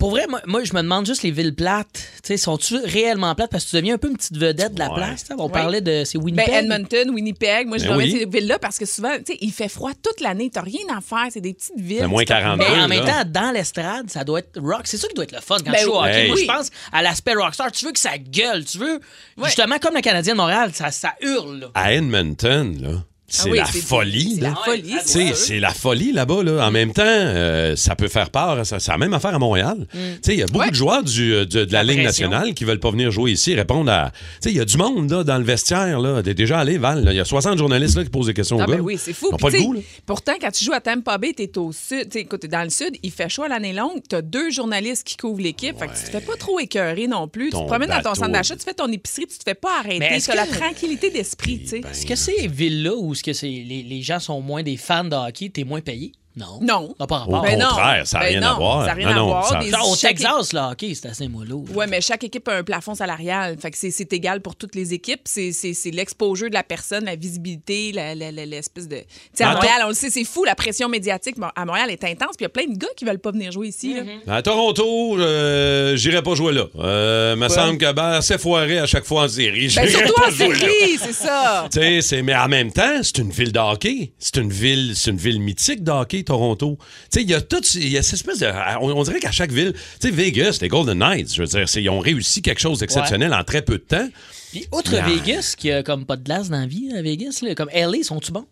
Pour 0.00 0.10
vrai, 0.10 0.26
moi, 0.28 0.40
moi, 0.46 0.64
je 0.64 0.72
me 0.72 0.80
demande 0.82 1.06
juste 1.06 1.22
les 1.22 1.30
villes 1.30 1.54
plates. 1.54 1.92
Tu 1.92 2.00
sais, 2.24 2.36
sont-tu 2.38 2.76
réellement 2.78 3.34
plates? 3.34 3.50
Parce 3.50 3.64
que 3.66 3.70
tu 3.70 3.76
deviens 3.76 3.94
un 3.94 3.98
peu 3.98 4.08
une 4.08 4.16
petite 4.16 4.36
vedette 4.36 4.74
de 4.74 4.78
la 4.80 4.88
Ouais. 4.88 4.96
place. 4.96 5.26
On 5.38 5.48
parlait 5.48 5.80
de. 5.82 6.02
C'est 6.04 6.18
Ben, 6.18 6.24
Winnipeg. 6.24 6.48
Edmonton, 6.54 7.10
Winnipeg. 7.10 7.68
Moi, 7.68 7.78
je 7.78 7.84
Ben 7.86 7.96
oui. 7.96 8.10
ces 8.10 8.24
villes-là 8.26 8.58
parce 8.58 8.78
que 8.78 8.86
souvent, 8.86 9.14
tu 9.18 9.32
sais, 9.34 9.38
il 9.42 9.52
fait 9.52 9.68
froid 9.68 9.92
toute 10.02 10.20
l'année. 10.20 10.50
T'as 10.52 10.62
rien 10.62 10.80
à 10.96 11.00
faire. 11.00 11.26
C'est 11.30 11.40
des 11.42 11.52
petites 11.54 11.78
villes. 11.78 11.98
C'est 12.00 12.06
moins 12.06 12.22
Tu 12.22 12.28
peux- 12.32 12.40
42. 12.40 12.64
Mais 12.66 12.70
en 12.78 12.80
là. 12.80 12.88
même 12.88 13.04
temps, 13.04 13.22
dans 13.26 13.50
l'estrade, 13.52 14.08
ça 14.10 14.24
doit 14.24 14.38
être 14.40 14.58
rock. 14.58 14.82
C'est 14.84 14.96
ça 14.96 15.06
qui 15.06 15.14
doit 15.14 15.24
être 15.24 15.32
le 15.32 15.40
fun 15.42 15.56
quand 15.58 15.70
Ben 15.70 15.78
tu 15.78 15.84
joues 15.84 15.90
au 15.92 16.02
oui. 16.02 16.08
hockey. 16.08 16.20
Hey. 16.22 16.28
Moi, 16.28 16.36
je 16.40 16.46
pense 16.46 16.70
à 16.92 17.02
l'aspect 17.02 17.34
rockstar. 17.34 17.70
Tu 17.70 17.84
veux 17.84 17.92
que 17.92 18.00
ça 18.00 18.16
gueule. 18.16 18.64
Tu 18.64 18.78
veux, 18.78 18.94
Ouais. 19.36 19.44
justement, 19.46 19.78
comme 19.78 19.94
le 19.94 20.00
Canadien 20.00 20.32
de 20.32 20.38
Montréal, 20.38 20.70
ça, 20.72 20.90
ça 20.90 21.12
hurle. 21.20 21.60
là. 21.60 21.66
À 21.74 21.92
Edmonton, 21.92 22.76
là, 22.80 23.04
c'est 23.30 23.48
Ah 23.48 23.50
oui, 23.52 23.58
la 23.58 23.64
c'est- 23.66 23.78
folie. 23.80 24.34
C'est 24.36 24.40
là. 24.42 24.48
la 24.50 24.54
folie. 24.72 24.82
Tu 24.82 24.98
sais, 25.06 25.34
c'est 25.34 25.58
la 25.60 25.70
folie 25.72 26.12
là-bas. 26.12 26.42
Là. 26.42 26.66
En 26.66 26.70
même 26.70 26.92
temps, 26.92 27.02
euh, 27.06 27.76
ça 27.76 27.94
peut 27.96 28.08
faire 28.08 28.30
peur. 28.30 28.66
Ça- 28.66 28.80
C'est 28.80 28.90
la 28.90 28.98
même 28.98 29.14
affaire 29.14 29.34
à 29.34 29.38
Montréal. 29.38 29.86
Tu 29.92 29.98
sais, 30.22 30.32
Il 30.34 30.38
y 30.38 30.42
a 30.42 30.46
beaucoup 30.46 30.58
Ouais. 30.60 30.70
de 30.70 30.74
joueurs 30.74 31.02
du, 31.02 31.32
euh, 31.32 31.44
du- 31.44 31.64
de 31.66 31.72
la 31.72 31.82
La 31.82 31.92
Ligue 31.92 32.02
pression. 32.04 32.28
nationale 32.28 32.54
qui 32.54 32.64
veulent 32.64 32.80
pas 32.80 32.90
venir 32.90 33.10
jouer 33.10 33.32
ici, 33.32 33.54
répondre 33.54 33.90
à. 33.90 34.10
Tu 34.12 34.18
sais, 34.40 34.50
Il 34.50 34.56
y 34.56 34.60
a 34.60 34.64
du 34.64 34.76
monde 34.76 35.10
là, 35.10 35.24
dans 35.24 35.38
le 35.38 35.44
vestiaire. 35.44 35.98
là. 36.00 36.22
T'es 36.22 36.34
déjà 36.34 36.58
allé, 36.58 36.76
Val. 36.78 37.04
là. 37.04 37.12
Il 37.12 37.16
y 37.16 37.20
a 37.20 37.24
60 37.24 37.56
journalistes 37.58 37.96
là, 37.96 38.04
qui 38.04 38.10
posent 38.10 38.26
des 38.26 38.34
questions 38.34 38.58
Ah 38.60 38.64
aux 38.64 38.66
gars. 38.66 38.76
ben 38.76 38.82
oui, 38.82 38.96
c'est 38.98 39.12
fou. 39.12 39.26
Ils 39.28 39.32
n'ont 39.32 39.36
Puis 39.38 39.42
pas 39.42 39.48
le 39.48 39.54
tu 39.54 39.58
sais, 39.60 39.64
goût. 39.66 39.72
Là. 39.74 39.80
Pourtant, 40.06 40.32
quand 40.40 40.50
tu 40.50 40.64
joues 40.64 40.72
à 40.72 40.80
Tampa 40.80 41.16
Bay, 41.18 41.32
t'es 41.34 41.56
au 41.58 41.72
sud. 41.72 42.08
Tu 42.10 42.18
écoute, 42.18 42.46
dans 42.46 42.62
le 42.64 42.70
sud, 42.70 42.96
il 43.02 43.10
fait 43.10 43.28
chaud 43.28 43.44
à 43.44 43.48
l'année 43.48 43.72
longue. 43.72 44.00
T'as 44.08 44.22
deux 44.22 44.50
journalistes 44.50 45.06
qui 45.06 45.16
couvrent 45.16 45.40
l'équipe. 45.40 45.78
Fait 45.78 45.86
que 45.86 45.92
tu 45.96 46.04
te 46.04 46.10
fais 46.10 46.20
pas 46.20 46.36
trop 46.36 46.58
écœurer 46.60 47.06
non 47.06 47.28
plus. 47.28 47.50
tu 47.50 47.56
te 47.58 47.64
promènes 47.66 47.88
dans 47.90 48.02
ton 48.02 48.14
centre 48.14 48.32
d'achat, 48.32 48.56
tu 48.56 48.64
fais 48.64 48.74
ton 48.74 48.90
épicerie, 48.90 49.26
tu 49.26 49.38
te 49.38 49.42
fais 49.44 49.54
pas 49.54 49.78
arrêter. 49.80 50.04
est-ce 50.04 50.26
T'as 50.30 50.34
la 50.36 50.46
tranquillité 50.46 51.10
d'esprit, 51.10 51.60
tu 51.60 51.68
sais. 51.68 51.80
Ben, 51.80 51.90
Est-ce 51.90 52.06
que 52.06 52.14
ces 52.16 52.46
villes-là 52.48 52.94
où 52.96 53.14
est-ce 53.28 53.42
que 53.42 53.46
les, 53.46 53.82
les 53.82 54.02
gens 54.02 54.18
sont 54.18 54.40
moins 54.40 54.62
des 54.62 54.76
fans 54.76 55.04
de 55.04 55.14
hockey, 55.14 55.48
t'es 55.50 55.64
moins 55.64 55.80
payé? 55.80 56.12
Non. 56.36 56.60
Non. 56.62 56.88
Ça 56.88 56.94
n'a 57.00 57.06
pas 57.06 57.16
Au 57.16 57.18
rapport. 57.18 57.42
Ben 57.42 57.58
non. 57.58 57.66
contraire, 57.68 58.06
ça 58.06 58.18
n'a 58.18 58.24
Ben 58.24 58.30
rien 58.30 58.40
non, 58.40 58.46
à 58.46 58.54
voir. 58.58 58.80
ça 58.82 58.86
n'a 58.86 58.92
rien 58.94 59.06
Non, 59.06 59.12
à 59.12 59.16
non, 59.16 59.26
voir. 59.26 59.48
ça- 59.48 59.58
au 59.84 59.96
chaque- 59.96 60.16
Texas, 60.16 60.52
le 60.52 60.60
hockey, 60.60 60.92
c'est 60.94 61.08
assez 61.08 61.26
mollo. 61.28 61.64
Ouais, 61.74 61.86
mais 61.88 62.00
chaque 62.00 62.22
équipe 62.24 62.46
a 62.48 62.54
un 62.56 62.62
plafond 62.62 62.94
salarial. 62.94 63.56
Fait 63.60 63.70
que 63.72 63.76
c'est- 63.76 63.90
c'est 63.90 64.12
égal 64.12 64.40
pour 64.40 64.54
toutes 64.56 64.74
les 64.74 64.94
équipes. 64.94 65.22
C'est- 65.24 65.52
C'est 65.52 65.74
c'est 65.74 65.90
l'exposure 65.90 66.48
de 66.48 66.54
la 66.54 66.62
personne, 66.62 67.04
la 67.04 67.16
visibilité, 67.16 67.90
la- 67.92 68.14
la- 68.14 68.30
la- 68.30 68.46
l'espèce 68.46 68.86
de. 68.88 68.96
Tu 68.98 69.04
sais, 69.34 69.44
à. 69.44 69.52
Montréal, 69.54 69.82
on 69.84 69.88
le 69.88 69.94
sait, 69.94 70.08
c'est 70.10 70.24
fou, 70.24 70.44
la 70.44 70.54
pression 70.54 70.88
médiatique 70.88 71.36
à 71.56 71.64
Montréal 71.64 71.90
est 71.90 72.04
intense. 72.04 72.36
Puis 72.36 72.40
il 72.40 72.42
y 72.42 72.46
a 72.46 72.48
plein 72.48 72.66
de 72.66 72.78
gars 72.78 72.88
qui 72.96 73.04
veulent 73.04 73.18
pas 73.18 73.32
venir 73.32 73.50
jouer 73.52 73.68
ici. 73.68 73.94
là. 74.26 74.36
À 74.36 74.42
Toronto, 74.42 75.18
euh, 75.18 75.96
j'irai 75.96 76.22
pas 76.22 76.34
jouer 76.34 76.52
là. 76.52 76.64
Euh, 76.78 77.36
me 77.36 77.48
semble 77.48 77.78
que 77.78 77.90
ben, 77.92 78.10
assez 78.12 78.38
foiré 78.38 78.78
à 78.78 78.86
chaque 78.86 79.04
fois 79.04 79.24
en 79.24 79.28
série. 79.28 79.72
Ben, 79.74 79.88
surtout 79.88 80.12
pas 80.14 80.26
en 80.26 80.30
là. 80.30 80.32
série, 80.36 80.98
c'est 80.98 81.12
ça. 81.12 81.68
Tu 81.72 81.80
sais, 81.80 82.00
c'est- 82.02 82.22
mais 82.22 82.34
en 82.36 82.48
même 82.48 82.72
temps, 82.72 83.02
c'est 83.02 83.18
une 83.18 83.30
ville 83.30 83.52
de 83.52 83.58
hockey. 83.58 84.12
C'est 84.18 84.36
une 84.36 84.50
ville, 84.52 84.92
c'est 84.94 85.10
une 85.10 85.16
ville 85.16 85.40
mythique 85.40 85.82
de 85.82 85.90
hockey, 86.20 86.24
Toronto. 86.24 86.78
Tu 86.80 86.86
sais, 87.10 87.22
il 87.22 87.30
y 87.30 87.34
a 87.34 87.40
tout, 87.40 87.62
il 87.74 87.88
y 87.88 87.98
a 87.98 88.02
cette 88.02 88.14
espèce 88.14 88.38
de, 88.38 88.46
on, 88.80 88.92
on 88.92 89.02
dirait 89.02 89.20
qu'à 89.20 89.32
chaque 89.32 89.52
ville, 89.52 89.72
tu 89.72 90.08
sais, 90.08 90.10
Vegas, 90.10 90.58
les 90.60 90.68
Golden 90.68 90.98
Knights, 90.98 91.34
je 91.34 91.42
veux 91.42 91.48
dire, 91.48 91.64
ils 91.76 91.90
ont 91.90 92.00
réussi 92.00 92.42
quelque 92.42 92.60
chose 92.60 92.78
d'exceptionnel 92.78 93.32
en 93.34 93.44
très 93.44 93.62
peu 93.62 93.74
de 93.74 93.84
temps. 93.84 94.08
Puis, 94.50 94.66
outre. 94.72 94.90
Vegas, 94.90 95.54
qui 95.56 95.70
a 95.70 95.82
comme 95.82 96.04
pas 96.06 96.16
de 96.16 96.24
glace 96.24 96.48
dans 96.50 96.60
la 96.60 96.66
vie, 96.66 96.92
à 96.96 97.02
Vegas, 97.02 97.40
là, 97.42 97.54
comme 97.54 97.70
LA, 97.72 98.02
sont-tu 98.02 98.32
bons? 98.32 98.46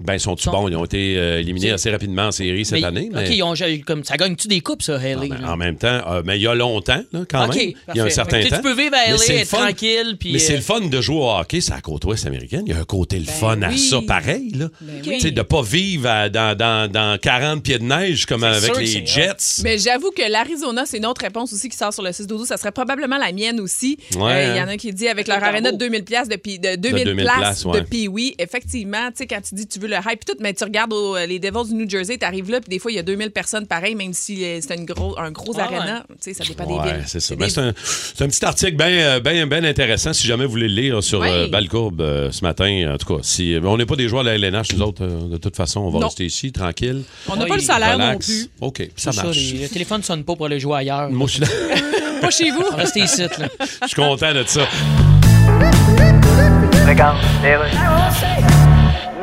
Ben, 0.00 0.14
ils 0.14 0.20
sont-ils 0.20 0.44
Sont- 0.44 0.50
bons? 0.52 0.68
Ils 0.68 0.76
ont 0.76 0.84
été 0.84 1.16
euh, 1.18 1.40
éliminés 1.40 1.70
assez 1.70 1.90
rapidement 1.90 2.24
en 2.28 2.32
série 2.32 2.64
cette 2.64 2.80
Mais- 2.80 2.86
année. 2.86 3.10
Mais... 3.12 3.28
OK, 3.28 3.34
ils 3.36 3.42
ont, 3.42 3.54
comme, 3.86 4.02
ça 4.04 4.16
gagne-tu 4.16 4.48
des 4.48 4.60
coupes, 4.60 4.82
ça, 4.82 4.98
LA? 4.98 5.16
Ben, 5.28 5.40
là? 5.40 5.52
en 5.52 5.56
même 5.56 5.76
temps, 5.76 6.00
euh, 6.08 6.22
mais 6.24 6.38
il 6.38 6.42
y 6.42 6.46
a 6.46 6.54
longtemps, 6.54 7.02
là, 7.12 7.20
quand 7.30 7.48
même. 7.48 7.58
Il 7.58 7.74
y 7.96 8.00
a 8.00 8.04
un 8.04 8.10
certain 8.10 8.38
que 8.40 8.44
tu 8.44 8.50
temps. 8.50 8.62
peux 8.62 8.74
vivre 8.74 8.94
à 8.94 9.06
Mais 9.06 9.12
LA, 9.12 9.18
c'est 9.18 9.32
le 9.34 9.38
être 9.40 9.48
fun. 9.48 9.58
tranquille, 9.58 10.16
puis, 10.18 10.32
Mais 10.32 10.38
c'est 10.38 10.54
euh, 10.54 10.56
le 10.56 10.62
fun 10.62 10.80
de 10.80 11.00
jouer 11.00 11.16
au 11.16 11.30
hockey, 11.30 11.60
c'est 11.60 11.72
la 11.74 11.80
côte 11.80 12.04
ouest 12.06 12.26
américaine. 12.26 12.62
Il 12.66 12.72
y 12.72 12.76
a 12.76 12.80
un 12.80 12.84
côté 12.84 13.18
le 13.18 13.26
fun 13.26 13.60
à 13.62 13.76
ça, 13.76 14.00
pareil. 14.06 14.52
Là. 14.56 14.68
Ben 14.80 15.02
oui. 15.06 15.32
De 15.32 15.42
pas 15.42 15.62
vivre 15.62 16.08
à- 16.08 16.28
dans, 16.28 16.56
dans, 16.56 16.90
dans 16.90 17.18
40 17.18 17.62
pieds 17.62 17.78
de 17.78 17.84
neige 17.84 18.26
comme 18.26 18.42
avec 18.44 18.76
les 18.78 19.04
Jets. 19.06 19.62
Mais 19.62 19.78
j'avoue 19.78 20.10
que 20.10 20.22
l'Arizona, 20.30 20.84
c'est 20.86 20.96
une 20.98 21.06
autre 21.06 21.20
réponse 21.22 21.52
aussi 21.52 21.68
qui 21.68 21.76
sort 21.76 21.92
sur 21.92 22.02
le 22.02 22.12
6 22.12 22.26
12 22.26 22.46
Ça 22.48 22.56
serait 22.56 22.72
probablement 22.72 23.18
la 23.18 23.32
mienne 23.32 23.60
aussi. 23.60 23.98
Ouais, 24.16 24.20
Euh, 24.32 24.50
Il 24.52 24.56
y 24.56 24.58
hein. 24.58 24.64
en 24.66 24.68
a 24.68 24.76
qui 24.76 24.92
dit 24.92 25.08
avec 25.08 25.28
leur 25.28 25.42
arena 25.42 25.72
de 25.72 25.76
2000 25.76 26.04
pièces 26.04 26.28
de, 26.28 26.34
de 26.36 26.76
2000 26.76 27.04
2000 27.04 27.24
places 27.24 27.62
places, 27.64 27.64
de 27.64 28.08
oui, 28.08 28.34
effectivement, 28.38 29.08
tu 29.10 29.18
sais 29.18 29.26
quand 29.26 29.40
tu 29.40 29.54
dis 29.54 29.66
tu 29.66 29.78
veux 29.78 29.88
le 29.90 29.96
hype 30.10 30.24
tout, 30.24 30.34
mais 30.40 30.54
tu 30.54 30.64
regardes 30.64 30.92
au- 30.92 31.16
les 31.18 31.38
Devils 31.38 31.68
du 31.68 31.74
New 31.74 31.88
Jersey, 31.88 32.16
tu 32.18 32.24
arrives 32.24 32.50
là 32.50 32.60
puis 32.60 32.70
des 32.70 32.78
fois 32.78 32.90
il 32.92 32.94
y 32.94 32.98
a 32.98 33.02
2000 33.02 33.30
personnes 33.30 33.66
pareil 33.66 33.94
même 33.94 34.12
si 34.12 34.44
euh, 34.44 34.58
c'est 34.66 34.74
une 34.74 34.84
gros 34.86 35.18
un 35.18 35.30
gros 35.30 35.52
Ah 35.58 35.64
arena, 35.64 36.04
tu 36.10 36.16
sais 36.20 36.34
ça 36.34 36.44
dépend 36.44 36.66
des 36.66 36.74
Ouais, 36.74 36.94
villes. 36.96 37.04
c'est 37.06 37.20
ça. 37.20 37.34
des- 37.36 37.48
c'est 37.48 37.60
un, 37.60 37.72
c'est 37.76 38.24
un 38.24 38.28
petit 38.28 38.44
article 38.44 38.76
bien 38.76 39.20
ben, 39.20 39.46
ben 39.46 39.64
intéressant 39.64 40.12
si 40.12 40.26
jamais 40.26 40.44
vous 40.46 40.52
voulez 40.52 40.68
le 40.68 40.74
lire 40.80 41.02
sur 41.02 41.20
Ouais. 41.20 41.30
euh, 41.30 41.48
Balcourbe 41.48 42.00
euh, 42.00 42.30
ce 42.30 42.42
matin. 42.44 42.92
En 42.94 42.96
tout 42.98 43.16
cas, 43.16 43.22
si, 43.22 43.56
on 43.62 43.76
n'est 43.76 43.86
pas 43.86 43.96
des 43.96 44.08
joueurs 44.08 44.24
de 44.24 44.28
la 44.30 44.34
LNH, 44.36 44.72
nous 44.74 44.82
autres, 44.82 45.04
euh, 45.04 45.28
de 45.28 45.36
toute 45.36 45.56
façon, 45.56 45.80
on 45.80 45.90
va 45.90 45.98
Non. 46.00 46.06
rester 46.06 46.24
ici, 46.24 46.52
tranquille. 46.52 47.02
On 47.28 47.36
n'a 47.36 47.42
Ouais, 47.42 47.48
pas 47.48 47.56
le 47.56 47.62
salaire 47.62 47.98
non 47.98 48.16
plus. 48.18 48.48
OK, 48.60 48.88
ça 48.96 49.12
marche. 49.12 49.36
les- 49.36 49.62
le 49.62 49.68
téléphone 49.68 49.98
ne 49.98 50.04
sonne 50.04 50.24
pas 50.24 50.36
pour 50.36 50.46
aller 50.46 50.60
jouer 50.60 50.78
ailleurs. 50.78 51.10
Moi, 51.10 51.26
je 51.28 51.32
suis 51.34 51.42
Pas 52.20 52.30
chez 52.30 52.50
vous. 52.50 52.64
Rester 52.76 53.00
ici, 53.00 53.22
là. 53.22 53.28
je 53.82 53.86
suis 53.86 53.96
content 53.96 54.32
de 54.34 54.44
ça. 54.46 54.66
Regarde, 56.86 57.16
les. 57.42 58.69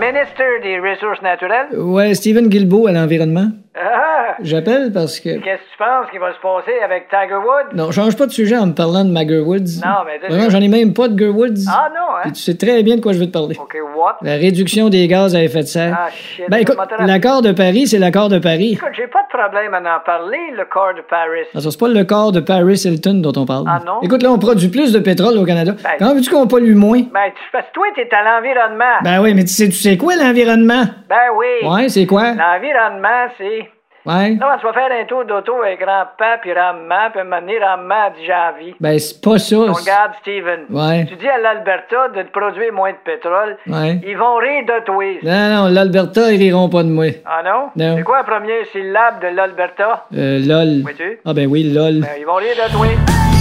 Ministre 0.07 0.61
des 0.63 0.79
Ressources 0.79 1.21
naturelles. 1.21 1.77
Ouais, 1.77 2.13
Steven 2.13 2.47
Guilbeault 2.47 2.87
à 2.87 2.93
l'environnement. 2.93 3.49
Ah, 3.79 4.35
J'appelle 4.41 4.91
parce 4.93 5.19
que. 5.19 5.29
qu'est-ce 5.29 5.41
que 5.41 5.71
tu 5.71 5.77
penses 5.77 6.09
qui 6.11 6.17
va 6.17 6.33
se 6.33 6.39
passer 6.39 6.77
avec 6.83 7.07
Tiger 7.09 7.35
Woods? 7.35 7.75
Non, 7.75 7.91
change 7.91 8.15
pas 8.17 8.25
de 8.25 8.31
sujet 8.31 8.57
en 8.57 8.67
me 8.67 8.73
parlant 8.73 9.03
de 9.05 9.11
ma 9.11 9.23
Woods. 9.23 9.81
Non, 9.83 10.03
mais 10.05 10.19
Non, 10.37 10.49
j'en 10.49 10.61
ai 10.61 10.67
même 10.67 10.93
pas 10.93 11.07
de 11.07 11.17
Gerwoods. 11.17 11.67
Ah 11.69 11.89
non, 11.93 12.15
hein? 12.17 12.21
Et 12.27 12.31
tu 12.31 12.41
sais 12.41 12.55
très 12.55 12.81
bien 12.83 12.95
de 12.95 13.01
quoi 13.01 13.13
je 13.13 13.19
veux 13.19 13.27
te 13.27 13.31
parler. 13.31 13.55
OK, 13.59 13.75
what? 13.95 14.17
La 14.21 14.33
réduction 14.33 14.89
des 14.89 15.07
gaz 15.07 15.35
à 15.35 15.43
effet 15.43 15.59
de 15.61 15.67
serre. 15.67 15.95
Ah, 15.99 16.09
shit. 16.11 16.45
Ben 16.49 16.57
écoute, 16.57 16.77
l'accord 16.99 17.41
de 17.41 17.51
Paris, 17.51 17.87
c'est 17.87 17.99
l'accord 17.99 18.29
de 18.29 18.39
Paris. 18.39 18.73
Écoute, 18.73 18.89
j'ai 18.95 19.07
pas 19.07 19.21
de 19.23 19.37
problème 19.37 19.73
à 19.73 19.77
en 19.97 19.99
parler, 20.05 20.37
le 20.55 20.65
corps 20.65 20.93
de 20.95 21.01
Paris. 21.01 21.45
Ah, 21.55 21.59
ça, 21.61 21.71
c'est 21.71 21.79
pas 21.79 21.87
le 21.87 22.03
corps 22.03 22.31
de 22.31 22.39
Paris 22.39 22.81
Hilton 22.85 23.21
dont 23.21 23.33
on 23.39 23.45
parle. 23.45 23.65
Ah, 23.67 23.79
non? 23.85 24.01
Écoute, 24.01 24.23
là, 24.23 24.31
on 24.31 24.39
produit 24.39 24.69
plus 24.69 24.91
de 24.93 24.99
pétrole 24.99 25.37
au 25.37 25.45
Canada. 25.45 25.73
Ben- 25.83 25.89
Comment 25.99 26.15
veux-tu 26.15 26.29
qu'on 26.29 26.47
pollue 26.47 26.75
moins? 26.75 27.01
Ben, 27.13 27.29
tu 27.35 27.43
fais 27.51 27.63
toi, 27.73 27.85
t'es 27.95 28.07
à 28.13 28.23
l'environnement. 28.23 28.85
Ben 29.03 29.21
oui, 29.21 29.33
mais 29.33 29.43
tu 29.43 29.53
sais, 29.53 29.65
tu 29.67 29.73
sais 29.75 29.97
quoi, 29.97 30.15
l'environnement? 30.15 30.83
Ben 31.09 31.15
oui. 31.35 31.67
Ouais, 31.69 31.89
c'est 31.89 32.05
quoi? 32.05 32.31
L'environnement, 32.33 33.27
c'est. 33.37 33.66
Ouais. 34.07 34.29
Non, 34.31 34.47
tu 34.59 34.65
vas 34.65 34.73
faire 34.73 34.89
un 34.89 35.03
tour 35.05 35.25
d'auto 35.25 35.61
avec 35.61 35.81
grand-papa, 35.81 36.37
puis 36.41 36.53
Ramman, 36.53 37.11
puis 37.13 37.23
m'amener 37.23 37.59
Ramman 37.59 37.93
à 37.93 38.11
Djanvie. 38.13 38.73
Ben, 38.79 38.97
c'est 38.97 39.21
pas 39.21 39.37
ça. 39.37 39.57
On 39.57 39.73
regarde, 39.73 40.13
Steven. 40.21 40.61
Ouais. 40.69 41.05
Tu 41.07 41.15
dis 41.15 41.27
à 41.27 41.37
l'Alberta 41.37 42.07
de 42.15 42.21
te 42.21 42.31
produire 42.31 42.71
moins 42.71 42.91
de 42.91 42.97
pétrole. 43.03 43.57
Ouais. 43.67 43.99
Ils 44.07 44.17
vont 44.17 44.37
rire 44.37 44.63
de 44.65 44.85
toi. 44.85 45.03
Non, 45.23 45.55
non, 45.55 45.73
l'Alberta, 45.73 46.31
ils 46.31 46.39
riront 46.39 46.69
pas 46.69 46.83
de 46.83 46.89
moi. 46.89 47.07
Ah 47.25 47.41
non? 47.43 47.69
Non. 47.75 47.97
C'est 47.97 48.03
quoi 48.03 48.19
la 48.19 48.23
première 48.23 48.65
syllabe 48.71 49.21
de 49.21 49.27
l'Alberta? 49.27 50.05
Euh, 50.15 50.39
lol. 50.39 50.83
Oui-tu? 50.85 51.19
Ah, 51.25 51.33
ben 51.33 51.47
oui, 51.47 51.63
lol. 51.73 51.99
Ben, 51.99 52.07
ils 52.17 52.25
vont 52.25 52.35
rire 52.35 52.55
de 52.55 52.71
toi. 52.71 53.36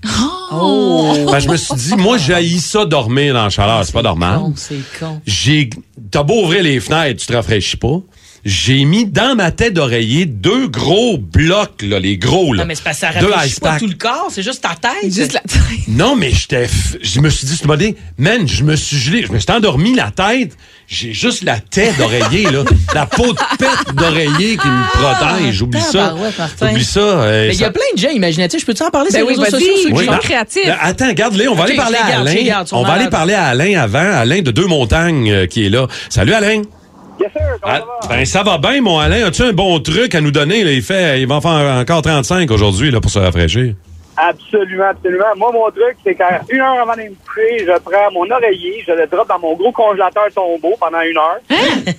Oh! 0.54 1.14
Ben, 1.32 1.40
je 1.40 1.50
me 1.50 1.58
suis 1.58 1.76
dit, 1.76 1.96
moi, 1.98 2.18
j'haïs 2.18 2.60
ça 2.60 2.86
dormir 2.86 3.34
dans 3.34 3.44
la 3.44 3.50
chaleur. 3.50 3.84
C'est 3.86 3.92
pas 3.94 4.02
normal. 4.02 4.40
Con, 4.40 4.54
c'est 4.56 4.80
con. 5.00 5.22
J'ai, 5.26 5.70
t'as 6.10 6.24
beau 6.24 6.44
ouvrir 6.44 6.64
les 6.64 6.80
fenêtres, 6.80 7.20
tu 7.22 7.28
te 7.28 7.34
rafraîchis 7.34 7.78
pas. 7.78 8.02
J'ai 8.44 8.86
mis 8.86 9.06
dans 9.06 9.36
ma 9.36 9.52
tête 9.52 9.74
d'oreiller 9.76 10.26
deux 10.26 10.68
gros 10.68 11.18
blocs, 11.20 11.84
là, 11.84 12.00
les 12.00 12.18
gros, 12.18 12.54
là. 12.54 12.64
Non, 12.64 12.68
mais 12.68 12.74
c'est 12.74 12.84
parce 12.84 12.98
que 13.00 13.02
ça 13.02 13.12
rafraîchit 13.12 13.60
pas 13.60 13.78
tout 13.78 13.86
le 13.88 13.94
corps, 13.94 14.30
c'est 14.32 14.42
juste 14.42 14.62
ta 14.64 14.70
tête. 14.76 15.14
Juste 15.14 15.34
la 15.34 15.42
Non, 15.88 16.16
mais 16.16 16.32
j'étais, 16.32 16.66
f- 16.66 16.98
je 17.02 17.20
me 17.20 17.30
suis 17.30 17.46
dit, 17.46 17.56
ce 17.56 17.68
matin, 17.68 17.92
man, 18.18 18.48
je 18.48 18.64
me 18.64 18.76
suis 18.76 18.98
gelé, 18.98 19.24
je 19.28 19.32
me 19.32 19.38
suis 19.38 19.52
endormi 19.52 19.94
la 19.94 20.10
tête. 20.10 20.58
J'ai 20.88 21.14
juste 21.14 21.44
la 21.44 21.60
tête 21.60 21.96
d'oreiller, 22.00 22.50
là. 22.50 22.64
la 22.96 23.06
peau 23.06 23.32
de 23.32 23.58
pète 23.60 23.96
d'oreiller 23.96 24.58
qui 24.58 24.68
me 24.68 24.84
protège. 25.00 25.62
Oublie 25.62 25.80
ça. 25.80 26.16
Martin. 26.38 26.72
Oublie 26.72 26.84
ça. 26.84 27.00
euh, 27.00 27.48
Mais 27.48 27.54
il 27.54 27.60
y 27.62 27.64
a 27.64 27.68
ça- 27.68 27.72
plein 27.72 27.84
de 27.96 28.00
gens 28.00 28.10
imaginatifs. 28.10 28.62
Je 28.62 28.66
peux-tu 28.66 28.84
en 28.84 28.90
parler 28.90 29.10
Ben 29.14 29.20
sur 29.20 29.30
les 29.30 29.36
oui, 29.38 29.44
réseaux 29.44 29.58
sociaux? 29.60 29.74
ceux 29.84 29.90
qui 29.92 30.06
sont 30.06 30.12
ben- 30.12 30.18
créatifs? 30.18 30.70
Attends, 30.82 31.14
garde-les, 31.14 31.48
on 31.48 31.54
va 31.56 31.66
aller 31.66 31.76
parler 31.76 31.98
à 31.98 32.20
Alain. 32.20 32.64
On 32.72 32.84
va 32.84 32.94
aller 32.94 33.10
parler 33.10 33.34
à 33.36 33.46
Alain 33.46 33.80
avant, 33.80 34.00
Alain 34.00 34.42
de 34.42 34.52
Deux 34.52 34.66
Montagnes 34.68 35.32
euh, 35.32 35.46
qui 35.46 35.66
est 35.66 35.70
là. 35.70 35.88
Salut 36.10 36.34
Alain. 36.34 36.64
Yes, 37.22 37.32
sir. 37.34 37.58
Comment 37.62 37.74
Ah, 37.76 37.80
ça 38.02 38.08
va? 38.08 38.16
ben 38.16 38.26
ça 38.26 38.44
va 38.44 38.58
bien 38.58 38.82
mon 38.82 39.00
Alain. 39.00 39.26
As-tu 39.28 39.44
un 39.44 39.54
bon 39.54 39.80
truc 39.80 40.16
à 40.16 40.22
nous 40.22 40.32
donner? 40.32 40.64
Là? 40.64 40.72
Il 40.72 40.82
fait, 40.82 41.22
il 41.22 41.28
va 41.28 41.36
en 41.36 41.42
faire 41.42 41.52
encore 41.80 42.02
35 42.02 42.50
aujourd'hui 42.52 42.92
là 42.92 43.00
pour 43.02 43.12
se 43.12 43.20
rafraîchir. 43.20 43.74
Absolument, 44.18 44.90
absolument. 44.90 45.26
Moi, 45.38 45.52
mon 45.54 45.70
truc, 45.72 45.96
c'est 46.04 46.16
qu'à 46.16 46.42
une 46.50 46.60
heure 46.60 46.82
avant 46.82 46.96
d'aller 46.96 47.10
me 47.10 47.16
coucher, 47.26 47.66
je 47.66 47.80
prends 47.80 48.12
mon 48.14 48.30
oreiller, 48.30 48.84
je 48.86 48.92
le 48.92 49.08
drop 49.08 49.28
dans 49.28 49.40
mon 49.40 49.56
gros 49.56 49.72
congélateur 49.72 50.26
tombeau 50.36 50.76
pendant 50.80 51.02
une 51.02 51.18
heure. 51.18 51.40
Hein? 51.50 51.92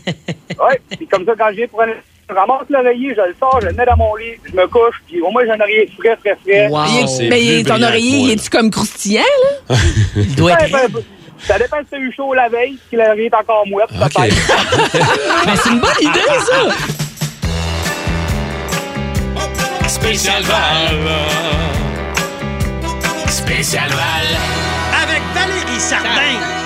ouais. 0.69 0.81
Puis 0.97 1.07
comme 1.07 1.25
ça, 1.25 1.33
quand 1.39 1.49
je 1.51 1.57
viens 1.57 1.67
pour 1.69 1.83
aller 1.83 1.95
je 2.31 2.35
ramasse 2.35 2.63
l'oreiller, 2.71 3.11
je 3.15 3.21
le 3.29 3.35
sors, 3.39 3.59
je 3.61 3.67
le 3.67 3.73
mets 3.75 3.85
dans 3.85 3.97
mon 3.97 4.15
lit, 4.15 4.25
je 4.49 4.57
me 4.57 4.67
couche, 4.67 5.03
puis 5.07 5.21
au 5.21 5.31
moins 5.31 5.43
j'ai 5.45 5.51
un 5.51 5.61
oreiller 5.61 5.91
frais, 5.99 6.17
frais, 6.21 6.37
frais. 6.43 6.69
Wow. 6.69 6.85
Est- 7.05 7.29
mais 7.29 7.63
ton 7.65 7.83
oreiller, 7.83 8.19
il 8.19 8.31
est-tu 8.31 8.49
comme 8.49 8.71
croustillant, 8.71 9.23
là? 9.69 9.77
Il 10.17 10.35
doit 10.37 10.53
Ouais, 10.53 10.65
être. 10.65 10.93
ben, 10.93 11.03
ça 11.47 11.59
dépend 11.59 11.79
si 11.81 11.87
t'as 11.91 11.99
eu 11.99 12.13
chaud 12.13 12.35
la 12.35 12.49
veille, 12.49 12.79
si 12.89 12.97
l'oreiller 12.97 13.27
est 13.27 13.35
encore 13.35 13.67
mouette, 13.67 13.91
OK. 13.91 13.99
peut-être. 14.15 14.37
Mais 15.47 15.57
c'est 15.57 15.71
une 15.71 15.81
bonne 15.81 15.91
idée, 16.01 16.21
ça! 16.47 16.69
Spécial 19.89 20.43
Val. 20.43 20.97
Spécial 23.29 23.89
Val. 23.89 24.27
Avec 25.03 25.23
Valérie 25.35 25.81
Sardin. 25.81 26.62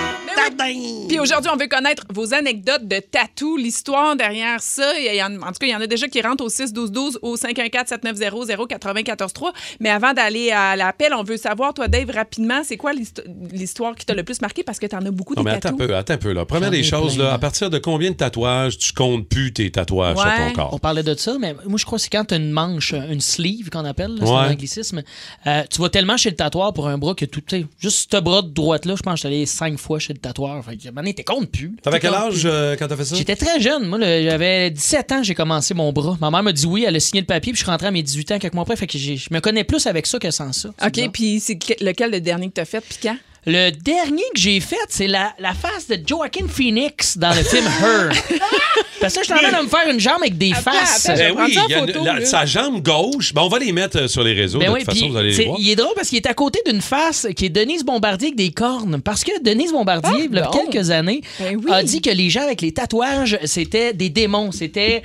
Puis 1.09 1.19
aujourd'hui, 1.19 1.51
on 1.53 1.57
veut 1.57 1.69
connaître 1.69 2.05
vos 2.13 2.35
anecdotes 2.35 2.87
de 2.87 2.99
tatou, 2.99 3.57
l'histoire 3.57 4.17
derrière 4.17 4.61
ça. 4.61 4.99
Il 4.99 5.15
y 5.15 5.23
en, 5.23 5.35
en 5.43 5.47
tout 5.49 5.59
cas, 5.61 5.67
il 5.67 5.71
y 5.71 5.77
en 5.77 5.81
a 5.81 5.87
déjà 5.87 6.09
qui 6.09 6.21
rentrent 6.21 6.45
au 6.45 6.49
6-12-12 6.49 7.19
au 7.23 7.37
514-790-0943. 7.37 9.53
Mais 9.81 9.91
avant 9.91 10.13
d'aller 10.13 10.51
à 10.51 10.77
l'appel, 10.77 11.13
on 11.15 11.23
veut 11.23 11.37
savoir, 11.37 11.75
toi, 11.75 11.89
Dave, 11.89 12.11
rapidement, 12.11 12.63
c'est 12.65 12.77
quoi 12.77 12.93
l'histo- 12.93 13.23
l'histoire 13.53 13.95
qui 13.95 14.05
t'a 14.07 14.15
le 14.15 14.25
plus 14.25 14.41
marqué? 14.41 14.63
Parce 14.63 14.79
que 14.79 14.87
t'en 14.87 14.99
as 15.05 15.11
beaucoup 15.11 15.35
Non, 15.35 15.43
des 15.43 15.51
mais 15.51 15.57
attends 15.57 15.71
un 15.71 15.77
peu, 15.77 15.95
attends 15.97 16.15
un 16.15 16.19
peu. 16.19 16.33
Là. 16.33 16.45
Première 16.45 16.71
des 16.71 16.83
choses, 16.83 17.19
là, 17.19 17.33
à 17.33 17.39
partir 17.39 17.71
de 17.71 17.79
combien 17.79 18.11
de 18.11 18.17
tatouages 18.17 18.79
tu 18.79 18.93
comptes 18.93 19.29
plus 19.29 19.53
tes 19.53 19.71
tatouages 19.71 20.17
sur 20.17 20.25
ton 20.25 20.53
corps? 20.53 20.71
On 20.75 20.79
parlait 20.79 21.03
de 21.03 21.15
ça, 21.15 21.37
mais 21.39 21.55
moi, 21.67 21.79
je 21.79 21.85
crois 21.85 21.99
que 21.99 22.03
c'est 22.03 22.11
quand 22.11 22.25
tu 22.27 22.35
as 22.35 22.39
une 22.39 22.51
manche, 22.51 22.93
une 22.93 23.21
sleeve 23.21 23.71
qu'on 23.71 23.85
appelle, 23.85 24.13
là, 24.15 24.27
c'est 24.27 24.33
Ouais. 24.33 24.39
un 24.39 24.51
anglicisme. 24.53 25.03
Euh, 25.47 25.63
tu 25.71 25.81
vas 25.81 25.89
tellement 25.89 26.17
chez 26.17 26.31
le 26.31 26.37
tatoueur 26.37 26.73
pour 26.73 26.89
un 26.89 26.99
bras 26.99 27.15
que 27.15 27.25
tout, 27.25 27.41
tu 27.41 27.61
sais, 27.61 27.67
juste 27.79 28.13
ce 28.13 28.21
bras 28.21 28.43
de 28.43 28.49
droite-là, 28.49 28.95
je 28.97 29.03
pense 29.03 29.23
que 29.23 29.27
allé 29.27 29.47
cinq 29.47 29.79
fois 29.79 29.99
chez 29.99 30.13
le 30.13 30.19
tatoueur. 30.19 30.26
Fait 30.63 30.77
que, 30.77 30.89
mané, 30.91 31.15
t'es 31.15 31.25
compte 31.25 31.51
plus. 31.51 31.75
T'avais 31.83 32.01
quel 32.01 32.15
âge 32.15 32.43
euh, 32.45 32.77
quand 32.79 32.89
t'as 32.89 32.97
fait 32.97 33.05
ça? 33.05 33.17
J'étais 33.17 33.37
très 33.37 33.61
jeune. 33.61 33.87
Moi, 33.87 33.99
j'avais 34.01 34.71
17 34.71 35.13
ans, 35.13 35.23
j'ai 35.23 35.35
commencé 35.35 35.75
mon 35.75 35.93
bras. 35.93 36.17
Ma 36.21 36.31
mère 36.31 36.43
m'a 36.43 36.53
dit 36.53 36.67
oui, 36.67 36.85
elle 36.87 36.97
a 36.97 37.01
signé 37.01 37.21
le 37.21 37.27
papier, 37.27 37.53
puis 37.53 37.59
je 37.59 37.65
suis 37.65 37.71
rentré 37.71 37.87
à 37.87 37.91
mes 37.91 38.03
18 38.03 38.33
ans 38.33 38.39
quelques 38.39 38.55
mois 38.55 38.63
après. 38.63 38.77
Fait 38.77 38.87
que 38.87 38.99
j'ai- 38.99 39.17
je 39.17 39.29
me 39.33 39.41
connais 39.41 39.65
plus 39.65 39.87
avec 39.87 40.07
ça 40.07 40.19
que 40.19 40.31
sans 40.31 40.53
ça. 40.53 40.71
C'est 40.79 40.87
OK, 41.07 41.11
puis 41.13 41.41
c'est 41.41 41.57
que- 41.59 41.85
lequel 41.85 42.11
le 42.11 42.21
dernier 42.21 42.49
que 42.49 42.55
t'as 42.55 42.65
fait, 42.65 42.81
puis 42.81 42.99
quand? 43.03 43.17
Le 43.49 43.71
dernier 43.71 44.25
que 44.35 44.41
j'ai 44.41 44.59
fait, 44.61 44.75
c'est 44.89 45.07
la, 45.07 45.33
la 45.39 45.55
face 45.55 45.87
de 45.87 45.99
Joaquin 46.05 46.47
Phoenix 46.49 47.17
dans 47.17 47.29
le 47.31 47.43
film 47.45 47.65
Her. 47.65 48.11
Parce 49.01 49.15
que 49.15 49.21
je 49.21 49.25
suis 49.27 49.35
en 49.35 49.37
train 49.37 49.59
de 49.61 49.65
me 49.65 49.69
faire 49.69 49.89
une 49.93 50.01
jambe 50.01 50.21
avec 50.21 50.37
des 50.37 50.53
faces. 50.53 51.07
Ben 51.07 51.33
oui, 51.39 51.55
ça 51.55 51.61
en 51.81 51.87
une- 51.87 52.05
la- 52.05 52.25
sa 52.25 52.45
jambe 52.47 52.83
gauche. 52.83 53.33
Ben, 53.35 53.43
on 53.43 53.49
va 53.49 53.59
les 53.61 53.71
mettre 53.71 53.99
euh, 53.99 54.09
sur 54.09 54.25
les 54.25 54.33
réseaux. 54.33 54.59
Ben 54.59 54.69
de 54.69 54.73
oui, 54.73 54.81
toute 54.85 54.95
façon, 54.95 55.11
vous 55.11 55.17
allez 55.17 55.33
les 55.37 55.45
voir. 55.45 55.59
il 55.61 55.71
est 55.71 55.77
drôle 55.77 55.93
parce 55.95 56.09
qu'il 56.09 56.17
est 56.17 56.27
à 56.27 56.35
côté 56.35 56.61
d'une 56.67 56.81
face 56.81 57.29
qui 57.37 57.45
est 57.45 57.51
Denise 57.51 57.85
Bombardier 57.85 58.29
avec 58.29 58.37
des 58.37 58.51
cornes. 58.51 59.01
Parce 59.01 59.23
que 59.23 59.31
Denise 59.43 59.71
Bombardier, 59.71 60.29
il 60.31 60.35
y 60.35 60.39
a 60.41 60.51
quelques 60.51 60.91
années, 60.91 61.21
Ben 61.39 61.57
oui. 61.57 61.71
a 61.71 61.83
dit 61.85 62.01
que 62.01 62.11
les 62.11 62.31
gens 62.31 62.43
avec 62.43 62.63
les 62.63 62.73
tatouages, 62.73 63.39
c'était 63.45 63.93
des 63.93 64.09
démons. 64.09 64.51
C'était, 64.51 65.03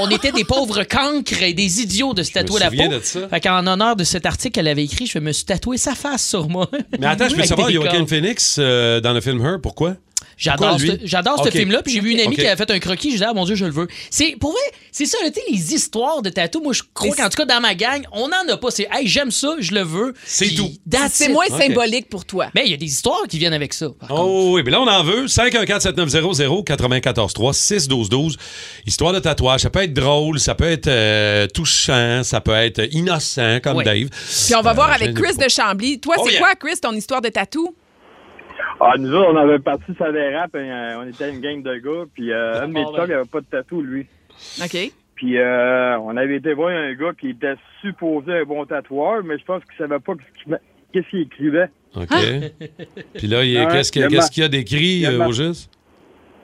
on 0.00 0.08
était 0.10 0.32
des 0.32 0.44
pauvres 0.44 0.82
cancres 0.84 1.42
et 1.42 1.52
des 1.52 1.82
idiots 1.82 2.14
de 2.14 2.22
se 2.24 2.32
tatouer 2.32 2.58
la 2.60 2.70
peau. 2.70 2.88
de 2.88 3.00
ça. 3.04 3.28
Fait 3.28 3.40
qu'en 3.40 3.64
honneur 3.66 3.94
de 3.94 4.02
cet 4.04 4.26
article 4.26 4.54
qu'elle 4.54 4.68
avait 4.68 4.84
écrit, 4.84 5.06
je 5.06 5.18
me 5.20 5.30
suis 5.30 5.44
tatoué 5.44 5.76
sa 5.76 5.94
face 5.94 6.26
sur 6.26 6.48
moi. 6.48 6.68
Mais 6.98 7.06
attends, 7.06 7.28
je 7.28 7.36
peux 7.36 7.44
savoir, 7.44 7.70
Joaquin. 7.84 8.06
Phoenix 8.06 8.56
euh, 8.58 9.00
dans 9.00 9.12
le 9.12 9.20
film 9.20 9.44
Her, 9.44 9.58
pourquoi? 9.62 9.96
J'adore 10.36 10.78
ce, 10.78 11.50
film-là. 11.50 11.82
Puis 11.82 11.94
j'ai 11.94 12.00
vu 12.00 12.12
une 12.12 12.20
amie 12.20 12.36
qui 12.36 12.46
avait 12.46 12.56
fait 12.56 12.70
un 12.70 12.78
croquis. 12.78 13.08
Je 13.08 13.14
disais, 13.14 13.26
ah 13.28 13.34
mon 13.34 13.44
Dieu, 13.44 13.54
je 13.54 13.64
le 13.64 13.70
veux. 13.70 13.88
C'est, 14.10 14.36
pour 14.38 14.52
vrai, 14.52 14.60
c'est 14.92 15.06
ça, 15.06 15.18
tu 15.24 15.32
sais, 15.32 15.40
les 15.50 15.74
histoires 15.74 16.20
de 16.20 16.28
tatou. 16.30 16.60
Moi, 16.60 16.72
je 16.74 16.82
crois 16.92 17.14
qu'en 17.16 17.28
tout 17.28 17.36
cas, 17.38 17.44
dans 17.46 17.60
ma 17.60 17.74
gang, 17.74 18.02
on 18.12 18.28
n'en 18.28 18.46
a 18.52 18.56
pas. 18.56 18.70
C'est, 18.70 18.86
hey, 18.92 19.06
j'aime 19.06 19.30
ça, 19.30 19.56
je 19.58 19.72
le 19.74 19.82
veux. 19.82 20.14
C'est 20.24 20.54
tout. 20.54 20.70
C'est 21.10 21.26
it. 21.26 21.30
moins 21.32 21.46
symbolique 21.48 22.08
pour 22.10 22.24
toi. 22.24 22.48
Mais 22.54 22.64
il 22.66 22.70
y 22.70 22.74
a 22.74 22.76
des 22.76 22.86
histoires 22.86 23.22
qui 23.28 23.38
viennent 23.38 23.52
avec 23.54 23.72
ça. 23.72 23.88
par. 23.98 24.10
Oh 24.12 24.52
oui, 24.54 24.62
mais 24.64 24.70
là, 24.70 24.80
on 24.80 24.86
en 24.88 25.02
veut. 25.02 25.26
514-7900-943, 25.26 27.88
612-12. 27.88 28.36
Histoire 28.86 29.12
de 29.12 29.18
tatouage. 29.20 29.60
Ça 29.62 29.70
peut 29.70 29.82
être 29.82 29.94
drôle, 29.94 30.38
ça 30.38 30.54
peut 30.54 30.70
être 30.70 30.88
euh, 30.88 31.46
touchant, 31.46 32.22
ça 32.24 32.40
peut 32.40 32.54
être 32.54 32.82
innocent, 32.92 33.60
comme. 33.62 33.82
Dave. 33.82 34.08
Puis 34.10 34.54
on 34.54 34.62
va 34.62 34.72
voir 34.72 34.88
Euh, 34.88 34.92
avec 34.94 35.08
gênez-vous 35.16 35.22
Chris 35.22 35.36
de 35.44 35.48
Chambly. 35.50 36.00
Toi, 36.00 36.14
Oh, 36.18 36.22
c'est 36.26 36.32
yeah. 36.32 36.40
quoi, 36.40 36.54
Chris, 36.54 36.78
ton 36.80 36.92
histoire 36.92 37.20
de 37.20 37.28
tatou? 37.28 37.74
Ah, 38.80 38.92
nous 38.98 39.12
autres, 39.14 39.30
on 39.32 39.36
avait 39.36 39.58
parti 39.58 39.92
ça 39.98 40.12
dérape, 40.12 40.54
et, 40.54 40.58
euh, 40.58 40.98
on 41.00 41.08
était 41.08 41.30
une 41.30 41.40
gang 41.40 41.62
de 41.62 41.76
gars, 41.76 42.04
puis 42.14 42.30
euh, 42.32 42.62
un 42.62 42.68
de 42.68 42.72
mes 42.74 42.84
chums, 42.84 42.94
ben. 42.96 43.04
il 43.08 43.12
avait 43.14 43.28
pas 43.28 43.40
de 43.40 43.46
tatou, 43.46 43.80
lui. 43.82 44.06
OK. 44.62 44.76
Puis 45.14 45.38
euh, 45.38 45.98
on 46.00 46.14
avait 46.16 46.36
été 46.36 46.52
voir 46.52 46.68
un 46.68 46.92
gars 46.94 47.12
qui 47.18 47.30
était 47.30 47.54
supposé 47.80 48.32
un 48.40 48.44
bon 48.44 48.66
tatoueur, 48.66 49.24
mais 49.24 49.38
je 49.38 49.44
pense 49.44 49.64
qu'il 49.64 49.76
savait 49.78 49.98
pas 49.98 50.12
qu'est-ce 50.92 51.08
qu'il 51.08 51.20
écrivait. 51.22 51.70
OK. 51.94 52.08
Hein? 52.12 52.40
Puis 53.14 53.26
là, 53.26 53.42
il- 53.42 53.56
Ouais, 53.58 53.66
qu'est-ce 53.72 53.90
qu'il 53.90 54.02
a 54.04 54.46
y 54.46 54.48
d'écrit 54.50 54.76
il 54.84 55.00
y 55.00 55.06
a 55.06 55.12
euh, 55.12 55.26
au 55.26 55.32
juste? 55.32 55.72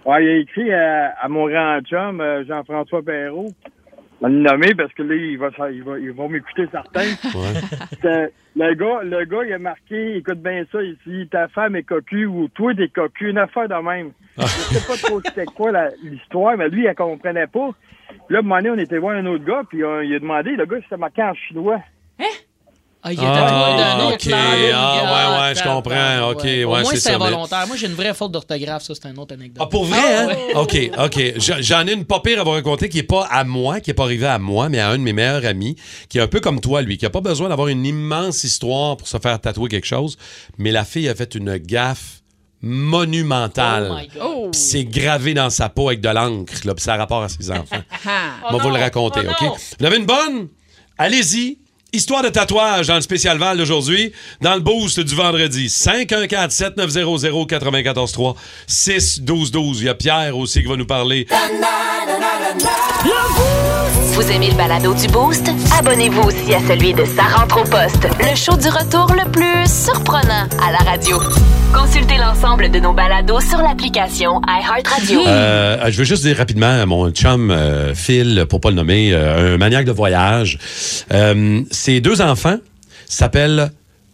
Ouais, 0.06 0.24
il 0.24 0.28
a 0.30 0.36
écrit 0.38 0.72
à, 0.72 1.10
à 1.20 1.28
mon 1.28 1.46
grand 1.48 1.80
chum, 1.82 2.20
euh, 2.22 2.44
Jean-François 2.46 3.02
Perrault. 3.02 3.52
On 4.22 4.28
l'a 4.28 4.52
nommé 4.52 4.74
parce 4.74 4.92
que 4.94 5.02
là, 5.02 5.14
il 5.14 5.36
va, 5.36 5.48
il 5.70 5.82
va, 5.82 5.98
il 5.98 6.12
va 6.12 6.28
m'écouter 6.28 6.66
certain. 6.70 7.00
Ouais. 7.34 8.30
Le 8.54 8.74
gars, 8.74 9.00
le 9.02 9.24
gars, 9.24 9.44
il 9.46 9.52
a 9.54 9.58
marqué, 9.58 10.16
écoute 10.16 10.42
bien 10.42 10.64
ça 10.70 10.82
ici, 10.82 11.26
ta 11.30 11.48
femme 11.48 11.74
est 11.74 11.84
cocu 11.84 12.26
ou 12.26 12.48
toi 12.48 12.74
t'es 12.74 12.88
cocu, 12.88 13.30
une 13.30 13.38
affaire 13.38 13.66
de 13.66 13.74
même. 13.82 14.12
Je 14.36 14.42
sais 14.46 14.86
pas 14.86 15.08
trop 15.08 15.20
c'était 15.24 15.46
quoi 15.46 15.72
la- 15.72 15.88
l'histoire, 16.02 16.58
mais 16.58 16.68
lui, 16.68 16.84
il 16.86 16.94
comprenait 16.94 17.46
pas. 17.46 17.70
Puis 18.08 18.18
là, 18.28 18.36
à 18.36 18.40
un 18.40 18.42
moment 18.42 18.56
donné, 18.56 18.70
on 18.70 18.78
était 18.78 18.98
voir 18.98 19.16
un 19.16 19.24
autre 19.24 19.44
gars, 19.44 19.62
puis 19.70 19.82
euh, 19.82 20.04
il 20.04 20.14
a 20.14 20.18
demandé, 20.18 20.50
le 20.54 20.66
gars, 20.66 20.76
c'était 20.82 20.98
marqué 20.98 21.22
en 21.22 21.32
chinois. 21.34 21.80
Ah, 23.04 23.12
il 23.12 23.18
est 23.18 23.22
tatoué 23.22 23.38
d'un 23.38 23.98
Ah, 23.98 24.04
autre 24.06 24.14
ok. 24.14 24.24
langue, 24.26 24.72
Ah, 24.74 25.34
ouais, 25.34 25.40
ouais, 25.48 25.54
je 25.56 25.62
comprends. 25.64 26.30
Ok, 26.30 26.44
Au 26.44 26.46
ouais, 26.46 26.64
moins, 26.82 26.94
c'est 26.94 27.10
involontaire. 27.14 27.66
Moi, 27.66 27.76
j'ai 27.76 27.88
une 27.88 27.94
vraie 27.94 28.14
faute 28.14 28.30
d'orthographe. 28.30 28.84
Ça, 28.84 28.94
c'est 28.94 29.08
une 29.10 29.18
autre 29.18 29.34
anecdote. 29.34 29.60
Ah, 29.60 29.66
pour 29.68 29.84
vrai, 29.86 29.98
hein? 30.16 30.28
OK, 30.54 30.76
OK. 30.98 31.20
J'en- 31.38 31.84
ai 31.86 31.92
une 31.94 32.04
pas 32.04 32.20
pire 32.20 32.40
à 32.40 32.44
vous 32.44 32.50
raconter 32.52 32.88
qui 32.88 33.00
est 33.00 33.02
pas 33.02 33.26
à 33.28 33.42
moi, 33.42 33.80
qui 33.80 33.90
est 33.90 33.94
pas 33.94 34.04
arrivée 34.04 34.28
à 34.28 34.38
moi, 34.38 34.68
mais 34.68 34.78
à 34.78 34.90
un 34.90 34.98
de 34.98 35.02
mes 35.02 35.12
meilleurs 35.12 35.44
amis, 35.44 35.74
qui 36.08 36.18
est 36.18 36.20
un 36.20 36.28
peu 36.28 36.38
comme 36.38 36.60
toi, 36.60 36.80
lui, 36.82 36.96
qui 36.96 37.04
a 37.04 37.10
pas 37.10 37.20
besoin 37.20 37.48
d'avoir 37.48 37.66
une 37.68 37.84
immense 37.84 38.44
histoire 38.44 38.96
pour 38.96 39.08
se 39.08 39.18
faire 39.18 39.40
tatouer 39.40 39.68
quelque 39.68 39.86
chose, 39.86 40.16
mais 40.56 40.70
la 40.70 40.84
fille 40.84 41.08
a 41.08 41.14
fait 41.16 41.34
une 41.34 41.56
gaffe 41.56 42.20
monumentale. 42.60 43.88
Oh 43.90 43.94
my 43.96 44.06
God. 44.06 44.22
Oh! 44.24 44.48
Puis 44.52 44.60
c'est 44.60 44.84
gravé 44.84 45.34
dans 45.34 45.50
sa 45.50 45.68
peau 45.68 45.88
avec 45.88 46.00
de 46.00 46.08
l'encre, 46.08 46.54
là, 46.64 46.74
puis 46.74 46.84
ça 46.84 46.94
a 46.94 46.98
rapport 46.98 47.22
à 47.24 47.28
ses 47.28 47.50
enfants. 47.50 47.82
Ah. 48.06 48.34
On 48.50 48.56
va 48.58 48.62
vous 48.62 48.70
le 48.70 48.78
raconter, 48.80 49.20
oh 49.26 49.30
OK? 49.30 49.42
non. 49.42 49.54
Vous 49.80 49.86
avez 49.86 49.96
une 49.96 50.06
bonne? 50.06 50.48
Allez-y. 50.98 51.58
Histoire 51.94 52.22
de 52.22 52.30
tatouage 52.30 52.86
dans 52.86 52.94
le 52.94 53.02
spécial 53.02 53.36
Val 53.36 53.58
d'aujourd'hui, 53.58 54.12
dans 54.40 54.54
le 54.54 54.60
boost 54.60 54.98
du 54.98 55.14
vendredi. 55.14 55.66
514-7900-943, 55.66 58.34
6-12-12. 58.66 59.76
Il 59.76 59.84
y 59.84 59.88
a 59.90 59.94
Pierre 59.94 60.38
aussi 60.38 60.62
qui 60.62 60.68
va 60.68 60.76
nous 60.76 60.86
parler. 60.86 61.26
Vous 64.14 64.22
aimez 64.30 64.48
le 64.48 64.56
balado 64.56 64.94
du 64.94 65.06
Boost? 65.08 65.50
Abonnez-vous 65.78 66.22
aussi 66.22 66.54
à 66.54 66.60
celui 66.66 66.94
de 66.94 67.04
Sa 67.04 67.24
rentre 67.24 67.60
au 67.60 67.64
poste, 67.64 68.08
le 68.20 68.34
show 68.36 68.56
du 68.56 68.68
retour 68.68 69.08
le 69.12 69.30
plus 69.30 69.70
surprenant 69.70 70.48
à 70.66 70.72
la 70.72 70.78
radio. 70.78 71.20
Consultez 71.74 72.16
l'ensemble 72.18 72.70
de 72.70 72.78
nos 72.78 72.92
balados 72.92 73.40
sur 73.40 73.58
l'application 73.58 74.40
iHeartRadio. 74.46 75.26
Euh, 75.26 75.90
je 75.90 75.96
veux 75.98 76.04
juste 76.04 76.22
dire 76.22 76.36
rapidement 76.36 76.80
à 76.82 76.86
mon 76.86 77.10
chum 77.10 77.50
euh, 77.50 77.94
Phil, 77.94 78.44
pour 78.48 78.60
pas 78.60 78.70
le 78.70 78.76
nommer, 78.76 79.12
euh, 79.12 79.54
un 79.54 79.58
maniaque 79.58 79.86
de 79.86 79.92
voyage. 79.92 80.58
Euh, 81.12 81.62
ses 81.70 82.00
deux 82.00 82.20
enfants 82.20 82.58
s'appellent 83.06 83.70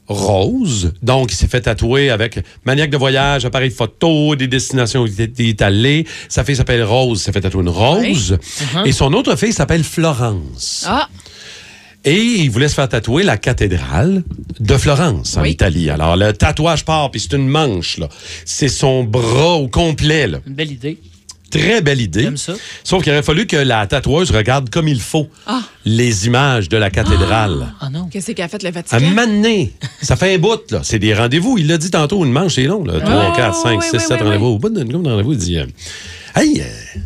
Rose. 0.07 0.93
Donc, 1.03 1.33
il 1.33 1.35
s'est 1.35 1.49
fait 1.49 1.61
tatouer 1.63 2.11
avec 2.11 2.41
maniaque 2.65 2.91
de 2.91 2.97
voyage, 2.97 3.45
appareil 3.45 3.71
photo, 3.71 4.37
des 4.37 4.47
destinations 4.47 5.03
où 5.03 5.07
il 5.07 5.21
est- 5.21 5.63
allé. 5.63 6.07
Sa 6.29 6.45
fille 6.45 6.57
s'appelle 6.57 6.83
Rose, 6.85 7.21
s'est 7.21 7.33
fait 7.33 7.41
tatouer 7.43 7.63
une 7.63 7.69
rose. 7.69 8.39
Et 8.87 8.93
son 8.93 9.13
autre 9.13 9.37
fille 9.37 9.53
s'appelle 9.53 9.85
Florence. 9.85 10.87
Ah! 10.89 11.09
Et 12.05 12.21
il 12.21 12.51
voulait 12.51 12.69
se 12.69 12.75
faire 12.75 12.89
tatouer 12.89 13.23
la 13.25 13.37
cathédrale 13.37 14.23
de 14.61 14.77
Florence, 14.77 15.37
en 15.37 15.43
Oui. 15.43 15.51
Italie. 15.51 15.91
Alors, 15.91 16.17
le 16.17 16.33
tatouage 16.33 16.85
part, 16.85 17.11
puis 17.11 17.21
c'est 17.21 17.37
une 17.37 17.49
manche, 17.49 17.99
là. 17.99 18.09
C'est 18.45 18.69
son 18.69 19.05
bras 19.05 19.55
au 19.57 19.69
complet, 19.69 20.27
là. 20.29 20.39
Une 20.47 20.55
belle 20.55 20.73
idée. 20.73 20.99
Très 21.51 21.81
belle 21.81 22.01
idée. 22.03 22.23
J'aime 22.25 22.37
ça. 22.37 22.53
Sauf 22.85 23.03
qu'il 23.03 23.11
aurait 23.13 23.23
fallu 23.23 23.47
que 23.47 23.57
la 23.57 23.87
tatoueuse 23.87 24.31
regarde 24.31 24.69
comme 24.69 24.87
il 24.87 25.01
faut 25.01 25.29
Ah. 25.47 25.63
les 25.87 26.27
images 26.27 26.69
de 26.69 26.77
la 26.77 26.91
cathédrale. 26.91 27.69
Ah 27.81 27.89
non. 27.91 28.07
Qu'est-ce 28.11 28.33
qu'a 28.33 28.49
fait 28.49 28.63
le 28.63 28.69
À 28.69 28.73
Vatican? 28.73 28.97
un 28.99 29.01
moment 29.01 29.27
donné, 29.27 29.73
ça 30.03 30.15
fait 30.17 30.35
un 30.35 30.39
bout, 30.39 30.61
là. 30.71 30.81
C'est 30.85 30.99
des 30.99 31.15
rendez-vous. 31.15 31.57
Il 31.59 31.67
l'a 31.67 31.79
dit 31.79 31.91
tantôt, 31.91 32.23
une 32.25 32.33
manche, 32.33 32.55
c'est 32.57 32.65
long, 32.65 32.85
là. 32.85 33.01
3, 33.01 33.31
Ouais, 33.31 33.37
4, 33.37 33.55
5, 33.63 33.79
ouais, 33.81 33.85
6, 33.87 33.93
ouais, 33.95 33.99
7 33.99 34.11
ouais, 34.11 34.23
rendez-vous. 34.27 34.47
Au 34.47 34.59
bout 34.59 34.69
d'une 34.69 35.03
de 35.03 35.09
rendez-vous, 35.09 35.33
il 35.33 35.39
dit 35.39 35.59
euh, 35.59 35.65
Hey, 36.37 36.61
euh, 36.61 36.99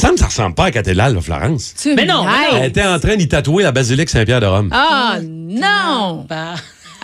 ça 0.00 0.12
me 0.12 0.16
ça 0.16 0.26
ressemble 0.26 0.54
pas 0.54 0.64
à 0.64 0.66
la 0.66 0.72
cathédrale 0.72 1.14
de 1.14 1.20
Florence. 1.20 1.74
Tu 1.80 1.94
Mais 1.94 2.04
non. 2.04 2.24
Elle 2.52 2.64
était 2.66 2.84
en 2.84 2.98
train 2.98 3.16
d'y 3.16 3.28
tatouer 3.28 3.62
la 3.62 3.72
basilique 3.72 4.08
Saint-Pierre 4.08 4.40
de 4.40 4.46
Rome. 4.46 4.68
Ah, 4.72 5.16
non! 5.22 6.26
Ben, 6.28 6.54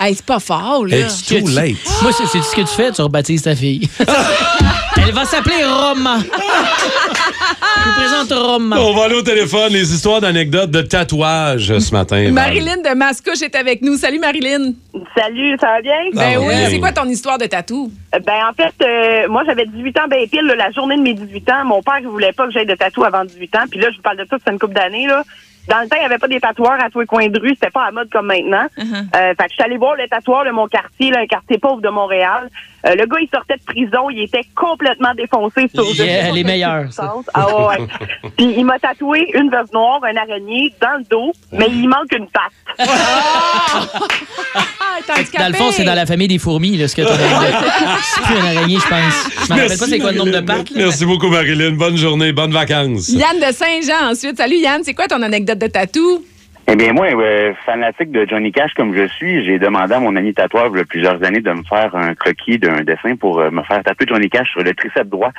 Hey, 0.01 0.15
c'est 0.17 0.25
pas 0.25 0.41
fort, 0.41 0.87
là. 0.87 0.99
It's 0.99 1.23
too 1.25 1.47
late. 1.49 1.77
Moi, 2.03 2.11
c'est 2.17 2.27
c'est 2.27 2.43
ce 2.43 2.57
que 2.57 2.63
tu 2.63 2.75
fais, 2.75 2.91
tu 2.91 3.03
rebaptises 3.03 3.43
ta 3.43 3.55
fille. 3.55 3.89
Elle 4.97 5.13
va 5.13 5.25
s'appeler 5.25 5.65
Roma. 5.65 6.19
Je 7.61 7.89
vous 7.89 7.95
présente. 7.97 8.33
On 8.33 8.93
va 8.95 9.05
aller 9.05 9.15
au 9.15 9.23
téléphone, 9.23 9.73
les 9.73 9.93
histoires 9.93 10.21
d'anecdotes 10.21 10.71
de 10.71 10.83
tatouage 10.83 11.79
ce 11.79 11.93
matin. 11.93 12.31
Marilyn 12.31 12.77
de 12.79 12.95
Mascouche 12.95 13.43
est 13.43 13.55
avec 13.55 13.83
nous. 13.83 13.97
Salut, 13.97 14.19
Marilyn. 14.19 14.73
Salut, 15.17 15.57
ça 15.61 15.67
va 15.69 15.83
bien? 15.83 15.93
Ben 16.15 16.35
Ah, 16.37 16.41
oui, 16.41 16.47
oui. 16.49 16.55
c'est 16.71 16.79
quoi 16.81 16.93
ton 16.93 17.05
histoire 17.09 17.39
de 17.39 17.47
tatou? 17.47 17.91
Ben, 18.13 18.33
en 18.51 18.53
fait, 18.55 18.73
euh, 18.85 19.29
moi, 19.29 19.43
j'avais 19.47 19.67
18 19.67 19.99
ans, 19.99 20.09
ben 20.09 20.27
pile, 20.29 20.43
là, 20.47 20.55
la 20.55 20.71
journée 20.71 20.97
de 20.97 21.03
mes 21.03 21.15
18 21.15 21.51
ans. 21.51 21.65
Mon 21.65 21.83
père, 21.83 21.99
il 22.01 22.07
voulait 22.09 22.33
pas 22.33 22.47
que 22.47 22.53
j'aille 22.53 22.67
de 22.67 22.75
tatou 22.75 23.05
avant 23.05 23.25
18 23.25 23.57
ans. 23.57 23.65
Puis 23.71 23.81
là, 23.81 23.89
je 23.91 23.97
vous 23.97 24.03
parle 24.03 24.19
de 24.19 24.27
ça, 24.29 24.37
c'est 24.45 24.53
une 24.53 24.59
couple 24.59 24.75
d'années, 24.75 25.07
là. 25.07 25.23
Dans 25.69 25.81
le 25.81 25.89
temps, 25.89 25.97
il 25.97 26.01
n'y 26.01 26.07
avait 26.07 26.19
pas 26.19 26.29
des 26.29 26.41
tatoueurs 26.41 26.83
à 26.83 26.91
tous 26.91 27.01
les 27.01 27.07
coins 27.07 27.29
de 27.29 27.39
rue. 27.41 27.51
C'était 27.55 27.71
pas 27.71 27.85
à 27.87 27.91
mode 27.93 28.09
comme 28.11 28.27
maintenant. 28.27 28.67
Euh, 28.79 28.85
fait 29.13 29.37
que 29.37 29.51
je 29.51 29.55
suis 29.55 29.63
allée 29.63 29.77
voir 29.77 29.95
le 29.97 30.09
tatoueur 30.09 30.45
de 30.45 30.51
mon 30.51 30.67
quartier, 30.67 31.11
là, 31.11 31.21
un 31.21 31.27
quartier 31.27 31.59
pauvre 31.59 31.81
de 31.81 31.89
Montréal. 31.89 32.49
Euh, 32.85 32.95
le 32.97 33.07
gars, 33.07 33.19
il 33.21 33.29
sortait 33.33 33.57
de 33.57 33.65
prison. 33.65 34.11
Il 34.11 34.23
était 34.23 34.43
complètement 34.57 35.15
défoncé 35.15 35.69
sur 35.73 35.85
Yeah, 35.95 36.33
les 36.33 36.43
meilleurs. 36.43 36.87
Ah 37.35 37.67
ouais. 37.69 37.79
Puis 38.37 38.55
il 38.57 38.65
m'a 38.65 38.79
tatoué 38.79 39.29
une 39.35 39.51
veuve 39.51 39.69
noire, 39.73 40.01
un 40.03 40.17
araignée 40.17 40.73
dans 40.81 40.99
le 40.99 41.05
dos, 41.09 41.33
mais 41.53 41.67
il 41.69 41.89
manque 41.89 42.13
une 42.13 42.27
patte. 42.27 42.79
Ah. 44.55 44.61
Dans 45.39 45.49
le 45.49 45.55
fond, 45.55 45.71
c'est 45.71 45.85
dans 45.85 45.95
la 45.95 46.07
famille 46.07 46.29
des 46.29 46.39
fourmis, 46.39 46.77
là, 46.77 46.87
ce 46.87 46.95
que 46.95 47.03
t'as 47.03 47.17
C'est 47.17 48.23
plus 48.23 48.37
un 48.37 48.45
araignée, 48.45 48.77
je 48.79 48.89
pense. 48.89 49.47
Je 49.49 49.53
me 49.53 49.61
rappelle 49.61 49.79
pas 49.79 49.87
c'est 49.87 49.99
quoi 49.99 50.13
le 50.13 50.19
nombre 50.19 50.33
de 50.33 50.41
pattes. 50.41 50.71
là. 50.71 50.77
Merci 50.85 51.07
beaucoup, 51.07 51.29
Marilyn. 51.29 51.73
Bonne 51.73 51.97
journée, 51.97 52.33
bonnes 52.33 52.53
vacances. 52.53 53.09
Yann 53.09 53.37
de 53.39 53.53
Saint-Jean 53.53 54.11
ensuite. 54.13 54.37
Salut, 54.37 54.57
Yann. 54.59 54.83
C'est 54.85 54.95
quoi 54.95 55.09
ton 55.09 55.23
anecdote 55.23 55.52
de 55.55 55.67
tatou? 55.67 56.25
Eh 56.69 56.77
bien, 56.77 56.93
moi, 56.93 57.07
euh, 57.07 57.53
fanatique 57.67 58.13
de 58.13 58.25
Johnny 58.25 58.53
Cash 58.53 58.73
comme 58.75 58.95
je 58.97 59.09
suis, 59.09 59.45
j'ai 59.45 59.59
demandé 59.59 59.95
à 59.95 59.99
mon 59.99 60.15
ami 60.15 60.33
tatoueur 60.33 60.69
il 60.73 60.79
y 60.79 60.81
a 60.81 60.85
plusieurs 60.85 61.21
années 61.25 61.41
de 61.41 61.51
me 61.51 61.65
faire 61.65 61.95
un 61.97 62.15
croquis 62.15 62.57
d'un 62.57 62.83
dessin 62.83 63.17
pour 63.17 63.41
euh, 63.41 63.51
me 63.51 63.65
faire 63.65 63.83
tatouer 63.83 64.07
Johnny 64.09 64.31
Cash 64.31 64.49
sur 64.53 64.63
le 64.63 64.73
triceps 64.73 65.11
droit. 65.11 65.33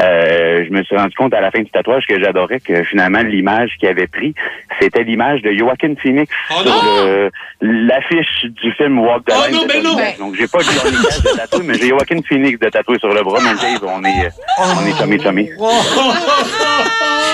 Euh, 0.00 0.64
je 0.64 0.70
me 0.72 0.84
suis 0.84 0.96
rendu 0.96 1.16
compte 1.16 1.34
à 1.34 1.40
la 1.40 1.50
fin 1.50 1.58
du 1.62 1.70
tatouage 1.70 2.06
que 2.06 2.22
j'adorais 2.22 2.60
que 2.60 2.84
finalement 2.84 3.22
l'image 3.22 3.72
qu'il 3.80 3.88
avait 3.88 4.06
pris, 4.06 4.34
c'était 4.80 5.02
l'image 5.02 5.42
de 5.42 5.50
Joaquin 5.52 5.94
Phoenix 6.00 6.32
Oh 6.56 6.62
sur 6.62 7.30
l'affiche 7.60 8.44
du 8.44 8.70
film 8.74 9.00
Walk 9.00 9.24
the 9.26 9.32
Oh 9.36 9.42
Line. 9.48 9.56
non, 9.56 9.66
mais 9.66 9.82
non! 9.82 9.96
Cash. 9.96 10.18
Donc 10.18 10.36
j'ai 10.36 10.46
pas 10.46 10.60
Johnny 10.60 10.96
Cash 11.02 11.22
de 11.22 11.36
tatouer, 11.38 11.64
mais 11.66 11.74
j'ai 11.74 11.88
Joaquin 11.88 12.20
Phoenix 12.26 12.56
de 12.56 12.68
tatouer 12.68 12.98
sur 13.00 13.12
le 13.12 13.22
bras. 13.24 13.40
Mais 13.42 13.50
Dave, 13.60 13.82
on 13.84 14.04
est, 14.04 14.28
on 14.60 14.86
est 14.86 14.96
chummy 14.96 15.20
chummy. 15.20 15.50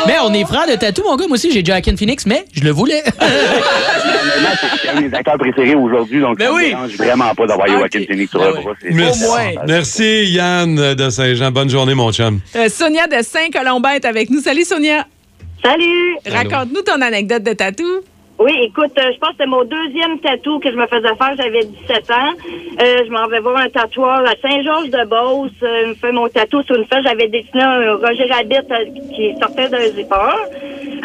Mais 0.06 0.14
on 0.22 0.32
est 0.32 0.44
frères 0.44 0.66
de 0.68 0.74
tatou, 0.76 1.02
mon 1.04 1.16
gars. 1.16 1.26
Moi 1.26 1.34
aussi, 1.34 1.50
j'ai 1.50 1.64
Joaquin 1.64 1.96
Phoenix, 1.96 2.26
mais 2.26 2.44
je 2.52 2.62
le 2.62 2.70
voulais. 2.70 3.02
C'est 4.82 4.88
un 4.90 5.00
de 5.00 5.08
mes 5.08 5.14
acteurs 5.16 5.38
préférés 5.38 5.74
aujourd'hui, 5.74 6.20
donc 6.20 6.38
Ben 6.38 6.46
ça 6.46 6.52
oui. 6.52 6.74
vraiment 6.96 7.34
pas 7.34 7.46
d'avoir 7.46 7.66
Joaquin. 7.66 8.00
Phoenix 8.06 8.30
sur 8.30 8.40
Ben 8.40 8.48
le 8.54 8.62
bras. 8.62 8.72
C'est- 8.80 8.90
Merci. 8.90 9.24
Merci, 9.66 10.24
Yann 10.32 10.94
de 10.94 11.10
Saint-Jean. 11.10 11.50
Bonne 11.50 11.70
journée, 11.70 11.94
mon 11.94 12.12
chum. 12.12 12.40
Euh, 12.56 12.68
Sonia 12.68 13.06
de 13.06 13.22
Saint-Colomban 13.22 13.90
est 13.90 14.04
avec 14.04 14.30
nous. 14.30 14.40
Salut, 14.40 14.64
Sonia. 14.64 15.06
Salut! 15.64 16.16
Raconte-nous 16.30 16.82
ton 16.82 17.00
anecdote 17.00 17.42
de 17.42 17.52
tatou. 17.54 17.84
Oui, 18.44 18.52
écoute, 18.60 18.92
euh, 18.98 19.10
je 19.10 19.18
pense 19.18 19.30
que 19.30 19.36
c'était 19.38 19.46
mon 19.46 19.64
deuxième 19.64 20.18
tatou 20.18 20.58
que 20.58 20.70
je 20.70 20.76
me 20.76 20.86
faisais 20.86 21.14
faire. 21.16 21.34
J'avais 21.34 21.64
17 21.64 22.10
ans. 22.10 22.34
Euh, 22.78 23.02
je 23.06 23.10
m'en 23.10 23.26
vais 23.26 23.40
voir 23.40 23.56
un 23.56 23.70
tatoueur 23.70 24.20
à 24.20 24.34
Saint-Georges-de-Beauce. 24.42 25.50
Euh, 25.62 25.82
il 25.84 25.88
me 25.88 25.94
fait 25.94 26.12
mon 26.12 26.28
tatou 26.28 26.62
sur 26.64 26.76
une 26.76 26.84
feuille. 26.84 27.04
J'avais 27.04 27.28
dessiné 27.28 27.62
un 27.62 27.94
Roger 27.94 28.26
Rabbit 28.30 28.70
euh, 28.70 28.84
qui 29.16 29.34
sortait 29.40 29.70
d'un 29.70 29.86
zipper 29.86 30.34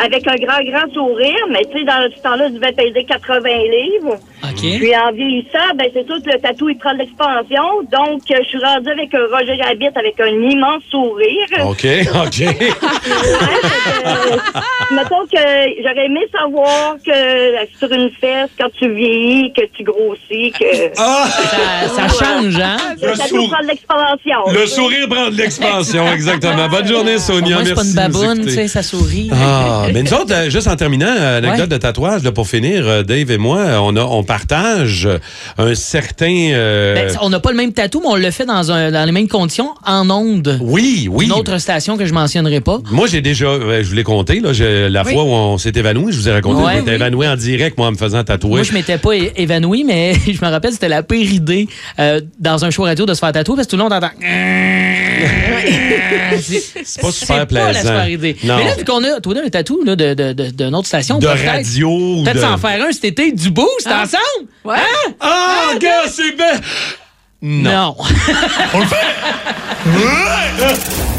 avec 0.04 0.28
un 0.28 0.36
grand, 0.36 0.62
grand 0.65 0.93
sourire. 0.93 1.47
Mais 1.49 1.63
tu 1.71 1.80
sais, 1.80 1.86
dans 1.86 2.10
ce 2.13 2.21
temps-là, 2.21 2.49
je 2.49 2.56
devais 2.56 2.73
peser 2.73 3.06
80 3.06 3.49
livres. 3.71 4.17
OK. 4.43 4.60
Puis 4.62 4.95
en 4.95 5.12
vieillissant, 5.12 5.75
ben 5.78 5.88
c'est 5.93 6.06
sûr 6.06 6.17
que 6.23 6.30
le 6.32 6.39
tatou, 6.39 6.69
il 6.69 6.78
prend 6.78 6.93
de 6.93 6.99
l'expansion. 6.99 7.63
Donc, 7.91 8.21
euh, 8.32 8.36
je 8.43 8.47
suis 8.49 8.63
rendue 8.63 8.89
avec 8.89 9.13
un 9.13 9.25
Roger 9.36 9.58
Rabbit 9.62 9.89
avec 9.95 10.19
un 10.19 10.28
immense 10.28 10.84
sourire. 10.89 11.47
OK, 11.65 11.86
OK. 12.25 12.39
Ouais, 12.39 12.69
euh, 14.06 14.38
mettons 14.91 15.25
que 15.25 15.38
j'aurais 15.84 16.06
aimé 16.06 16.21
savoir 16.38 16.95
que 17.06 17.12
euh, 17.12 17.65
sur 17.78 17.91
une 17.91 18.10
fesse, 18.19 18.49
quand 18.60 18.69
tu 18.78 18.93
vieillis, 18.93 19.52
que 19.54 19.65
tu 19.75 19.84
grossis, 19.84 20.52
que 20.58 20.91
Ah! 20.97 21.28
Ça, 21.88 22.08
ça 22.10 22.25
change, 22.25 22.56
hein? 22.60 22.78
le 23.02 23.08
Le 23.12 23.17
tatou 23.17 23.28
sourire- 23.36 23.49
prend 23.49 23.62
de 23.63 23.67
l'expansion. 23.67 24.39
Le 24.62 24.65
sourire 24.67 25.10
prend 25.10 25.30
de 25.30 25.36
l'expansion, 25.36 26.12
exactement. 26.13 26.67
Bonne 26.69 26.88
journée, 26.88 27.17
Sonia. 27.17 27.56
Moi, 27.56 27.65
c'est 27.65 27.75
pas 27.75 27.84
Merci 27.84 27.89
une 27.89 27.95
baboune, 28.12 28.45
tu 28.45 28.52
sais, 28.52 28.67
ça 28.67 28.84
sourit. 28.84 29.30
Ah, 29.34 29.86
mais 29.93 30.04
nous 30.04 30.13
autres, 30.13 30.49
juste 30.49 30.67
en 30.67 30.75
terminant, 30.75 31.08
anecdote 31.12 31.60
Ouais. 31.62 31.67
de 31.67 31.78
tatouage, 31.78 32.23
là, 32.23 32.32
pour 32.32 32.47
finir, 32.47 33.04
Dave 33.04 33.32
et 33.32 33.38
moi, 33.38 33.60
on, 33.82 33.95
a, 33.95 34.02
on 34.02 34.23
partage 34.30 35.10
un 35.58 35.74
certain... 35.74 36.52
euh, 36.54 36.94
Ben, 36.94 37.18
on 37.22 37.30
n'a 37.32 37.39
pas 37.39 37.50
le 37.50 37.58
même 37.58 37.74
tatou, 37.74 38.00
mais 38.00 38.08
on 38.10 38.15
le 38.15 38.30
fait 38.30 38.46
dans, 38.46 38.72
un, 38.72 38.92
dans 38.92 39.04
les 39.04 39.12
mêmes 39.12 39.28
conditions, 39.28 39.72
en 39.86 40.08
onde. 40.12 40.60
oui, 40.62 41.08
oui. 41.12 41.26
Une 41.26 41.32
autre 41.32 41.58
station 41.58 41.98
que 41.98 42.06
je 42.06 42.13
mentionnerai 42.13 42.62
pas. 42.62 42.78
Moi, 42.92 43.08
j'ai 43.08 43.22
déjà, 43.22 43.48
euh, 43.48 43.82
je 43.84 43.89
vous 43.89 43.96
l'ai 43.96 44.04
compté, 44.04 44.39
là, 44.39 44.52
la 44.89 45.04
Oui. 45.04 45.13
fois 45.13 45.24
où 45.24 45.28
on 45.30 45.58
s'est 45.58 45.72
évanoui, 45.76 46.12
je 46.13 46.18
vous 46.20 46.30
ai 46.30 46.32
raconté, 46.32 46.62
Ouais, 46.62 46.74
on 46.76 46.82
était 46.82 46.89
oui. 46.92 46.96
évanoui 46.96 47.28
en 47.28 47.36
direct, 47.36 47.78
moi, 47.80 47.88
en 47.88 47.92
me 47.92 47.98
faisant 47.98 48.24
tatouer. 48.24 48.50
Moi, 48.52 48.63
je 48.63 48.74
m'étais 48.74 49.00
pas 49.00 49.15
évanoui, 49.15 49.84
mais 49.84 50.13
je 50.32 50.46
me 50.46 50.52
rappelle, 50.52 50.74
c'était 50.74 50.89
la 50.89 51.02
pire 51.02 51.32
idée 51.34 51.68
euh, 51.98 52.22
dans 52.39 52.63
un 52.65 52.70
show 52.70 52.84
radio 52.84 53.08
de 53.08 53.13
se 53.15 53.20
faire 53.20 53.32
tatouer 53.32 53.56
parce 53.56 53.65
que 53.68 53.72
tout 53.72 53.78
le 53.78 53.84
monde 53.84 53.94
entend. 53.94 54.12
C'est 56.86 57.02
pas 57.02 57.12
super 57.12 57.12
C'est 57.12 57.28
pas 57.28 57.43
la 57.43 57.48
plaisant. 57.74 58.04
idée. 58.06 58.36
Non. 58.43 58.58
Mais 58.58 58.65
là, 58.65 58.76
vu 58.76 58.86
qu'on 58.86 59.04
a, 59.04 59.19
toi, 59.22 59.34
un 59.45 59.50
tatou 59.50 59.84
là, 59.84 59.95
de, 59.95 60.13
de, 60.13 60.34
de, 60.34 60.50
d'une 60.52 60.76
autre 60.76 60.88
station, 60.88 61.19
de 61.19 61.28
peut-être- 61.28 61.45
radio. 61.45 61.89
Peut-être 62.24 62.36
de... 62.36 62.41
s'en 62.41 62.58
faire 62.58 62.84
un 62.86 62.91
cet 62.91 63.06
été, 63.06 63.32
du 63.32 63.50
boost 63.52 63.88
Ah. 63.88 64.04
ensemble? 64.04 64.50
Ouais. 64.65 64.78
Ah, 65.19 65.72
gars, 65.80 66.04
c'est 66.12 66.36
bien! 66.36 66.60
Non. 67.41 67.95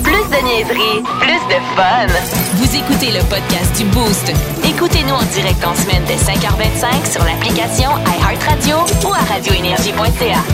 Plus 0.02 0.12
de 0.12 0.44
niaiserie, 0.44 1.02
plus 1.18 1.42
de 1.48 1.58
fun. 1.74 2.06
Vous 2.56 2.76
écoutez 2.76 3.10
le 3.10 3.20
podcast 3.24 3.76
du 3.78 3.84
Boost. 3.84 4.30
Écoutez-nous 4.68 5.14
en 5.14 5.22
direct 5.34 5.64
en 5.64 5.74
semaine 5.74 6.02
dès 6.06 6.16
5h25 6.16 7.10
sur 7.12 7.24
l'application 7.24 7.90
iHeartRadio 8.20 8.76
ou 9.08 9.12
à 9.14 9.18
radioénergie.ca. 9.32 10.44